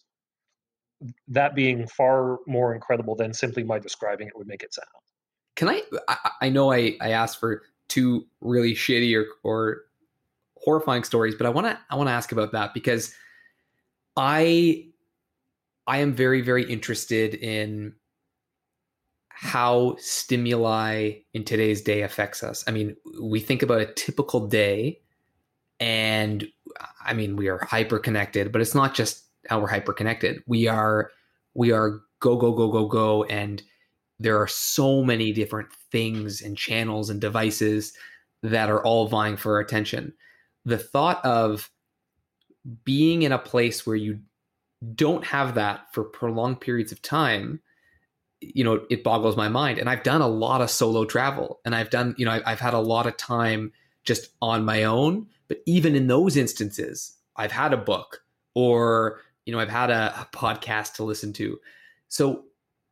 that 1.27 1.55
being 1.55 1.87
far 1.87 2.39
more 2.47 2.73
incredible 2.73 3.15
than 3.15 3.33
simply 3.33 3.63
my 3.63 3.79
describing 3.79 4.27
it 4.27 4.37
would 4.37 4.47
make 4.47 4.63
it 4.63 4.73
sound. 4.73 4.87
Can 5.55 5.69
I? 5.69 5.81
I, 6.07 6.31
I 6.41 6.49
know 6.49 6.71
I, 6.71 6.95
I 7.01 7.09
asked 7.09 7.39
for 7.39 7.63
two 7.87 8.25
really 8.41 8.73
shitty 8.73 9.15
or, 9.15 9.27
or 9.43 9.81
horrifying 10.57 11.03
stories, 11.03 11.35
but 11.35 11.45
I 11.45 11.49
want 11.49 11.67
to 11.67 11.79
I 11.89 11.95
want 11.95 12.07
to 12.07 12.13
ask 12.13 12.31
about 12.31 12.51
that 12.53 12.73
because 12.73 13.13
I 14.17 14.87
I 15.85 15.99
am 15.99 16.13
very 16.13 16.41
very 16.41 16.63
interested 16.63 17.35
in 17.35 17.93
how 19.27 19.95
stimuli 19.99 21.11
in 21.33 21.43
today's 21.43 21.81
day 21.81 22.03
affects 22.03 22.43
us. 22.43 22.63
I 22.67 22.71
mean, 22.71 22.95
we 23.21 23.39
think 23.39 23.61
about 23.61 23.81
a 23.81 23.87
typical 23.93 24.47
day 24.47 25.01
and 25.79 26.47
I 27.03 27.13
mean, 27.13 27.35
we 27.35 27.49
are 27.49 27.59
hyper 27.65 27.99
connected, 27.99 28.51
but 28.51 28.61
it's 28.61 28.75
not 28.75 28.95
just 28.95 29.25
how 29.49 29.59
we're 29.59 29.67
hyper 29.67 29.93
connected. 29.93 30.43
We 30.47 30.67
are 30.67 31.11
we 31.53 31.71
are 31.71 32.01
go 32.19 32.35
go 32.37 32.51
go 32.51 32.69
go 32.69 32.87
go 32.87 33.23
and 33.25 33.61
there 34.19 34.37
are 34.37 34.47
so 34.47 35.03
many 35.03 35.33
different 35.33 35.69
things 35.91 36.41
and 36.41 36.57
channels 36.57 37.09
and 37.09 37.19
devices 37.19 37.93
that 38.41 38.69
are 38.69 38.83
all 38.83 39.07
vying 39.07 39.37
for 39.37 39.55
our 39.55 39.59
attention. 39.59 40.13
The 40.65 40.77
thought 40.77 41.23
of 41.25 41.69
being 42.85 43.23
in 43.23 43.31
a 43.31 43.39
place 43.39 43.85
where 43.85 43.95
you 43.95 44.19
don't 44.95 45.25
have 45.25 45.55
that 45.55 45.93
for 45.93 46.03
prolonged 46.03 46.61
periods 46.61 46.91
of 46.91 47.01
time, 47.01 47.59
you 48.39 48.63
know, 48.63 48.85
it 48.89 49.03
boggles 49.03 49.37
my 49.37 49.47
mind. 49.47 49.79
And 49.79 49.89
I've 49.89 50.03
done 50.03 50.21
a 50.21 50.27
lot 50.27 50.61
of 50.61 50.69
solo 50.69 51.05
travel 51.05 51.59
and 51.65 51.75
I've 51.75 51.89
done, 51.89 52.15
you 52.17 52.25
know, 52.25 52.31
I've, 52.31 52.43
I've 52.45 52.59
had 52.59 52.73
a 52.73 52.79
lot 52.79 53.07
of 53.07 53.17
time 53.17 53.71
just 54.03 54.29
on 54.41 54.65
my 54.65 54.83
own. 54.83 55.27
But 55.47 55.59
even 55.65 55.95
in 55.95 56.07
those 56.07 56.35
instances, 56.37 57.17
I've 57.35 57.51
had 57.51 57.73
a 57.73 57.77
book 57.77 58.21
or 58.55 59.21
you 59.45 59.53
know 59.53 59.59
i've 59.59 59.69
had 59.69 59.89
a, 59.89 60.13
a 60.19 60.27
podcast 60.35 60.93
to 60.93 61.03
listen 61.03 61.33
to. 61.33 61.59
So 62.09 62.43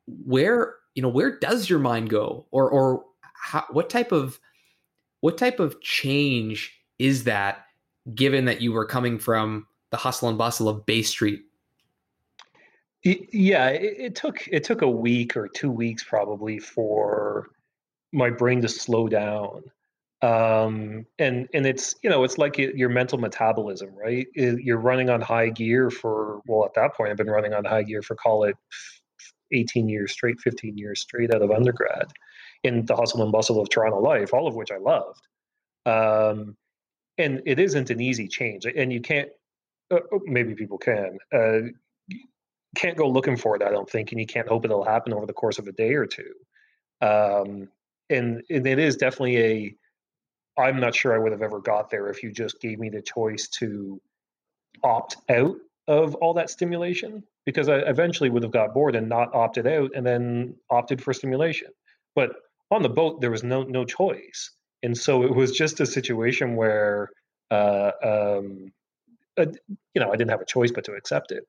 where 0.08 0.76
you 0.96 1.02
know 1.02 1.10
where 1.10 1.38
does 1.40 1.70
your 1.70 1.80
mind 1.80 2.10
go? 2.10 2.46
Or 2.52 2.70
or 2.70 3.06
how, 3.34 3.66
what 3.72 3.90
type 3.90 4.12
of 4.12 4.40
what 5.22 5.38
type 5.38 5.60
of 5.60 5.80
change 5.82 6.78
is 7.00 7.24
that 7.26 7.66
given 8.16 8.46
that 8.46 8.62
you 8.62 8.72
were 8.72 8.86
coming 8.86 9.20
from 9.20 9.68
the 9.92 9.98
hustle 9.98 10.30
and 10.30 10.38
bustle 10.38 10.68
of 10.68 10.86
bay 10.86 11.02
street? 11.02 11.44
Yeah 13.04 13.70
it, 13.70 13.96
it 13.98 14.16
took 14.16 14.48
it 14.48 14.64
took 14.64 14.82
a 14.82 14.90
week 14.90 15.36
or 15.36 15.48
two 15.48 15.72
weeks 15.72 16.04
probably 16.04 16.60
for 16.60 17.52
my 18.12 18.30
brain 18.30 18.62
to 18.62 18.68
slow 18.68 19.08
down 19.08 19.64
um, 20.22 21.06
and 21.18 21.48
and 21.54 21.66
it's 21.66 21.96
you 22.04 22.10
know 22.10 22.24
it's 22.24 22.38
like 22.38 22.58
your 22.58 22.90
mental 22.90 23.18
metabolism 23.18 23.90
right? 23.96 24.28
You're 24.36 24.78
running 24.78 25.10
on 25.10 25.22
high 25.22 25.50
gear 25.50 25.90
for 25.90 26.42
well 26.46 26.66
at 26.66 26.74
that 26.76 26.96
point 26.96 27.12
i've 27.12 27.18
been 27.18 27.30
running 27.30 27.54
on 27.54 27.66
high 27.66 27.84
gear 27.84 28.02
for 28.02 28.16
call 28.16 28.44
it 28.44 28.56
18 29.54 29.90
years 29.90 30.12
straight 30.12 30.40
15 30.40 30.78
years 30.78 31.02
straight 31.02 31.34
out 31.34 31.42
of 31.42 31.52
undergrad 31.52 32.12
in 32.64 32.86
the 32.86 32.96
hustle 32.96 33.24
and 33.24 33.32
bustle 33.32 33.60
of 33.60 33.70
toronto 33.70 34.00
life 34.00 34.34
all 34.34 34.48
of 34.48 34.56
which 34.56 34.72
i 34.72 34.78
loved. 34.78 35.28
Um, 35.86 36.56
and 37.18 37.42
it 37.46 37.60
isn't 37.60 37.90
an 37.90 38.00
easy 38.00 38.28
change 38.28 38.66
and 38.66 38.94
you 38.94 39.02
can't 39.02 39.30
uh, 39.92 40.00
oh, 40.14 40.22
maybe 40.26 40.54
people 40.54 40.78
can 40.78 41.18
uh, 41.34 41.62
can't 42.76 42.96
go 42.96 43.10
looking 43.10 43.36
for 43.36 43.56
it 43.56 43.64
i 43.64 43.72
don't 43.72 43.90
think 43.90 44.12
and 44.12 44.22
you 44.22 44.28
can't 44.28 44.48
hope 44.48 44.64
it'll 44.64 44.86
happen 44.86 45.14
over 45.14 45.26
the 45.26 45.34
course 45.34 45.58
of 45.58 45.68
a 45.68 45.72
day 45.72 45.94
or 45.94 46.06
two. 46.06 46.34
Um, 47.02 47.68
and, 48.10 48.44
and 48.50 48.68
it 48.68 48.78
is 48.78 48.96
definitely 48.96 49.38
a 49.38 49.76
I'm 50.62 50.80
not 50.80 50.96
sure 50.96 51.14
I 51.14 51.18
would 51.18 51.32
have 51.32 51.42
ever 51.42 51.60
got 51.60 51.90
there 51.90 52.08
if 52.10 52.24
you 52.24 52.32
just 52.32 52.62
gave 52.62 52.80
me 52.80 52.90
the 52.90 53.02
choice 53.02 53.48
to 53.60 54.02
opt 54.84 55.18
out 55.30 55.58
of 55.88 56.16
all 56.16 56.34
that 56.36 56.50
stimulation 56.50 57.24
because 57.46 57.70
I 57.70 57.78
eventually 57.78 58.30
would 58.30 58.44
have 58.44 58.52
got 58.52 58.74
bored 58.74 58.96
and 58.96 59.10
not 59.10 59.34
opted 59.34 59.68
out 59.68 59.92
and 59.96 60.06
then 60.06 60.56
opted 60.70 61.02
for 61.04 61.14
stimulation. 61.14 61.70
But 62.16 62.32
on 62.70 62.82
the 62.82 62.90
boat, 62.90 63.22
there 63.22 63.32
was 63.32 63.44
no 63.44 63.64
no 63.64 63.84
choice, 63.84 64.52
and 64.84 64.98
so 64.98 65.24
it 65.24 65.34
was 65.34 65.52
just 65.52 65.80
a 65.80 65.86
situation 65.86 66.56
where, 66.56 67.10
uh, 67.50 67.92
um, 68.04 68.72
uh, 69.38 69.46
you 69.94 70.02
know, 70.02 70.10
I 70.10 70.16
didn't 70.16 70.32
have 70.32 70.42
a 70.42 70.46
choice 70.46 70.72
but 70.72 70.86
to 70.86 70.94
accept 70.94 71.32
it. 71.32 71.48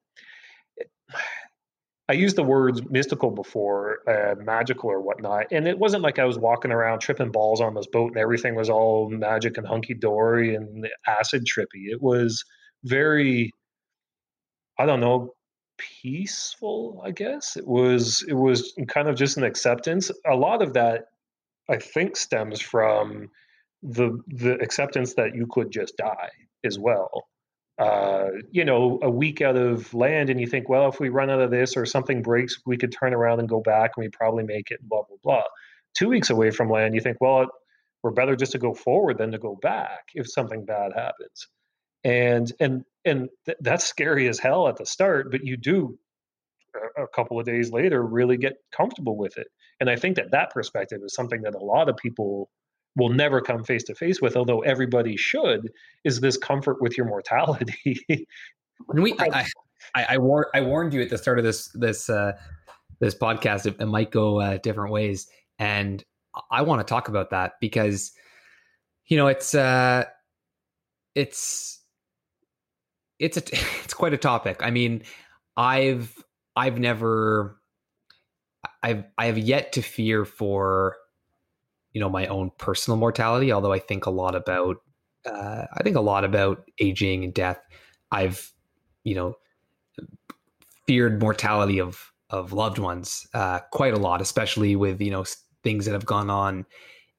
I 2.12 2.14
used 2.14 2.36
the 2.36 2.42
words 2.42 2.82
mystical 2.90 3.30
before, 3.30 4.00
uh, 4.06 4.34
magical 4.34 4.90
or 4.90 5.00
whatnot, 5.00 5.46
and 5.50 5.66
it 5.66 5.78
wasn't 5.78 6.02
like 6.02 6.18
I 6.18 6.26
was 6.26 6.38
walking 6.38 6.70
around 6.70 6.98
tripping 6.98 7.30
balls 7.30 7.62
on 7.62 7.72
this 7.72 7.86
boat 7.86 8.08
and 8.08 8.18
everything 8.18 8.54
was 8.54 8.68
all 8.68 9.08
magic 9.08 9.56
and 9.56 9.66
hunky 9.66 9.94
dory 9.94 10.54
and 10.54 10.86
acid 11.06 11.46
trippy. 11.46 11.88
It 11.90 12.02
was 12.02 12.44
very, 12.84 13.50
I 14.78 14.84
don't 14.84 15.00
know, 15.00 15.32
peaceful. 15.78 17.00
I 17.02 17.12
guess 17.12 17.56
it 17.56 17.66
was. 17.66 18.22
It 18.28 18.34
was 18.34 18.74
kind 18.88 19.08
of 19.08 19.16
just 19.16 19.38
an 19.38 19.44
acceptance. 19.44 20.10
A 20.30 20.36
lot 20.36 20.60
of 20.60 20.74
that, 20.74 21.06
I 21.70 21.78
think, 21.78 22.16
stems 22.16 22.60
from 22.60 23.30
the 23.82 24.20
the 24.26 24.60
acceptance 24.60 25.14
that 25.14 25.34
you 25.34 25.46
could 25.50 25.70
just 25.70 25.96
die 25.96 26.28
as 26.62 26.78
well 26.78 27.24
uh, 27.82 28.30
you 28.52 28.64
know, 28.64 29.00
a 29.02 29.10
week 29.10 29.40
out 29.40 29.56
of 29.56 29.92
land, 29.92 30.30
and 30.30 30.40
you 30.40 30.46
think, 30.46 30.68
well, 30.68 30.88
if 30.88 31.00
we 31.00 31.08
run 31.08 31.30
out 31.30 31.40
of 31.40 31.50
this 31.50 31.76
or 31.76 31.84
something 31.84 32.22
breaks, 32.22 32.60
we 32.64 32.76
could 32.76 32.92
turn 32.92 33.12
around 33.12 33.40
and 33.40 33.48
go 33.48 33.60
back, 33.60 33.92
and 33.96 34.04
we 34.04 34.08
probably 34.08 34.44
make 34.44 34.70
it. 34.70 34.78
Blah 34.88 35.02
blah 35.08 35.16
blah. 35.22 35.42
Two 35.94 36.08
weeks 36.08 36.30
away 36.30 36.52
from 36.52 36.70
land, 36.70 36.94
you 36.94 37.00
think, 37.00 37.18
well, 37.20 37.46
we're 38.02 38.12
better 38.12 38.36
just 38.36 38.52
to 38.52 38.58
go 38.58 38.72
forward 38.72 39.18
than 39.18 39.32
to 39.32 39.38
go 39.38 39.58
back 39.60 40.04
if 40.14 40.30
something 40.30 40.64
bad 40.64 40.92
happens. 40.94 41.48
And 42.04 42.52
and 42.60 42.84
and 43.04 43.28
th- 43.46 43.58
that's 43.60 43.84
scary 43.84 44.28
as 44.28 44.38
hell 44.38 44.68
at 44.68 44.76
the 44.76 44.86
start, 44.86 45.32
but 45.32 45.44
you 45.44 45.56
do 45.56 45.98
a 46.96 47.08
couple 47.08 47.40
of 47.40 47.46
days 47.46 47.72
later 47.72 48.02
really 48.02 48.36
get 48.36 48.54
comfortable 48.70 49.16
with 49.16 49.38
it. 49.38 49.48
And 49.80 49.90
I 49.90 49.96
think 49.96 50.16
that 50.16 50.30
that 50.30 50.50
perspective 50.50 51.00
is 51.04 51.14
something 51.14 51.42
that 51.42 51.54
a 51.54 51.64
lot 51.64 51.88
of 51.88 51.96
people 51.96 52.48
will 52.96 53.08
never 53.08 53.40
come 53.40 53.64
face 53.64 53.84
to 53.84 53.94
face 53.94 54.20
with, 54.20 54.36
although 54.36 54.60
everybody 54.60 55.16
should, 55.16 55.70
is 56.04 56.20
this 56.20 56.36
comfort 56.36 56.80
with 56.80 56.96
your 56.96 57.06
mortality. 57.06 57.98
and 58.08 59.02
we, 59.02 59.14
I, 59.18 59.46
I, 59.94 60.04
I, 60.10 60.18
war- 60.18 60.50
I 60.54 60.60
warned 60.60 60.92
you 60.92 61.02
at 61.02 61.10
the 61.10 61.18
start 61.18 61.38
of 61.38 61.44
this 61.44 61.68
this 61.74 62.10
uh, 62.10 62.32
this 63.00 63.14
podcast 63.14 63.66
it, 63.66 63.76
it 63.80 63.86
might 63.86 64.10
go 64.10 64.40
uh, 64.40 64.58
different 64.58 64.92
ways, 64.92 65.26
and 65.58 66.04
I 66.50 66.62
want 66.62 66.86
to 66.86 66.90
talk 66.90 67.08
about 67.08 67.30
that 67.30 67.54
because 67.60 68.12
you 69.06 69.16
know 69.16 69.28
it's 69.28 69.54
uh, 69.54 70.04
it's 71.14 71.80
it's 73.18 73.36
a 73.36 73.40
it's 73.84 73.94
quite 73.94 74.12
a 74.12 74.18
topic. 74.18 74.58
I 74.62 74.70
mean, 74.70 75.02
I've 75.56 76.22
I've 76.56 76.78
never 76.78 77.58
I've 78.82 79.04
I 79.18 79.26
have 79.26 79.38
yet 79.38 79.72
to 79.72 79.82
fear 79.82 80.24
for 80.24 80.96
you 81.92 82.00
know 82.00 82.08
my 82.08 82.26
own 82.26 82.50
personal 82.58 82.96
mortality 82.96 83.52
although 83.52 83.72
i 83.72 83.78
think 83.78 84.06
a 84.06 84.10
lot 84.10 84.34
about 84.34 84.76
uh, 85.26 85.64
i 85.74 85.82
think 85.82 85.96
a 85.96 86.00
lot 86.00 86.24
about 86.24 86.64
aging 86.80 87.24
and 87.24 87.34
death. 87.34 87.60
I've 88.10 88.52
you 89.04 89.14
know 89.14 89.36
feared 90.86 91.20
mortality 91.20 91.80
of 91.80 92.12
of 92.30 92.52
loved 92.52 92.78
ones 92.78 93.26
uh, 93.34 93.60
quite 93.70 93.94
a 93.94 93.98
lot 93.98 94.20
especially 94.20 94.76
with 94.76 95.00
you 95.00 95.10
know 95.10 95.24
things 95.62 95.84
that 95.86 95.92
have 95.92 96.06
gone 96.06 96.30
on. 96.30 96.66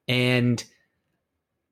And 0.06 0.62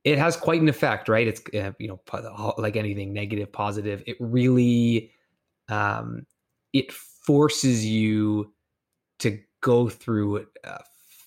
it 0.05 0.19
has 0.19 0.37
quite 0.37 0.61
an 0.61 0.69
effect 0.69 1.09
right? 1.09 1.29
It's 1.29 1.43
uh, 1.55 1.73
you 1.79 1.89
know 1.89 2.55
like 2.59 2.77
anything 2.77 3.13
negative 3.13 3.53
positive 3.53 4.03
it 4.07 4.17
really 4.19 5.13
um, 5.69 6.27
it 6.73 6.93
forces 6.93 7.85
you 7.85 8.53
to 9.21 9.39
go 9.61 9.89
through 9.89 10.47
uh, 10.65 10.79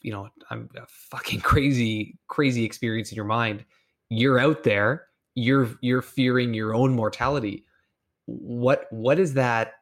you 0.06 0.12
know, 0.12 0.30
I'm 0.52 0.70
a 0.78 0.86
fucking 0.88 1.42
crazy, 1.42 2.16
crazy 2.28 2.64
experience 2.64 3.12
in 3.12 3.16
your 3.16 3.26
mind. 3.26 3.66
You're 4.10 4.38
out 4.38 4.64
there, 4.64 5.08
you're 5.34 5.72
you're 5.82 6.04
fearing 6.04 6.54
your 6.54 6.76
own 6.76 6.94
mortality. 6.94 7.66
What 8.28 8.86
what 8.92 9.18
is 9.18 9.34
that? 9.34 9.74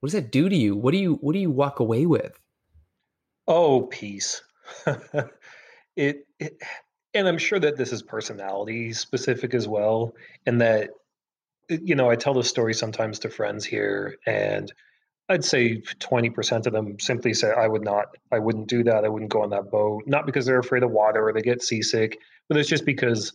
What 0.00 0.06
does 0.06 0.14
that 0.14 0.32
do 0.32 0.48
to 0.48 0.56
you? 0.56 0.74
What 0.74 0.92
do 0.92 0.98
you 0.98 1.16
what 1.20 1.34
do 1.34 1.38
you 1.38 1.50
walk 1.50 1.80
away 1.80 2.06
with? 2.06 2.40
Oh, 3.46 3.82
peace. 3.82 4.40
it, 5.96 6.26
it 6.38 6.62
and 7.12 7.28
I'm 7.28 7.38
sure 7.38 7.58
that 7.58 7.76
this 7.76 7.92
is 7.92 8.02
personality 8.02 8.94
specific 8.94 9.52
as 9.52 9.68
well, 9.68 10.14
and 10.46 10.58
that 10.62 10.88
you 11.68 11.94
know 11.94 12.08
I 12.08 12.16
tell 12.16 12.32
the 12.32 12.42
story 12.42 12.72
sometimes 12.72 13.18
to 13.20 13.28
friends 13.28 13.66
here, 13.66 14.16
and 14.26 14.72
I'd 15.30 15.44
say 15.44 15.76
20% 15.76 16.66
of 16.66 16.72
them 16.72 16.98
simply 16.98 17.34
say, 17.34 17.52
I 17.52 17.68
would 17.68 17.84
not, 17.84 18.16
I 18.32 18.40
wouldn't 18.40 18.66
do 18.66 18.82
that. 18.82 19.04
I 19.04 19.08
wouldn't 19.08 19.30
go 19.30 19.42
on 19.42 19.50
that 19.50 19.70
boat. 19.70 20.02
Not 20.06 20.26
because 20.26 20.44
they're 20.44 20.58
afraid 20.58 20.82
of 20.82 20.90
water 20.90 21.28
or 21.28 21.32
they 21.32 21.40
get 21.40 21.62
seasick, 21.62 22.18
but 22.48 22.58
it's 22.58 22.68
just 22.68 22.84
because 22.84 23.32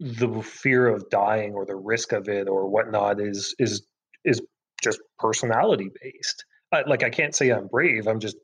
the 0.00 0.42
fear 0.42 0.88
of 0.88 1.08
dying 1.08 1.54
or 1.54 1.64
the 1.64 1.76
risk 1.76 2.10
of 2.10 2.28
it 2.28 2.48
or 2.48 2.68
whatnot 2.68 3.20
is, 3.20 3.54
is, 3.60 3.86
is 4.24 4.42
just 4.82 5.00
personality 5.20 5.88
based. 6.02 6.44
I, 6.72 6.82
like 6.82 7.04
I 7.04 7.10
can't 7.10 7.32
say 7.34 7.50
I'm 7.50 7.68
brave. 7.68 8.08
I'm 8.08 8.18
just, 8.18 8.36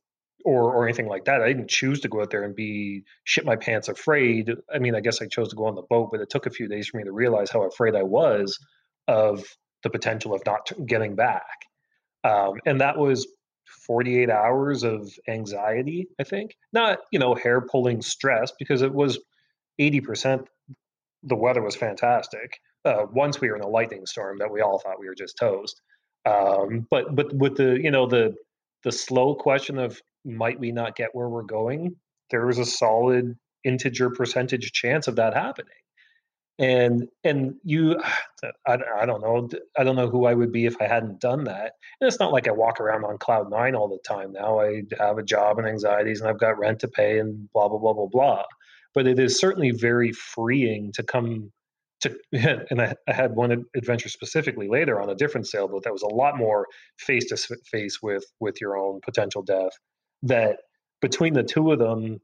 or, 0.45 0.73
or 0.73 0.87
anything 0.87 1.09
like 1.09 1.25
that. 1.25 1.43
I 1.43 1.49
didn't 1.49 1.69
choose 1.69 1.99
to 2.03 2.09
go 2.09 2.21
out 2.21 2.31
there 2.31 2.45
and 2.45 2.55
be 2.55 3.03
shit 3.25 3.45
my 3.45 3.57
pants 3.57 3.89
afraid. 3.89 4.53
I 4.73 4.79
mean, 4.79 4.95
I 4.95 5.01
guess 5.01 5.21
I 5.21 5.27
chose 5.27 5.49
to 5.49 5.57
go 5.57 5.67
on 5.67 5.75
the 5.75 5.83
boat, 5.83 6.11
but 6.13 6.21
it 6.21 6.31
took 6.31 6.47
a 6.47 6.51
few 6.51 6.69
days 6.69 6.87
for 6.87 6.99
me 6.99 7.05
to 7.05 7.11
realize 7.11 7.51
how 7.51 7.65
afraid 7.65 7.97
I 7.97 8.05
was 8.05 8.57
of 9.09 9.45
the 9.83 9.91
potential 9.91 10.35
of 10.35 10.43
not 10.47 10.71
getting 10.87 11.17
back 11.17 11.43
um, 12.25 12.55
and 12.67 12.81
that 12.81 12.97
was 12.97 13.27
48 13.87 14.31
hours 14.31 14.83
of 14.83 15.11
anxiety, 15.29 16.09
I 16.21 16.25
think. 16.25 16.57
Not, 16.73 17.01
you 17.13 17.19
know, 17.19 17.35
hair 17.35 17.61
pulling 17.61 18.03
stress 18.03 18.53
because 18.59 18.83
it 18.83 18.93
was 18.93 19.19
80%, 19.81 20.47
the 21.23 21.37
weather 21.37 21.63
was 21.63 21.77
fantastic. 21.77 22.59
Uh, 22.85 23.07
once 23.13 23.41
we 23.41 23.49
were 23.49 23.57
in 23.57 23.63
a 23.63 23.69
lightning 23.69 24.07
storm 24.07 24.39
that 24.39 24.51
we 24.51 24.61
all 24.61 24.79
thought 24.79 25.01
we 25.01 25.09
were 25.09 25.15
just 25.15 25.37
toast. 25.39 25.81
Um, 26.25 26.87
but 26.91 27.15
but 27.15 27.33
with 27.33 27.57
the 27.57 27.79
you 27.83 27.91
know 27.91 28.07
the 28.07 28.35
the 28.85 28.93
slow 28.93 29.35
question 29.35 29.79
of 29.79 30.01
might 30.25 30.59
we 30.61 30.73
not 30.73 30.97
get 30.97 31.11
where 31.13 31.29
we're 31.29 31.43
going, 31.43 31.97
there 32.31 32.47
was 32.47 32.59
a 32.59 32.65
solid 32.65 33.37
integer 33.65 34.11
percentage 34.11 34.73
chance 34.73 35.09
of 35.09 35.17
that 35.17 35.35
happening 35.35 35.75
and 36.59 37.09
and 37.25 37.55
you 37.65 38.01
I, 38.67 38.79
I 39.01 39.07
don't 39.07 39.21
know 39.21 39.49
i 39.79 39.85
don't 39.85 39.97
know 39.97 40.09
who 40.09 40.27
i 40.27 40.35
would 40.35 40.53
be 40.53 40.67
if 40.67 40.81
i 40.81 40.87
hadn't 40.87 41.21
done 41.21 41.45
that. 41.45 41.73
And 42.01 42.09
it's 42.09 42.21
not 42.21 42.33
like 42.33 42.49
i 42.49 42.53
walk 42.53 42.81
around 42.81 43.05
on 43.05 43.19
cloud 43.19 43.51
nine 43.51 43.75
all 43.75 43.89
the 43.89 43.99
time 44.07 44.33
now. 44.33 44.61
I 44.61 44.83
have 44.99 45.19
a 45.19 45.23
job 45.23 45.59
and 45.59 45.69
anxieties 45.69 46.21
and 46.21 46.29
i've 46.29 46.41
got 46.41 46.59
rent 46.59 46.81
to 46.81 46.89
pay 46.89 47.19
and 47.19 47.49
blah 47.53 47.69
blah 47.69 47.79
blah 47.79 47.95
blah 47.95 48.07
blah. 48.07 48.45
But 48.95 49.07
it 49.07 49.19
is 49.19 49.39
certainly 49.39 49.71
very 49.71 50.13
freeing 50.13 50.93
to 50.93 51.03
come 51.03 51.53
to 52.01 52.17
and 52.71 52.81
I, 52.81 52.95
I 53.09 53.13
had 53.13 53.35
one 53.35 53.65
adventure 53.77 54.09
specifically 54.09 54.69
later 54.69 55.01
on 55.01 55.11
a 55.11 55.15
different 55.15 55.47
sailboat 55.47 55.85
that 55.85 55.93
was 55.93 56.03
a 56.03 56.15
lot 56.15 56.37
more 56.37 56.67
face 56.99 57.27
to 57.27 57.57
face 57.71 58.01
with 58.03 58.25
with 58.41 58.61
your 58.61 58.77
own 58.77 59.01
potential 59.01 59.43
death 59.43 59.73
that 60.23 60.59
between 61.01 61.35
the 61.35 61.45
two 61.45 61.71
of 61.73 61.79
them 61.79 62.21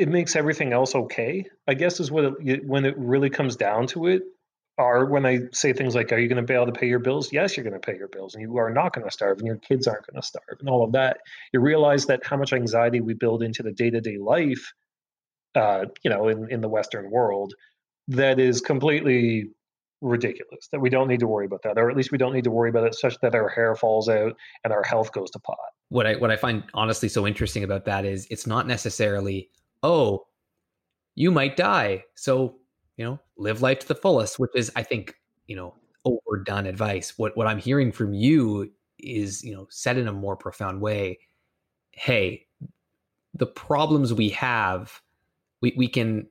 it 0.00 0.08
makes 0.08 0.34
everything 0.34 0.72
else 0.72 0.94
okay. 0.94 1.44
I 1.68 1.74
guess 1.74 2.00
is 2.00 2.10
what 2.10 2.24
it, 2.42 2.66
when 2.66 2.86
it 2.86 2.96
really 2.96 3.28
comes 3.28 3.54
down 3.54 3.86
to 3.88 4.06
it. 4.06 4.22
Are 4.78 5.04
when 5.04 5.26
I 5.26 5.40
say 5.52 5.74
things 5.74 5.94
like, 5.94 6.10
"Are 6.10 6.18
you 6.18 6.26
going 6.26 6.40
to 6.40 6.42
be 6.42 6.54
able 6.54 6.64
to 6.66 6.72
pay 6.72 6.88
your 6.88 7.00
bills?" 7.00 7.30
Yes, 7.34 7.54
you're 7.54 7.64
going 7.64 7.78
to 7.78 7.86
pay 7.86 7.98
your 7.98 8.08
bills, 8.08 8.34
and 8.34 8.40
you 8.40 8.56
are 8.56 8.70
not 8.70 8.94
going 8.94 9.06
to 9.06 9.10
starve, 9.10 9.36
and 9.36 9.46
your 9.46 9.58
kids 9.58 9.86
aren't 9.86 10.06
going 10.06 10.18
to 10.18 10.26
starve, 10.26 10.56
and 10.58 10.70
all 10.70 10.82
of 10.82 10.92
that. 10.92 11.18
You 11.52 11.60
realize 11.60 12.06
that 12.06 12.24
how 12.24 12.38
much 12.38 12.54
anxiety 12.54 13.02
we 13.02 13.12
build 13.12 13.42
into 13.42 13.62
the 13.62 13.72
day 13.72 13.90
to 13.90 14.00
day 14.00 14.16
life, 14.16 14.72
uh, 15.54 15.84
you 16.02 16.08
know, 16.08 16.28
in 16.28 16.50
in 16.50 16.62
the 16.62 16.68
Western 16.68 17.10
world, 17.10 17.52
that 18.08 18.40
is 18.40 18.62
completely 18.62 19.50
ridiculous. 20.00 20.68
That 20.72 20.80
we 20.80 20.88
don't 20.88 21.08
need 21.08 21.20
to 21.20 21.26
worry 21.26 21.44
about 21.44 21.62
that, 21.64 21.76
or 21.76 21.90
at 21.90 21.96
least 21.96 22.10
we 22.10 22.16
don't 22.16 22.32
need 22.32 22.44
to 22.44 22.50
worry 22.50 22.70
about 22.70 22.86
it 22.86 22.94
such 22.94 23.16
that 23.20 23.34
our 23.34 23.50
hair 23.50 23.74
falls 23.74 24.08
out 24.08 24.34
and 24.64 24.72
our 24.72 24.82
health 24.82 25.12
goes 25.12 25.30
to 25.32 25.40
pot. 25.40 25.58
What 25.90 26.06
I 26.06 26.14
what 26.14 26.30
I 26.30 26.36
find 26.36 26.62
honestly 26.72 27.10
so 27.10 27.26
interesting 27.26 27.64
about 27.64 27.84
that 27.84 28.06
is 28.06 28.26
it's 28.30 28.46
not 28.46 28.66
necessarily 28.66 29.50
oh, 29.82 30.26
you 31.14 31.30
might 31.30 31.56
die. 31.56 32.04
So, 32.14 32.56
you 32.96 33.04
know, 33.04 33.20
live 33.36 33.62
life 33.62 33.80
to 33.80 33.88
the 33.88 33.94
fullest, 33.94 34.38
which 34.38 34.50
is, 34.54 34.70
I 34.76 34.82
think, 34.82 35.14
you 35.46 35.56
know, 35.56 35.74
overdone 36.04 36.66
advice. 36.66 37.18
What 37.18 37.36
what 37.36 37.46
I'm 37.46 37.58
hearing 37.58 37.92
from 37.92 38.12
you 38.14 38.70
is, 38.98 39.42
you 39.42 39.54
know, 39.54 39.66
said 39.70 39.98
in 39.98 40.08
a 40.08 40.12
more 40.12 40.36
profound 40.36 40.80
way. 40.80 41.18
Hey, 41.92 42.46
the 43.34 43.46
problems 43.46 44.14
we 44.14 44.30
have, 44.30 45.00
we, 45.60 45.74
we 45.76 45.88
can 45.88 46.28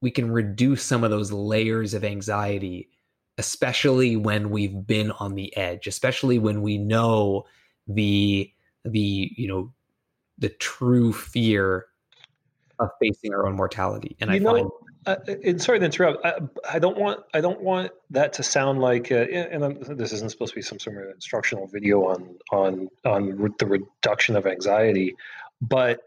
we 0.00 0.10
can 0.10 0.30
reduce 0.30 0.82
some 0.82 1.04
of 1.04 1.10
those 1.10 1.32
layers 1.32 1.94
of 1.94 2.04
anxiety, 2.04 2.90
especially 3.38 4.16
when 4.16 4.50
we've 4.50 4.86
been 4.86 5.12
on 5.12 5.34
the 5.34 5.56
edge, 5.56 5.86
especially 5.86 6.38
when 6.38 6.62
we 6.62 6.78
know 6.78 7.44
the 7.86 8.50
the 8.84 9.32
you 9.36 9.48
know 9.48 9.72
the 10.38 10.48
true 10.48 11.12
fear 11.12 11.86
of 12.84 12.90
facing 13.00 13.32
our 13.32 13.46
own 13.46 13.56
mortality. 13.56 14.16
And 14.20 14.30
you 14.30 14.36
I 14.36 14.38
know, 14.38 14.52
find, 15.04 15.18
uh, 15.28 15.34
and 15.44 15.60
sorry 15.60 15.80
to 15.80 15.84
interrupt. 15.84 16.24
I, 16.24 16.34
I, 16.70 16.78
don't 16.78 16.98
want 16.98 17.20
I 17.34 17.40
don't 17.40 17.60
want 17.60 17.90
that 18.10 18.32
to 18.34 18.42
sound 18.42 18.80
like, 18.80 19.10
uh, 19.10 19.16
and 19.16 19.64
I'm, 19.64 19.96
this 19.96 20.12
isn't 20.12 20.30
supposed 20.30 20.52
to 20.52 20.56
be 20.56 20.62
some 20.62 20.78
sort 20.78 20.96
of 20.96 21.14
instructional 21.14 21.66
video 21.66 22.04
on 22.04 22.36
on 22.50 22.88
on 23.04 23.52
the 23.58 23.66
reduction 23.66 24.36
of 24.36 24.46
anxiety, 24.46 25.14
but 25.60 26.00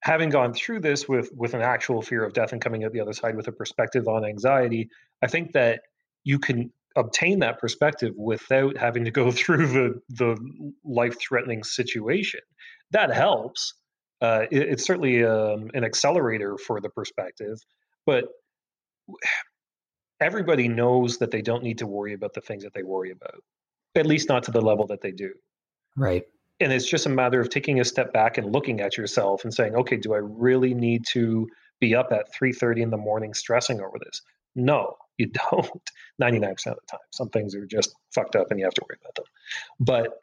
having 0.00 0.30
gone 0.30 0.54
through 0.54 0.80
this 0.80 1.08
with 1.08 1.30
with 1.34 1.54
an 1.54 1.62
actual 1.62 2.02
fear 2.02 2.24
of 2.24 2.32
death 2.32 2.52
and 2.52 2.60
coming 2.60 2.84
out 2.84 2.92
the 2.92 3.00
other 3.00 3.12
side 3.12 3.36
with 3.36 3.48
a 3.48 3.52
perspective 3.52 4.08
on 4.08 4.24
anxiety, 4.24 4.88
I 5.22 5.26
think 5.26 5.52
that 5.52 5.82
you 6.24 6.38
can 6.38 6.72
obtain 6.96 7.40
that 7.40 7.58
perspective 7.58 8.14
without 8.16 8.76
having 8.76 9.04
to 9.04 9.10
go 9.10 9.30
through 9.40 9.66
the 9.66 10.02
the 10.10 10.36
life 10.84 11.18
threatening 11.20 11.62
situation. 11.62 12.40
That 12.90 13.12
helps. 13.12 13.74
Uh, 14.20 14.46
it, 14.50 14.62
it's 14.62 14.84
certainly 14.84 15.24
um, 15.24 15.70
an 15.74 15.84
accelerator 15.84 16.56
for 16.56 16.80
the 16.80 16.88
perspective, 16.88 17.58
but 18.06 18.24
everybody 20.20 20.68
knows 20.68 21.18
that 21.18 21.30
they 21.30 21.42
don't 21.42 21.62
need 21.62 21.78
to 21.78 21.86
worry 21.86 22.14
about 22.14 22.34
the 22.34 22.40
things 22.40 22.62
that 22.62 22.72
they 22.74 22.82
worry 22.82 23.10
about, 23.10 23.42
at 23.94 24.06
least 24.06 24.28
not 24.28 24.42
to 24.44 24.50
the 24.50 24.60
level 24.60 24.86
that 24.86 25.00
they 25.00 25.12
do. 25.12 25.32
Right. 25.96 26.24
And 26.60 26.72
it's 26.72 26.88
just 26.88 27.06
a 27.06 27.10
matter 27.10 27.40
of 27.40 27.50
taking 27.50 27.80
a 27.80 27.84
step 27.84 28.12
back 28.12 28.38
and 28.38 28.52
looking 28.52 28.80
at 28.80 28.96
yourself 28.96 29.44
and 29.44 29.52
saying, 29.52 29.74
okay, 29.74 29.96
do 29.96 30.14
I 30.14 30.18
really 30.18 30.72
need 30.72 31.04
to 31.08 31.46
be 31.80 31.94
up 31.94 32.12
at 32.12 32.32
3.30 32.34 32.82
in 32.82 32.90
the 32.90 32.96
morning 32.96 33.34
stressing 33.34 33.80
over 33.80 33.98
this? 33.98 34.22
No, 34.54 34.96
you 35.18 35.26
don't 35.50 35.90
99% 36.20 36.50
of 36.50 36.56
the 36.56 36.80
time. 36.88 37.00
Some 37.10 37.28
things 37.28 37.54
are 37.54 37.66
just 37.66 37.94
fucked 38.14 38.36
up 38.36 38.50
and 38.50 38.58
you 38.58 38.64
have 38.64 38.74
to 38.74 38.82
worry 38.88 38.98
about 39.02 39.14
them. 39.16 39.24
But 39.78 40.22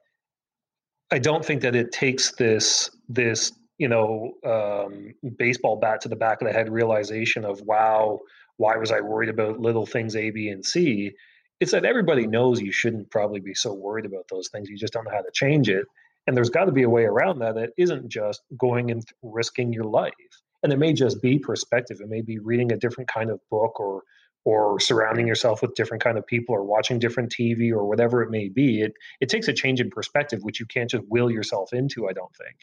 I 1.12 1.20
don't 1.20 1.46
think 1.46 1.62
that 1.62 1.76
it 1.76 1.92
takes 1.92 2.32
this 2.32 2.90
this 3.08 3.52
you 3.78 3.88
know 3.88 4.34
um, 4.46 5.14
baseball 5.38 5.78
bat 5.78 6.02
to 6.02 6.10
the 6.10 6.16
back 6.16 6.42
of 6.42 6.48
the 6.48 6.54
head 6.54 6.70
realization 6.70 7.46
of 7.46 7.62
wow 7.62 8.20
why 8.58 8.78
was 8.78 8.92
I 8.92 9.02
worried 9.02 9.30
about 9.30 9.60
little 9.60 9.86
things 9.86 10.16
A, 10.16 10.30
B, 10.30 10.50
and 10.50 10.66
C? 10.66 11.12
It's 11.60 11.72
that 11.72 11.86
everybody 11.86 12.28
knows 12.28 12.62
you 12.62 12.72
shouldn't 12.72 13.10
probably 13.10 13.40
be 13.40 13.54
so 13.54 13.74
worried 13.74 14.06
about 14.06 14.26
those 14.30 14.50
things. 14.50 14.70
You 14.70 14.78
just 14.78 14.94
don't 14.94 15.06
know 15.06 15.12
how 15.12 15.22
to 15.22 15.32
change 15.34 15.70
it. 15.70 15.86
And 16.28 16.36
there's 16.36 16.50
got 16.50 16.66
to 16.66 16.72
be 16.72 16.84
a 16.84 16.90
way 16.90 17.04
around 17.04 17.40
that 17.40 17.56
that 17.56 17.72
isn't 17.78 18.10
just 18.10 18.42
going 18.58 18.92
and 18.92 19.04
risking 19.22 19.74
your 19.74 19.86
life. 19.86 20.14
And 20.62 20.72
it 20.72 20.80
may 20.80 20.94
just 20.94 21.22
be 21.22 21.40
perspective. 21.40 22.00
It 22.00 22.10
may 22.10 22.22
be 22.22 22.40
reading 22.40 22.72
a 22.72 22.78
different 22.78 23.10
kind 23.10 23.30
of 23.30 23.40
book 23.50 23.80
or 23.80 24.04
or 24.46 24.78
surrounding 24.78 25.26
yourself 25.26 25.62
with 25.62 25.74
different 25.74 26.04
kind 26.04 26.18
of 26.18 26.28
people 26.28 26.54
or 26.54 26.66
watching 26.66 27.00
different 27.00 27.32
TV 27.32 27.72
or 27.72 27.86
whatever 27.86 28.22
it 28.22 28.30
may 28.30 28.50
be. 28.50 28.82
It 28.82 28.94
it 29.20 29.30
takes 29.30 29.48
a 29.48 29.54
change 29.54 29.82
in 29.82 29.90
perspective, 29.90 30.40
which 30.44 30.60
you 30.60 30.66
can't 30.66 30.90
just 30.90 31.04
will 31.10 31.32
yourself 31.32 31.74
into. 31.74 32.08
I 32.08 32.14
don't 32.14 32.36
think. 32.36 32.56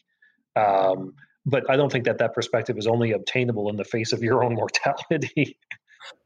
Um, 0.57 1.15
but 1.47 1.69
I 1.71 1.77
don't 1.77 1.91
think 1.91 2.05
that 2.05 2.19
that 2.19 2.35
perspective 2.35 2.79
is 2.79 2.87
only 2.87 3.13
obtainable 3.13 3.69
in 3.71 3.77
the 3.77 3.85
face 3.85 4.13
of 4.13 4.23
your 4.23 4.45
own 4.45 4.55
mortality. 4.55 5.59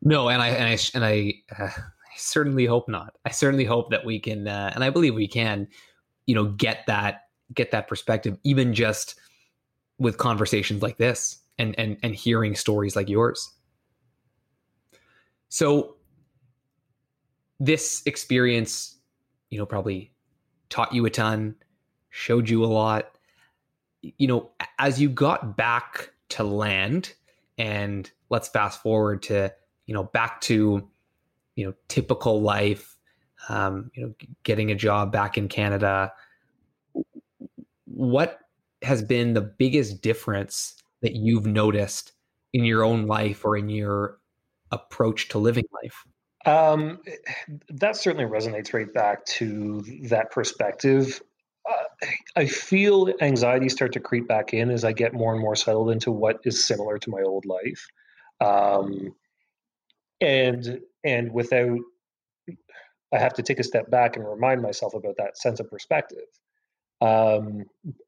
no, 0.02 0.28
and 0.28 0.42
I 0.42 0.48
and 0.48 0.64
I 0.64 0.78
and 0.94 1.04
I, 1.04 1.34
uh, 1.58 1.70
I 1.70 2.16
certainly 2.16 2.66
hope 2.66 2.88
not. 2.88 3.16
I 3.24 3.30
certainly 3.30 3.64
hope 3.64 3.90
that 3.90 4.04
we 4.04 4.18
can, 4.18 4.48
uh, 4.48 4.72
and 4.74 4.82
I 4.82 4.90
believe 4.90 5.14
we 5.14 5.28
can, 5.28 5.68
you 6.26 6.34
know, 6.34 6.46
get 6.46 6.84
that 6.86 7.22
get 7.52 7.70
that 7.70 7.88
perspective, 7.88 8.38
even 8.44 8.74
just 8.74 9.14
with 9.98 10.18
conversations 10.18 10.82
like 10.82 10.96
this, 10.96 11.38
and 11.58 11.78
and 11.78 11.96
and 12.02 12.14
hearing 12.14 12.54
stories 12.54 12.96
like 12.96 13.08
yours. 13.08 13.50
So 15.48 15.96
this 17.60 18.02
experience, 18.06 18.98
you 19.50 19.58
know, 19.58 19.66
probably 19.66 20.12
taught 20.68 20.92
you 20.92 21.06
a 21.06 21.10
ton, 21.10 21.54
showed 22.10 22.48
you 22.48 22.64
a 22.64 22.66
lot. 22.66 23.12
You 24.18 24.26
know, 24.26 24.50
as 24.78 25.00
you 25.00 25.08
got 25.08 25.56
back 25.56 26.10
to 26.30 26.44
land, 26.44 27.12
and 27.56 28.10
let's 28.30 28.48
fast 28.48 28.82
forward 28.82 29.22
to, 29.24 29.52
you 29.86 29.94
know, 29.94 30.04
back 30.04 30.40
to, 30.42 30.88
you 31.56 31.66
know, 31.66 31.74
typical 31.88 32.42
life, 32.42 32.96
um, 33.48 33.90
you 33.94 34.06
know, 34.06 34.14
getting 34.42 34.70
a 34.70 34.74
job 34.74 35.12
back 35.12 35.38
in 35.38 35.48
Canada. 35.48 36.12
What 37.84 38.40
has 38.82 39.02
been 39.02 39.34
the 39.34 39.40
biggest 39.40 40.02
difference 40.02 40.74
that 41.00 41.14
you've 41.14 41.46
noticed 41.46 42.12
in 42.52 42.64
your 42.64 42.82
own 42.82 43.06
life 43.06 43.44
or 43.44 43.56
in 43.56 43.68
your 43.68 44.18
approach 44.72 45.28
to 45.28 45.38
living 45.38 45.64
life? 45.82 46.04
Um, 46.46 46.98
that 47.70 47.96
certainly 47.96 48.26
resonates 48.26 48.74
right 48.74 48.92
back 48.92 49.24
to 49.26 49.80
that 50.08 50.30
perspective. 50.30 51.22
I 52.36 52.46
feel 52.46 53.12
anxiety 53.20 53.68
start 53.68 53.92
to 53.92 54.00
creep 54.00 54.28
back 54.28 54.54
in 54.54 54.70
as 54.70 54.84
I 54.84 54.92
get 54.92 55.14
more 55.14 55.32
and 55.32 55.40
more 55.40 55.56
settled 55.56 55.90
into 55.90 56.10
what 56.10 56.40
is 56.44 56.64
similar 56.64 56.98
to 56.98 57.10
my 57.10 57.22
old 57.22 57.44
life, 57.46 57.86
um, 58.40 59.14
and 60.20 60.80
and 61.04 61.32
without, 61.32 61.78
I 63.12 63.18
have 63.18 63.34
to 63.34 63.42
take 63.42 63.58
a 63.58 63.64
step 63.64 63.90
back 63.90 64.16
and 64.16 64.28
remind 64.28 64.62
myself 64.62 64.94
about 64.94 65.16
that 65.18 65.38
sense 65.38 65.60
of 65.60 65.70
perspective. 65.70 66.26
Um, 67.00 67.64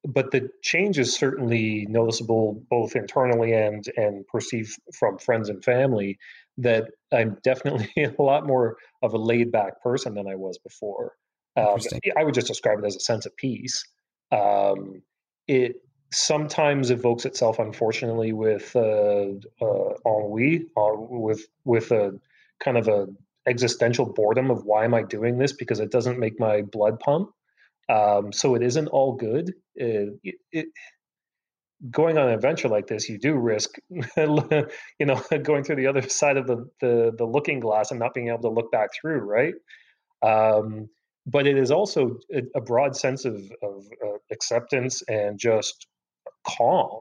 but 0.07 0.31
the 0.31 0.49
change 0.63 0.99
is 0.99 1.15
certainly 1.15 1.87
noticeable 1.91 2.63
both 2.71 2.97
internally 2.97 3.53
and 3.53 3.85
and 3.97 4.27
perceived 4.27 4.79
from 4.95 5.19
friends 5.19 5.49
and 5.49 5.63
family 5.63 6.19
that 6.59 6.85
I'm 7.13 7.37
definitely 7.43 7.91
a 8.19 8.23
lot 8.23 8.47
more 8.47 8.77
of 9.03 9.13
a 9.13 9.19
laid 9.19 9.53
back 9.53 9.83
person 9.83 10.15
than 10.15 10.27
I 10.27 10.35
was 10.35 10.59
before. 10.59 11.13
Um, 11.57 11.79
I 12.17 12.25
would 12.25 12.35
just 12.35 12.47
describe 12.47 12.79
it 12.79 12.85
as 12.85 12.97
a 12.97 13.01
sense 13.01 13.27
of 13.27 13.37
peace. 13.37 13.83
Um, 14.31 15.03
it 15.49 15.77
sometimes 16.13 16.91
evokes 16.91 17.25
itself, 17.25 17.59
unfortunately, 17.59 18.33
with 18.33 18.75
uh, 18.77 19.33
uh, 19.63 19.95
ennui, 20.05 20.67
uh, 20.77 20.93
with 20.95 21.47
with 21.65 21.91
a 21.93 22.19
kind 22.61 22.77
of 22.77 22.89
a 22.89 23.07
existential 23.47 24.07
boredom 24.07 24.51
of 24.51 24.65
why 24.65 24.85
am 24.85 24.95
I 24.95 25.03
doing 25.03 25.39
this 25.39 25.53
because 25.53 25.81
it 25.81 25.91
doesn't 25.91 26.19
make 26.19 26.39
my 26.41 26.63
blood 26.63 26.99
pump. 27.01 27.31
Um, 27.89 28.33
so 28.33 28.57
it 28.57 28.63
isn't 28.63 28.89
all 28.89 29.13
good. 29.13 29.55
It, 29.77 30.19
it, 30.51 30.67
going 31.91 32.19
on 32.19 32.29
an 32.29 32.35
adventure 32.35 32.69
like 32.69 32.87
this, 32.87 33.09
you 33.09 33.19
do 33.19 33.35
risk, 33.35 33.77
you 33.91 34.71
know, 35.01 35.23
going 35.43 35.63
through 35.63 35.77
the 35.77 35.87
other 35.87 36.03
side 36.09 36.37
of 36.37 36.47
the, 36.47 36.69
the, 36.81 37.15
the 37.17 37.25
looking 37.25 37.61
glass 37.61 37.91
and 37.91 38.01
not 38.01 38.15
being 38.15 38.29
able 38.29 38.43
to 38.43 38.49
look 38.49 38.73
back 38.73 38.91
through, 39.01 39.21
right? 39.21 39.55
Um, 40.23 40.89
but 41.27 41.47
it 41.47 41.59
is 41.59 41.71
also 41.71 42.19
a, 42.55 42.61
broad 42.61 42.97
sense 42.97 43.25
of, 43.25 43.35
of 43.63 43.85
uh, 44.05 44.19
acceptance 44.31 45.03
and 45.09 45.39
just 45.39 45.87
calm 46.47 47.01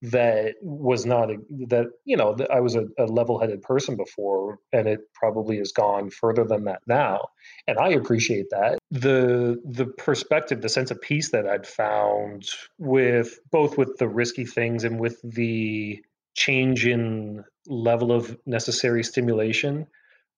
that 0.00 0.54
was 0.62 1.04
not 1.04 1.30
a, 1.30 1.36
that 1.66 1.86
you 2.04 2.16
know 2.16 2.36
i 2.52 2.60
was 2.60 2.76
a, 2.76 2.84
a 2.98 3.04
level-headed 3.04 3.60
person 3.62 3.96
before 3.96 4.58
and 4.72 4.86
it 4.86 5.00
probably 5.12 5.58
has 5.58 5.72
gone 5.72 6.08
further 6.08 6.44
than 6.44 6.64
that 6.64 6.80
now. 6.86 7.20
And 7.66 7.78
i 7.78 7.88
appreciate 7.88 8.46
that. 8.50 8.78
The 8.90 9.60
the 9.64 9.86
perspective 9.86 10.62
the 10.62 10.68
sense 10.68 10.90
of 10.90 11.00
peace 11.00 11.30
that 11.30 11.48
i'd 11.48 11.66
found 11.66 12.48
with 12.78 13.38
both 13.50 13.76
with 13.76 13.96
the 13.98 14.08
risky 14.08 14.44
things 14.44 14.84
and 14.84 15.00
with 15.00 15.20
the 15.22 16.00
change 16.34 16.86
in 16.86 17.44
level 17.66 18.12
of 18.12 18.36
necessary 18.46 19.02
stimulation 19.02 19.88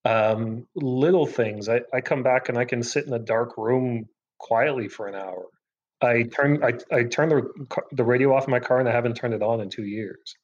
um, 0.05 0.66
little 0.74 1.26
things 1.26 1.68
I, 1.68 1.82
I 1.92 2.01
come 2.01 2.22
back 2.22 2.48
and 2.48 2.57
i 2.57 2.64
can 2.64 2.82
sit 2.82 3.07
in 3.07 3.12
a 3.12 3.18
dark 3.18 3.59
room 3.59 4.07
quietly 4.38 4.88
for 4.88 5.07
an 5.07 5.14
hour 5.14 5.46
I 6.03 6.24
turn 6.34 6.62
I, 6.64 6.72
I 6.94 7.05
turn 7.05 7.28
the 7.28 7.42
the 7.92 8.05
radio 8.05 8.34
off 8.34 8.44
in 8.44 8.51
my 8.51 8.61
car 8.61 8.78
and 8.78 8.88
I 8.88 8.92
haven't 8.92 9.14
turned 9.14 9.34
it 9.34 9.42
on 9.42 9.61
in 9.61 9.68
two 9.68 9.84
years. 9.84 10.34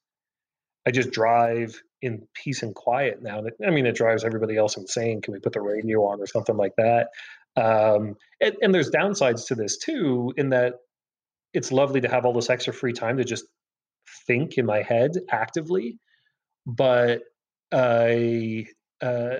I 0.85 0.91
just 0.91 1.11
drive 1.11 1.81
in 2.01 2.27
peace 2.33 2.63
and 2.63 2.75
quiet 2.75 3.21
now. 3.21 3.43
I 3.65 3.71
mean, 3.71 3.85
it 3.85 3.95
drives 3.95 4.23
everybody 4.23 4.55
else 4.55 4.77
insane. 4.77 5.21
Can 5.21 5.33
we 5.33 5.39
put 5.39 5.53
the 5.53 5.61
radio 5.61 6.05
on 6.05 6.21
or 6.21 6.27
something 6.27 6.55
like 6.55 6.73
that? 6.77 7.09
Um, 7.55 8.15
and, 8.39 8.55
and 8.61 8.73
there's 8.73 8.91
downsides 8.91 9.47
to 9.47 9.55
this 9.55 9.77
too, 9.77 10.33
in 10.37 10.49
that 10.49 10.75
it's 11.53 11.71
lovely 11.71 12.01
to 12.01 12.07
have 12.07 12.25
all 12.25 12.33
this 12.33 12.49
extra 12.49 12.71
free 12.71 12.93
time 12.93 13.17
to 13.17 13.23
just 13.23 13.45
think 14.27 14.57
in 14.57 14.65
my 14.65 14.83
head 14.83 15.11
actively, 15.29 15.97
but 16.65 17.23
I 17.73 18.67
uh, 19.01 19.35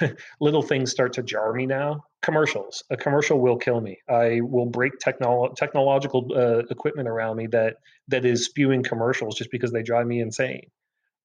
little 0.40 0.62
things 0.62 0.90
start 0.90 1.12
to 1.14 1.22
jar 1.22 1.52
me 1.52 1.66
now. 1.66 2.04
Commercials. 2.22 2.82
A 2.90 2.96
commercial 2.96 3.40
will 3.40 3.56
kill 3.56 3.80
me. 3.80 3.98
I 4.08 4.40
will 4.40 4.66
break 4.66 4.98
technolo- 4.98 5.54
technological 5.54 6.30
uh, 6.34 6.58
equipment 6.70 7.08
around 7.08 7.36
me 7.36 7.46
that 7.48 7.76
that 8.08 8.24
is 8.24 8.44
spewing 8.44 8.82
commercials 8.82 9.36
just 9.36 9.50
because 9.50 9.72
they 9.72 9.82
drive 9.82 10.06
me 10.06 10.20
insane. 10.20 10.68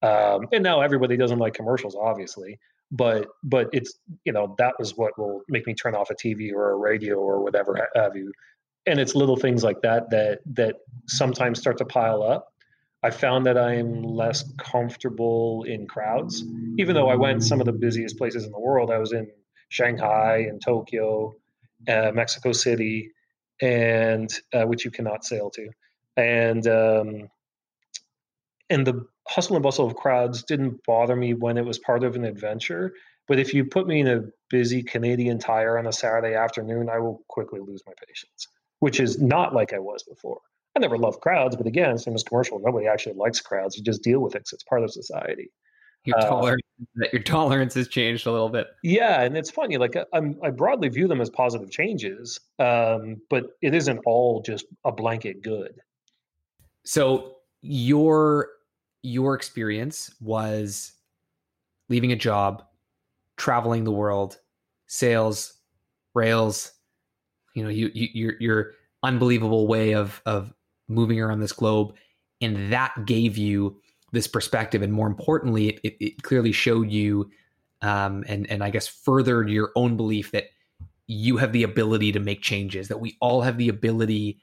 Um, 0.02 0.48
and 0.52 0.62
now 0.62 0.80
everybody 0.80 1.16
doesn't 1.16 1.38
like 1.38 1.54
commercials, 1.54 1.96
obviously, 1.96 2.58
but 2.90 3.26
but 3.42 3.68
it's 3.72 3.98
you 4.24 4.32
know 4.32 4.54
that 4.58 4.74
was 4.78 4.96
what 4.96 5.18
will 5.18 5.40
make 5.48 5.66
me 5.66 5.74
turn 5.74 5.94
off 5.94 6.10
a 6.10 6.14
TV 6.14 6.52
or 6.52 6.72
a 6.72 6.76
radio 6.76 7.16
or 7.16 7.42
whatever 7.42 7.88
have 7.94 8.16
you. 8.16 8.32
And 8.86 9.00
it's 9.00 9.14
little 9.14 9.36
things 9.36 9.64
like 9.64 9.80
that 9.82 10.10
that 10.10 10.40
that 10.54 10.76
sometimes 11.08 11.58
start 11.58 11.78
to 11.78 11.84
pile 11.84 12.22
up 12.22 12.52
I 13.04 13.10
found 13.10 13.44
that 13.44 13.58
I'm 13.58 14.02
less 14.02 14.50
comfortable 14.56 15.64
in 15.64 15.86
crowds. 15.86 16.42
Even 16.78 16.94
though 16.94 17.10
I 17.10 17.16
went 17.16 17.44
some 17.44 17.60
of 17.60 17.66
the 17.66 17.72
busiest 17.72 18.16
places 18.16 18.46
in 18.46 18.50
the 18.50 18.58
world, 18.58 18.90
I 18.90 18.96
was 18.96 19.12
in 19.12 19.30
Shanghai 19.68 20.46
and 20.48 20.58
Tokyo, 20.64 21.34
uh, 21.86 22.12
Mexico 22.14 22.52
City, 22.52 23.10
and 23.60 24.32
uh, 24.54 24.64
which 24.64 24.86
you 24.86 24.90
cannot 24.90 25.22
sail 25.22 25.50
to, 25.50 25.68
and 26.16 26.66
um, 26.66 27.28
and 28.70 28.86
the 28.86 29.06
hustle 29.28 29.56
and 29.56 29.62
bustle 29.62 29.86
of 29.86 29.94
crowds 29.96 30.42
didn't 30.42 30.82
bother 30.86 31.14
me 31.14 31.34
when 31.34 31.58
it 31.58 31.64
was 31.66 31.78
part 31.78 32.04
of 32.04 32.16
an 32.16 32.24
adventure. 32.24 32.94
But 33.28 33.38
if 33.38 33.52
you 33.52 33.66
put 33.66 33.86
me 33.86 34.00
in 34.00 34.08
a 34.08 34.22
busy 34.48 34.82
Canadian 34.82 35.38
tire 35.38 35.78
on 35.78 35.86
a 35.86 35.92
Saturday 35.92 36.34
afternoon, 36.34 36.88
I 36.88 37.00
will 37.00 37.22
quickly 37.28 37.60
lose 37.60 37.82
my 37.86 37.92
patience, 38.06 38.48
which 38.78 38.98
is 38.98 39.20
not 39.20 39.52
like 39.52 39.74
I 39.74 39.78
was 39.78 40.02
before. 40.04 40.40
I 40.76 40.80
never 40.80 40.98
loved 40.98 41.20
crowds, 41.20 41.56
but 41.56 41.66
again, 41.66 41.98
same 41.98 42.14
as 42.14 42.24
commercial, 42.24 42.58
nobody 42.58 42.86
actually 42.86 43.14
likes 43.14 43.40
crowds. 43.40 43.76
You 43.76 43.84
just 43.84 44.02
deal 44.02 44.20
with 44.20 44.34
it 44.34 44.40
because 44.40 44.54
it's 44.54 44.64
part 44.64 44.82
of 44.82 44.90
society. 44.90 45.50
your 46.04 46.18
uh, 46.18 46.26
tolerance 46.26 46.62
that 46.96 47.12
your 47.12 47.22
tolerance 47.22 47.74
has 47.74 47.86
changed 47.86 48.26
a 48.26 48.32
little 48.32 48.48
bit. 48.48 48.66
Yeah, 48.82 49.22
and 49.22 49.36
it's 49.36 49.50
funny. 49.50 49.76
Like 49.76 49.96
I'm, 50.12 50.36
I 50.42 50.50
broadly 50.50 50.88
view 50.88 51.06
them 51.06 51.20
as 51.20 51.30
positive 51.30 51.70
changes, 51.70 52.40
um, 52.58 53.20
but 53.30 53.44
it 53.62 53.74
isn't 53.74 54.00
all 54.04 54.42
just 54.42 54.66
a 54.84 54.90
blanket 54.90 55.42
good. 55.42 55.74
So 56.84 57.36
your 57.62 58.48
your 59.02 59.34
experience 59.34 60.12
was 60.20 60.92
leaving 61.88 62.10
a 62.12 62.16
job, 62.16 62.64
traveling 63.36 63.84
the 63.84 63.92
world, 63.92 64.38
sails, 64.86 65.54
rails. 66.14 66.72
You 67.54 67.62
know, 67.62 67.70
you, 67.70 67.90
you 67.94 68.08
your 68.12 68.34
your 68.40 68.72
unbelievable 69.04 69.68
way 69.68 69.94
of 69.94 70.20
of 70.26 70.52
moving 70.88 71.20
around 71.20 71.40
this 71.40 71.52
globe, 71.52 71.94
and 72.40 72.72
that 72.72 73.06
gave 73.06 73.36
you 73.36 73.80
this 74.12 74.26
perspective, 74.26 74.82
and 74.82 74.92
more 74.92 75.06
importantly, 75.06 75.80
it, 75.82 75.96
it, 76.00 76.22
clearly 76.22 76.52
showed 76.52 76.90
you, 76.90 77.30
um, 77.82 78.24
and 78.28 78.48
and 78.50 78.62
I 78.62 78.70
guess 78.70 78.86
furthered 78.86 79.50
your 79.50 79.72
own 79.76 79.96
belief 79.96 80.30
that 80.32 80.46
you 81.06 81.36
have 81.36 81.52
the 81.52 81.64
ability 81.64 82.12
to 82.12 82.20
make 82.20 82.42
changes. 82.42 82.88
That 82.88 83.00
we 83.00 83.16
all 83.20 83.42
have 83.42 83.58
the 83.58 83.68
ability 83.68 84.40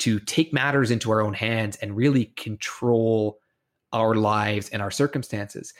to 0.00 0.18
take 0.20 0.52
matters 0.52 0.90
into 0.90 1.10
our 1.10 1.22
own 1.22 1.34
hands 1.34 1.76
and 1.76 1.96
really 1.96 2.26
control 2.36 3.38
our 3.92 4.14
lives 4.14 4.68
and 4.70 4.82
our 4.82 4.90
circumstances. 4.90 5.72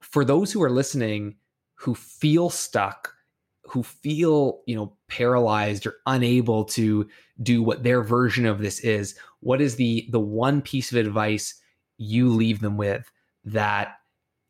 For 0.00 0.24
those 0.24 0.52
who 0.52 0.62
are 0.62 0.70
listening 0.70 1.36
who 1.78 1.94
feel 1.94 2.50
stuck, 2.50 3.14
who 3.62 3.82
feel, 3.82 4.62
you 4.66 4.74
know, 4.74 4.96
paralyzed 5.06 5.86
or 5.86 5.94
unable 6.06 6.64
to 6.64 7.08
do 7.42 7.62
what 7.62 7.84
their 7.84 8.02
version 8.02 8.46
of 8.46 8.58
this 8.58 8.80
is, 8.80 9.14
what 9.40 9.60
is 9.60 9.76
the 9.76 10.08
the 10.10 10.20
one 10.20 10.62
piece 10.62 10.90
of 10.92 10.98
advice 10.98 11.54
you 11.98 12.28
leave 12.28 12.60
them 12.60 12.76
with 12.76 13.10
that 13.44 13.98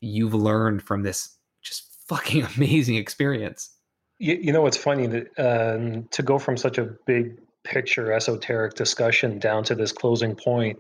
you've 0.01 0.35
learned 0.35 0.83
from 0.83 1.03
this 1.03 1.37
just 1.63 1.89
fucking 2.09 2.43
amazing 2.57 2.97
experience. 2.97 3.71
You, 4.19 4.39
you 4.41 4.53
know, 4.53 4.67
it's 4.67 4.77
funny 4.77 5.07
that 5.07 5.27
um, 5.39 6.09
to 6.11 6.23
go 6.23 6.39
from 6.39 6.57
such 6.57 6.79
a 6.79 6.91
big 7.07 7.39
picture, 7.65 8.13
esoteric 8.13 8.75
discussion 8.75 9.39
down 9.39 9.65
to 9.65 9.75
this 9.75 9.93
closing 9.93 10.35
point 10.35 10.79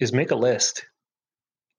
is 0.00 0.12
make 0.12 0.30
a 0.30 0.36
list. 0.36 0.86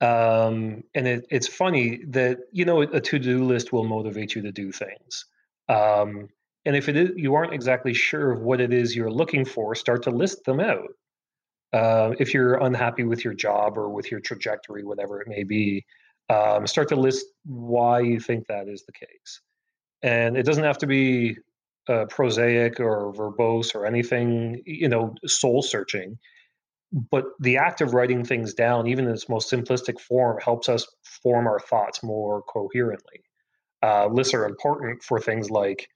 Um, 0.02 0.84
and 0.94 1.08
it, 1.08 1.26
it's 1.30 1.48
funny 1.48 2.04
that 2.10 2.40
you 2.52 2.66
know 2.66 2.82
a 2.82 3.00
to-do 3.00 3.46
list 3.46 3.72
will 3.72 3.86
motivate 3.86 4.36
you 4.36 4.42
to 4.42 4.52
do 4.52 4.72
things. 4.72 5.26
Um, 5.70 6.30
and 6.66 6.76
if 6.76 6.90
it 6.90 6.98
is, 6.98 7.12
you 7.16 7.36
aren't 7.36 7.54
exactly 7.54 7.94
sure 7.94 8.32
of 8.32 8.42
what 8.42 8.60
it 8.60 8.74
is 8.74 8.96
you're 8.96 9.12
looking 9.12 9.46
for, 9.46 9.74
start 9.74 10.04
to 10.04 10.10
list 10.10 10.44
them 10.44 10.60
out. 10.60 10.90
Uh, 11.74 12.14
if 12.20 12.34
you're 12.34 12.56
unhappy 12.56 13.04
with 13.04 13.26
your 13.26 13.34
job 13.34 13.78
or 13.78 13.90
with 13.90 14.12
your 14.12 14.20
trajectory, 14.20 14.84
whatever 14.84 15.22
it 15.22 15.28
may 15.28 15.44
be, 15.44 15.86
um, 16.30 16.66
start 16.66 16.90
to 16.90 16.96
list 16.96 17.26
why 17.44 18.00
you 18.00 18.20
think 18.20 18.48
that 18.48 18.68
is 18.68 18.84
the 18.86 18.94
case. 18.94 19.42
And 20.02 20.38
it 20.38 20.44
doesn't 20.44 20.64
have 20.64 20.78
to 20.80 20.88
be 20.88 21.38
uh, 21.88 22.06
prosaic 22.06 22.80
or 22.80 23.14
verbose 23.14 23.76
or 23.76 23.86
anything, 23.86 24.62
you 24.66 24.90
know, 24.90 25.16
soul 25.26 25.62
searching. 25.62 26.18
But 27.12 27.26
the 27.40 27.58
act 27.58 27.82
of 27.82 27.94
writing 27.94 28.24
things 28.24 28.54
down, 28.54 28.88
even 28.88 29.06
in 29.06 29.12
its 29.12 29.28
most 29.28 29.52
simplistic 29.52 30.00
form, 30.00 30.40
helps 30.42 30.70
us 30.70 30.88
form 31.04 31.48
our 31.48 31.60
thoughts 31.60 32.02
more 32.04 32.42
coherently. 32.44 33.24
Uh, 33.84 34.08
lists 34.08 34.34
are 34.34 34.46
important 34.46 35.04
for 35.04 35.20
things 35.20 35.50
like 35.52 35.90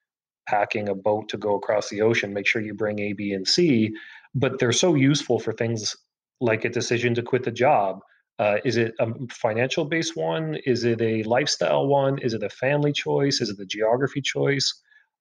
packing 0.48 0.90
a 0.90 0.96
boat 0.96 1.30
to 1.30 1.38
go 1.38 1.56
across 1.56 1.90
the 1.90 2.02
ocean. 2.02 2.34
Make 2.34 2.48
sure 2.48 2.62
you 2.62 2.74
bring 2.74 3.00
A, 3.00 3.14
B, 3.14 3.34
and 3.34 3.48
C 3.48 3.94
but 4.36 4.60
they're 4.60 4.72
so 4.72 4.96
useful 4.96 5.40
for 5.40 5.54
things 5.54 5.96
like 6.42 6.66
a 6.66 6.70
decision 6.70 7.14
to 7.16 7.22
quit 7.22 7.44
the 7.44 7.52
job. 7.52 8.00
Uh, 8.38 8.58
is 8.64 8.78
it 8.78 8.94
a 9.00 9.08
financial 9.32 9.86
based 9.86 10.16
one? 10.16 10.58
Is 10.66 10.86
it 10.86 11.02
a 11.02 11.24
lifestyle 11.24 11.88
one? 11.88 12.20
Is 12.20 12.34
it 12.34 12.44
a 12.44 12.50
family 12.50 12.94
choice? 12.94 13.42
Is 13.42 13.50
it 13.50 13.60
a 13.60 13.66
geography 13.66 14.22
choice? 14.22 14.74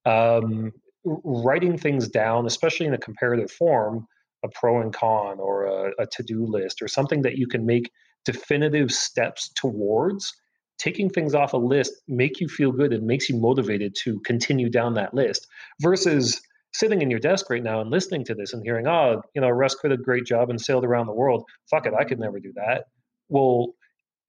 Um, 0.04 0.72
writing 1.04 1.76
things 1.76 2.08
down, 2.08 2.46
especially 2.46 2.86
in 2.86 2.94
a 2.94 2.98
comparative 2.98 3.50
form, 3.50 4.06
a 4.44 4.48
pro 4.48 4.80
and 4.80 4.92
con 4.92 5.40
or 5.40 5.64
a, 5.64 5.92
a 5.98 6.06
to 6.06 6.22
do 6.22 6.46
list 6.46 6.80
or 6.80 6.88
something 6.88 7.22
that 7.22 7.36
you 7.36 7.48
can 7.48 7.66
make 7.66 7.90
definitive 8.24 8.92
steps 8.92 9.50
towards 9.56 10.32
taking 10.78 11.10
things 11.10 11.34
off 11.34 11.52
a 11.52 11.56
list 11.56 11.92
make 12.06 12.40
you 12.40 12.48
feel 12.48 12.70
good 12.70 12.92
and 12.92 13.06
makes 13.06 13.28
you 13.28 13.36
motivated 13.36 13.94
to 13.96 14.20
continue 14.20 14.68
down 14.68 14.94
that 14.94 15.12
list 15.12 15.46
versus 15.80 16.40
sitting 16.72 17.02
in 17.02 17.10
your 17.10 17.20
desk 17.20 17.50
right 17.50 17.62
now 17.62 17.80
and 17.80 17.90
listening 17.90 18.24
to 18.24 18.34
this 18.34 18.52
and 18.52 18.62
hearing, 18.62 18.86
oh, 18.86 19.22
you 19.34 19.40
know, 19.40 19.48
Russ 19.48 19.74
quit 19.74 19.92
a 19.92 19.96
great 19.96 20.24
job 20.24 20.50
and 20.50 20.60
sailed 20.60 20.84
around 20.84 21.06
the 21.06 21.14
world. 21.14 21.44
Fuck 21.70 21.86
it, 21.86 21.94
I 21.98 22.04
could 22.04 22.18
never 22.18 22.40
do 22.40 22.52
that. 22.56 22.84
Well, 23.28 23.74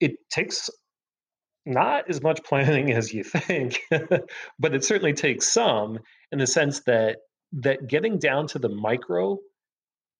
it 0.00 0.12
takes 0.30 0.70
not 1.66 2.08
as 2.08 2.22
much 2.22 2.42
planning 2.44 2.92
as 2.92 3.12
you 3.12 3.22
think, 3.24 3.80
but 4.58 4.74
it 4.74 4.84
certainly 4.84 5.12
takes 5.12 5.52
some 5.52 5.98
in 6.32 6.38
the 6.38 6.46
sense 6.46 6.80
that 6.86 7.18
that 7.52 7.88
getting 7.88 8.18
down 8.18 8.46
to 8.46 8.58
the 8.58 8.68
micro 8.68 9.36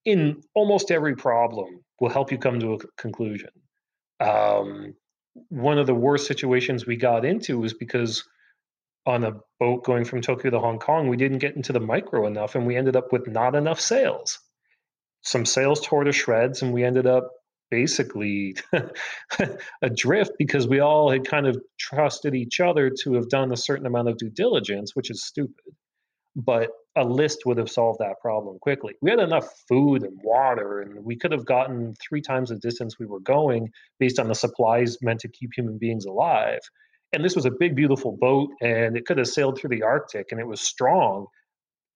in 0.04 0.42
almost 0.54 0.90
every 0.90 1.14
problem 1.14 1.80
will 2.00 2.08
help 2.08 2.32
you 2.32 2.38
come 2.38 2.58
to 2.58 2.74
a 2.74 2.78
conclusion. 2.96 3.50
Um, 4.18 4.94
one 5.48 5.78
of 5.78 5.86
the 5.86 5.94
worst 5.94 6.26
situations 6.26 6.86
we 6.86 6.96
got 6.96 7.24
into 7.24 7.58
was 7.58 7.74
because 7.74 8.24
on 9.10 9.24
a 9.24 9.34
boat 9.58 9.84
going 9.84 10.04
from 10.04 10.22
Tokyo 10.22 10.50
to 10.52 10.60
Hong 10.60 10.78
Kong, 10.78 11.08
we 11.08 11.16
didn't 11.16 11.38
get 11.38 11.56
into 11.56 11.72
the 11.72 11.80
micro 11.80 12.26
enough 12.26 12.54
and 12.54 12.66
we 12.66 12.76
ended 12.76 12.96
up 12.96 13.12
with 13.12 13.26
not 13.26 13.54
enough 13.54 13.80
sails. 13.80 14.38
Some 15.22 15.44
sails 15.44 15.80
tore 15.84 16.04
to 16.04 16.12
shreds 16.12 16.62
and 16.62 16.72
we 16.72 16.84
ended 16.84 17.06
up 17.06 17.30
basically 17.70 18.56
adrift 19.82 20.32
because 20.38 20.66
we 20.66 20.80
all 20.80 21.10
had 21.10 21.26
kind 21.26 21.46
of 21.46 21.60
trusted 21.78 22.34
each 22.34 22.60
other 22.60 22.90
to 23.02 23.14
have 23.14 23.28
done 23.28 23.52
a 23.52 23.56
certain 23.56 23.86
amount 23.86 24.08
of 24.08 24.16
due 24.16 24.30
diligence, 24.30 24.94
which 24.94 25.10
is 25.10 25.24
stupid. 25.24 25.74
But 26.36 26.70
a 26.96 27.04
list 27.04 27.42
would 27.44 27.58
have 27.58 27.70
solved 27.70 27.98
that 27.98 28.20
problem 28.22 28.58
quickly. 28.60 28.94
We 29.02 29.10
had 29.10 29.18
enough 29.18 29.48
food 29.68 30.04
and 30.04 30.18
water, 30.22 30.80
and 30.80 31.04
we 31.04 31.16
could 31.16 31.32
have 31.32 31.44
gotten 31.44 31.94
three 32.08 32.20
times 32.20 32.50
the 32.50 32.56
distance 32.56 32.98
we 32.98 33.06
were 33.06 33.20
going 33.20 33.70
based 33.98 34.18
on 34.20 34.28
the 34.28 34.34
supplies 34.34 34.96
meant 35.02 35.20
to 35.20 35.28
keep 35.28 35.50
human 35.56 35.78
beings 35.78 36.04
alive 36.04 36.60
and 37.12 37.24
this 37.24 37.34
was 37.34 37.46
a 37.46 37.50
big, 37.50 37.74
beautiful 37.74 38.16
boat, 38.16 38.50
and 38.60 38.96
it 38.96 39.06
could 39.06 39.18
have 39.18 39.28
sailed 39.28 39.58
through 39.58 39.70
the 39.70 39.82
Arctic, 39.82 40.28
and 40.30 40.40
it 40.40 40.46
was 40.46 40.60
strong, 40.60 41.26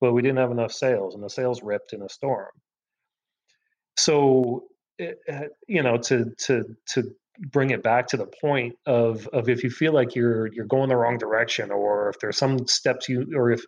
but 0.01 0.13
we 0.13 0.23
didn't 0.23 0.39
have 0.39 0.51
enough 0.51 0.73
sails, 0.73 1.15
and 1.15 1.23
the 1.23 1.31
sails 1.31 1.63
ripped 1.63 1.93
in 1.93 2.03
a 2.03 2.09
storm. 2.09 2.51
So, 3.97 4.65
eh, 4.99 5.13
eh, 5.29 5.49
you 5.69 5.83
know, 5.83 5.99
to 5.99 6.33
to 6.47 6.65
to 6.95 7.15
bring 7.53 7.71
it 7.71 7.83
back 7.83 8.07
to 8.09 8.17
the 8.17 8.27
point 8.41 8.77
of 8.87 9.29
of 9.29 9.49
if 9.49 9.63
you 9.63 9.71
feel 9.71 9.93
like 9.93 10.15
you're 10.15 10.53
you're 10.53 10.67
going 10.67 10.89
the 10.89 10.97
wrong 10.97 11.19
direction, 11.19 11.71
or 11.71 12.09
if 12.09 12.19
there's 12.21 12.39
some 12.39 12.67
steps 12.67 13.09
you, 13.09 13.27
or 13.37 13.53
if 13.53 13.65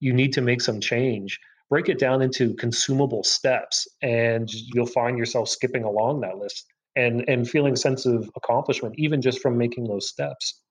you 0.00 0.12
need 0.12 0.32
to 0.34 0.40
make 0.40 0.60
some 0.60 0.80
change, 0.80 1.40
break 1.68 1.88
it 1.88 1.98
down 1.98 2.22
into 2.22 2.54
consumable 2.54 3.24
steps, 3.24 3.88
and 4.02 4.48
you'll 4.52 4.86
find 4.86 5.18
yourself 5.18 5.48
skipping 5.48 5.82
along 5.82 6.20
that 6.20 6.38
list 6.38 6.64
and 6.94 7.24
and 7.28 7.48
feeling 7.48 7.74
a 7.74 7.76
sense 7.76 8.06
of 8.06 8.30
accomplishment 8.36 8.94
even 8.98 9.20
just 9.20 9.40
from 9.40 9.58
making 9.58 9.84
those 9.84 10.08
steps 10.08 10.62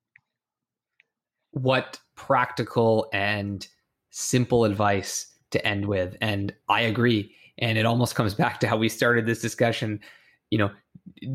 what 1.55 1.99
practical 2.15 3.07
and 3.13 3.67
simple 4.09 4.65
advice 4.65 5.27
to 5.51 5.65
end 5.65 5.85
with. 5.85 6.15
And 6.19 6.53
I 6.67 6.81
agree. 6.81 7.33
And 7.57 7.77
it 7.77 7.85
almost 7.85 8.15
comes 8.15 8.33
back 8.33 8.59
to 8.59 8.67
how 8.67 8.75
we 8.75 8.89
started 8.89 9.25
this 9.25 9.41
discussion, 9.41 10.01
you 10.49 10.57
know, 10.57 10.69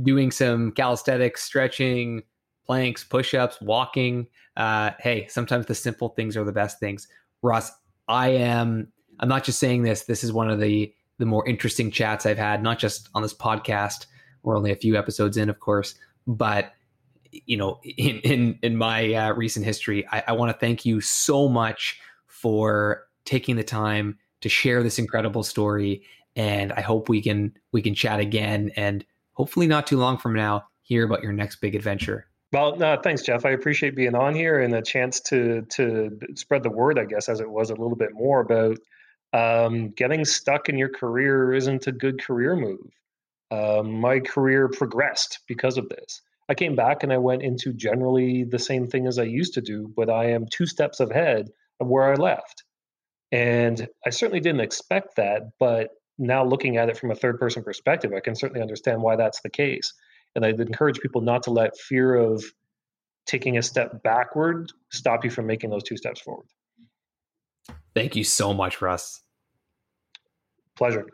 doing 0.02 0.30
some 0.30 0.72
calisthenics, 0.72 1.42
stretching, 1.42 2.22
planks, 2.66 3.02
push 3.02 3.32
ups, 3.32 3.60
walking. 3.62 4.26
Uh, 4.56 4.90
hey, 5.00 5.26
sometimes 5.28 5.66
the 5.66 5.74
simple 5.74 6.10
things 6.10 6.36
are 6.36 6.44
the 6.44 6.52
best 6.52 6.78
things. 6.78 7.08
Russ, 7.40 7.72
I 8.06 8.28
am, 8.28 8.88
I'm 9.20 9.28
not 9.28 9.44
just 9.44 9.58
saying 9.58 9.82
this, 9.82 10.02
this 10.02 10.22
is 10.22 10.34
one 10.34 10.50
of 10.50 10.60
the, 10.60 10.92
the 11.16 11.26
more 11.26 11.48
interesting 11.48 11.90
chats 11.90 12.26
I've 12.26 12.36
had, 12.36 12.62
not 12.62 12.78
just 12.78 13.08
on 13.14 13.22
this 13.22 13.34
podcast. 13.34 14.06
We're 14.42 14.56
only 14.56 14.72
a 14.72 14.76
few 14.76 14.98
episodes 14.98 15.38
in, 15.38 15.48
of 15.48 15.60
course, 15.60 15.94
but 16.26 16.72
you 17.32 17.56
know, 17.56 17.80
in 17.82 18.18
in 18.20 18.58
in 18.62 18.76
my 18.76 19.14
uh, 19.14 19.32
recent 19.32 19.64
history, 19.64 20.06
I, 20.10 20.24
I 20.28 20.32
want 20.32 20.52
to 20.52 20.58
thank 20.58 20.84
you 20.84 21.00
so 21.00 21.48
much 21.48 22.00
for 22.26 23.06
taking 23.24 23.56
the 23.56 23.64
time 23.64 24.18
to 24.40 24.48
share 24.48 24.82
this 24.82 24.98
incredible 24.98 25.42
story. 25.42 26.02
And 26.36 26.72
I 26.72 26.80
hope 26.80 27.08
we 27.08 27.20
can 27.22 27.56
we 27.72 27.82
can 27.82 27.94
chat 27.94 28.20
again, 28.20 28.70
and 28.76 29.04
hopefully 29.32 29.66
not 29.66 29.86
too 29.86 29.98
long 29.98 30.16
from 30.16 30.34
now, 30.34 30.64
hear 30.82 31.04
about 31.04 31.22
your 31.22 31.32
next 31.32 31.56
big 31.56 31.74
adventure. 31.74 32.26
Well, 32.52 32.76
no, 32.76 32.98
thanks, 33.00 33.22
Jeff. 33.22 33.44
I 33.44 33.50
appreciate 33.50 33.94
being 33.94 34.16
on 34.16 34.34
here 34.34 34.60
and 34.60 34.74
a 34.74 34.82
chance 34.82 35.20
to 35.22 35.62
to 35.70 36.18
spread 36.34 36.62
the 36.62 36.70
word. 36.70 36.98
I 36.98 37.04
guess 37.04 37.28
as 37.28 37.40
it 37.40 37.50
was 37.50 37.70
a 37.70 37.74
little 37.74 37.96
bit 37.96 38.12
more 38.12 38.40
about 38.40 38.78
um, 39.32 39.90
getting 39.90 40.24
stuck 40.24 40.68
in 40.68 40.76
your 40.76 40.88
career 40.88 41.52
isn't 41.52 41.86
a 41.86 41.92
good 41.92 42.22
career 42.22 42.56
move. 42.56 42.90
Um, 43.52 44.00
my 44.00 44.20
career 44.20 44.68
progressed 44.68 45.40
because 45.46 45.76
of 45.76 45.88
this. 45.88 46.22
I 46.50 46.54
came 46.54 46.74
back 46.74 47.04
and 47.04 47.12
I 47.12 47.18
went 47.18 47.42
into 47.42 47.72
generally 47.72 48.42
the 48.42 48.58
same 48.58 48.88
thing 48.88 49.06
as 49.06 49.20
I 49.20 49.22
used 49.22 49.54
to 49.54 49.60
do, 49.60 49.92
but 49.96 50.10
I 50.10 50.32
am 50.32 50.46
two 50.50 50.66
steps 50.66 50.98
ahead 50.98 51.48
of 51.78 51.86
where 51.86 52.12
I 52.12 52.16
left. 52.16 52.64
And 53.30 53.86
I 54.04 54.10
certainly 54.10 54.40
didn't 54.40 54.60
expect 54.60 55.14
that, 55.14 55.52
but 55.60 55.90
now 56.18 56.44
looking 56.44 56.76
at 56.76 56.88
it 56.88 56.98
from 56.98 57.12
a 57.12 57.14
third 57.14 57.38
person 57.38 57.62
perspective, 57.62 58.12
I 58.12 58.18
can 58.18 58.34
certainly 58.34 58.60
understand 58.60 59.00
why 59.00 59.14
that's 59.14 59.40
the 59.42 59.48
case. 59.48 59.94
And 60.34 60.44
I'd 60.44 60.58
encourage 60.58 60.98
people 60.98 61.20
not 61.20 61.44
to 61.44 61.52
let 61.52 61.78
fear 61.78 62.16
of 62.16 62.42
taking 63.26 63.56
a 63.56 63.62
step 63.62 64.02
backward 64.02 64.72
stop 64.90 65.24
you 65.24 65.30
from 65.30 65.46
making 65.46 65.70
those 65.70 65.84
two 65.84 65.96
steps 65.96 66.20
forward. 66.20 66.48
Thank 67.94 68.16
you 68.16 68.24
so 68.24 68.52
much, 68.52 68.82
Russ. 68.82 69.22
Pleasure. 70.74 71.06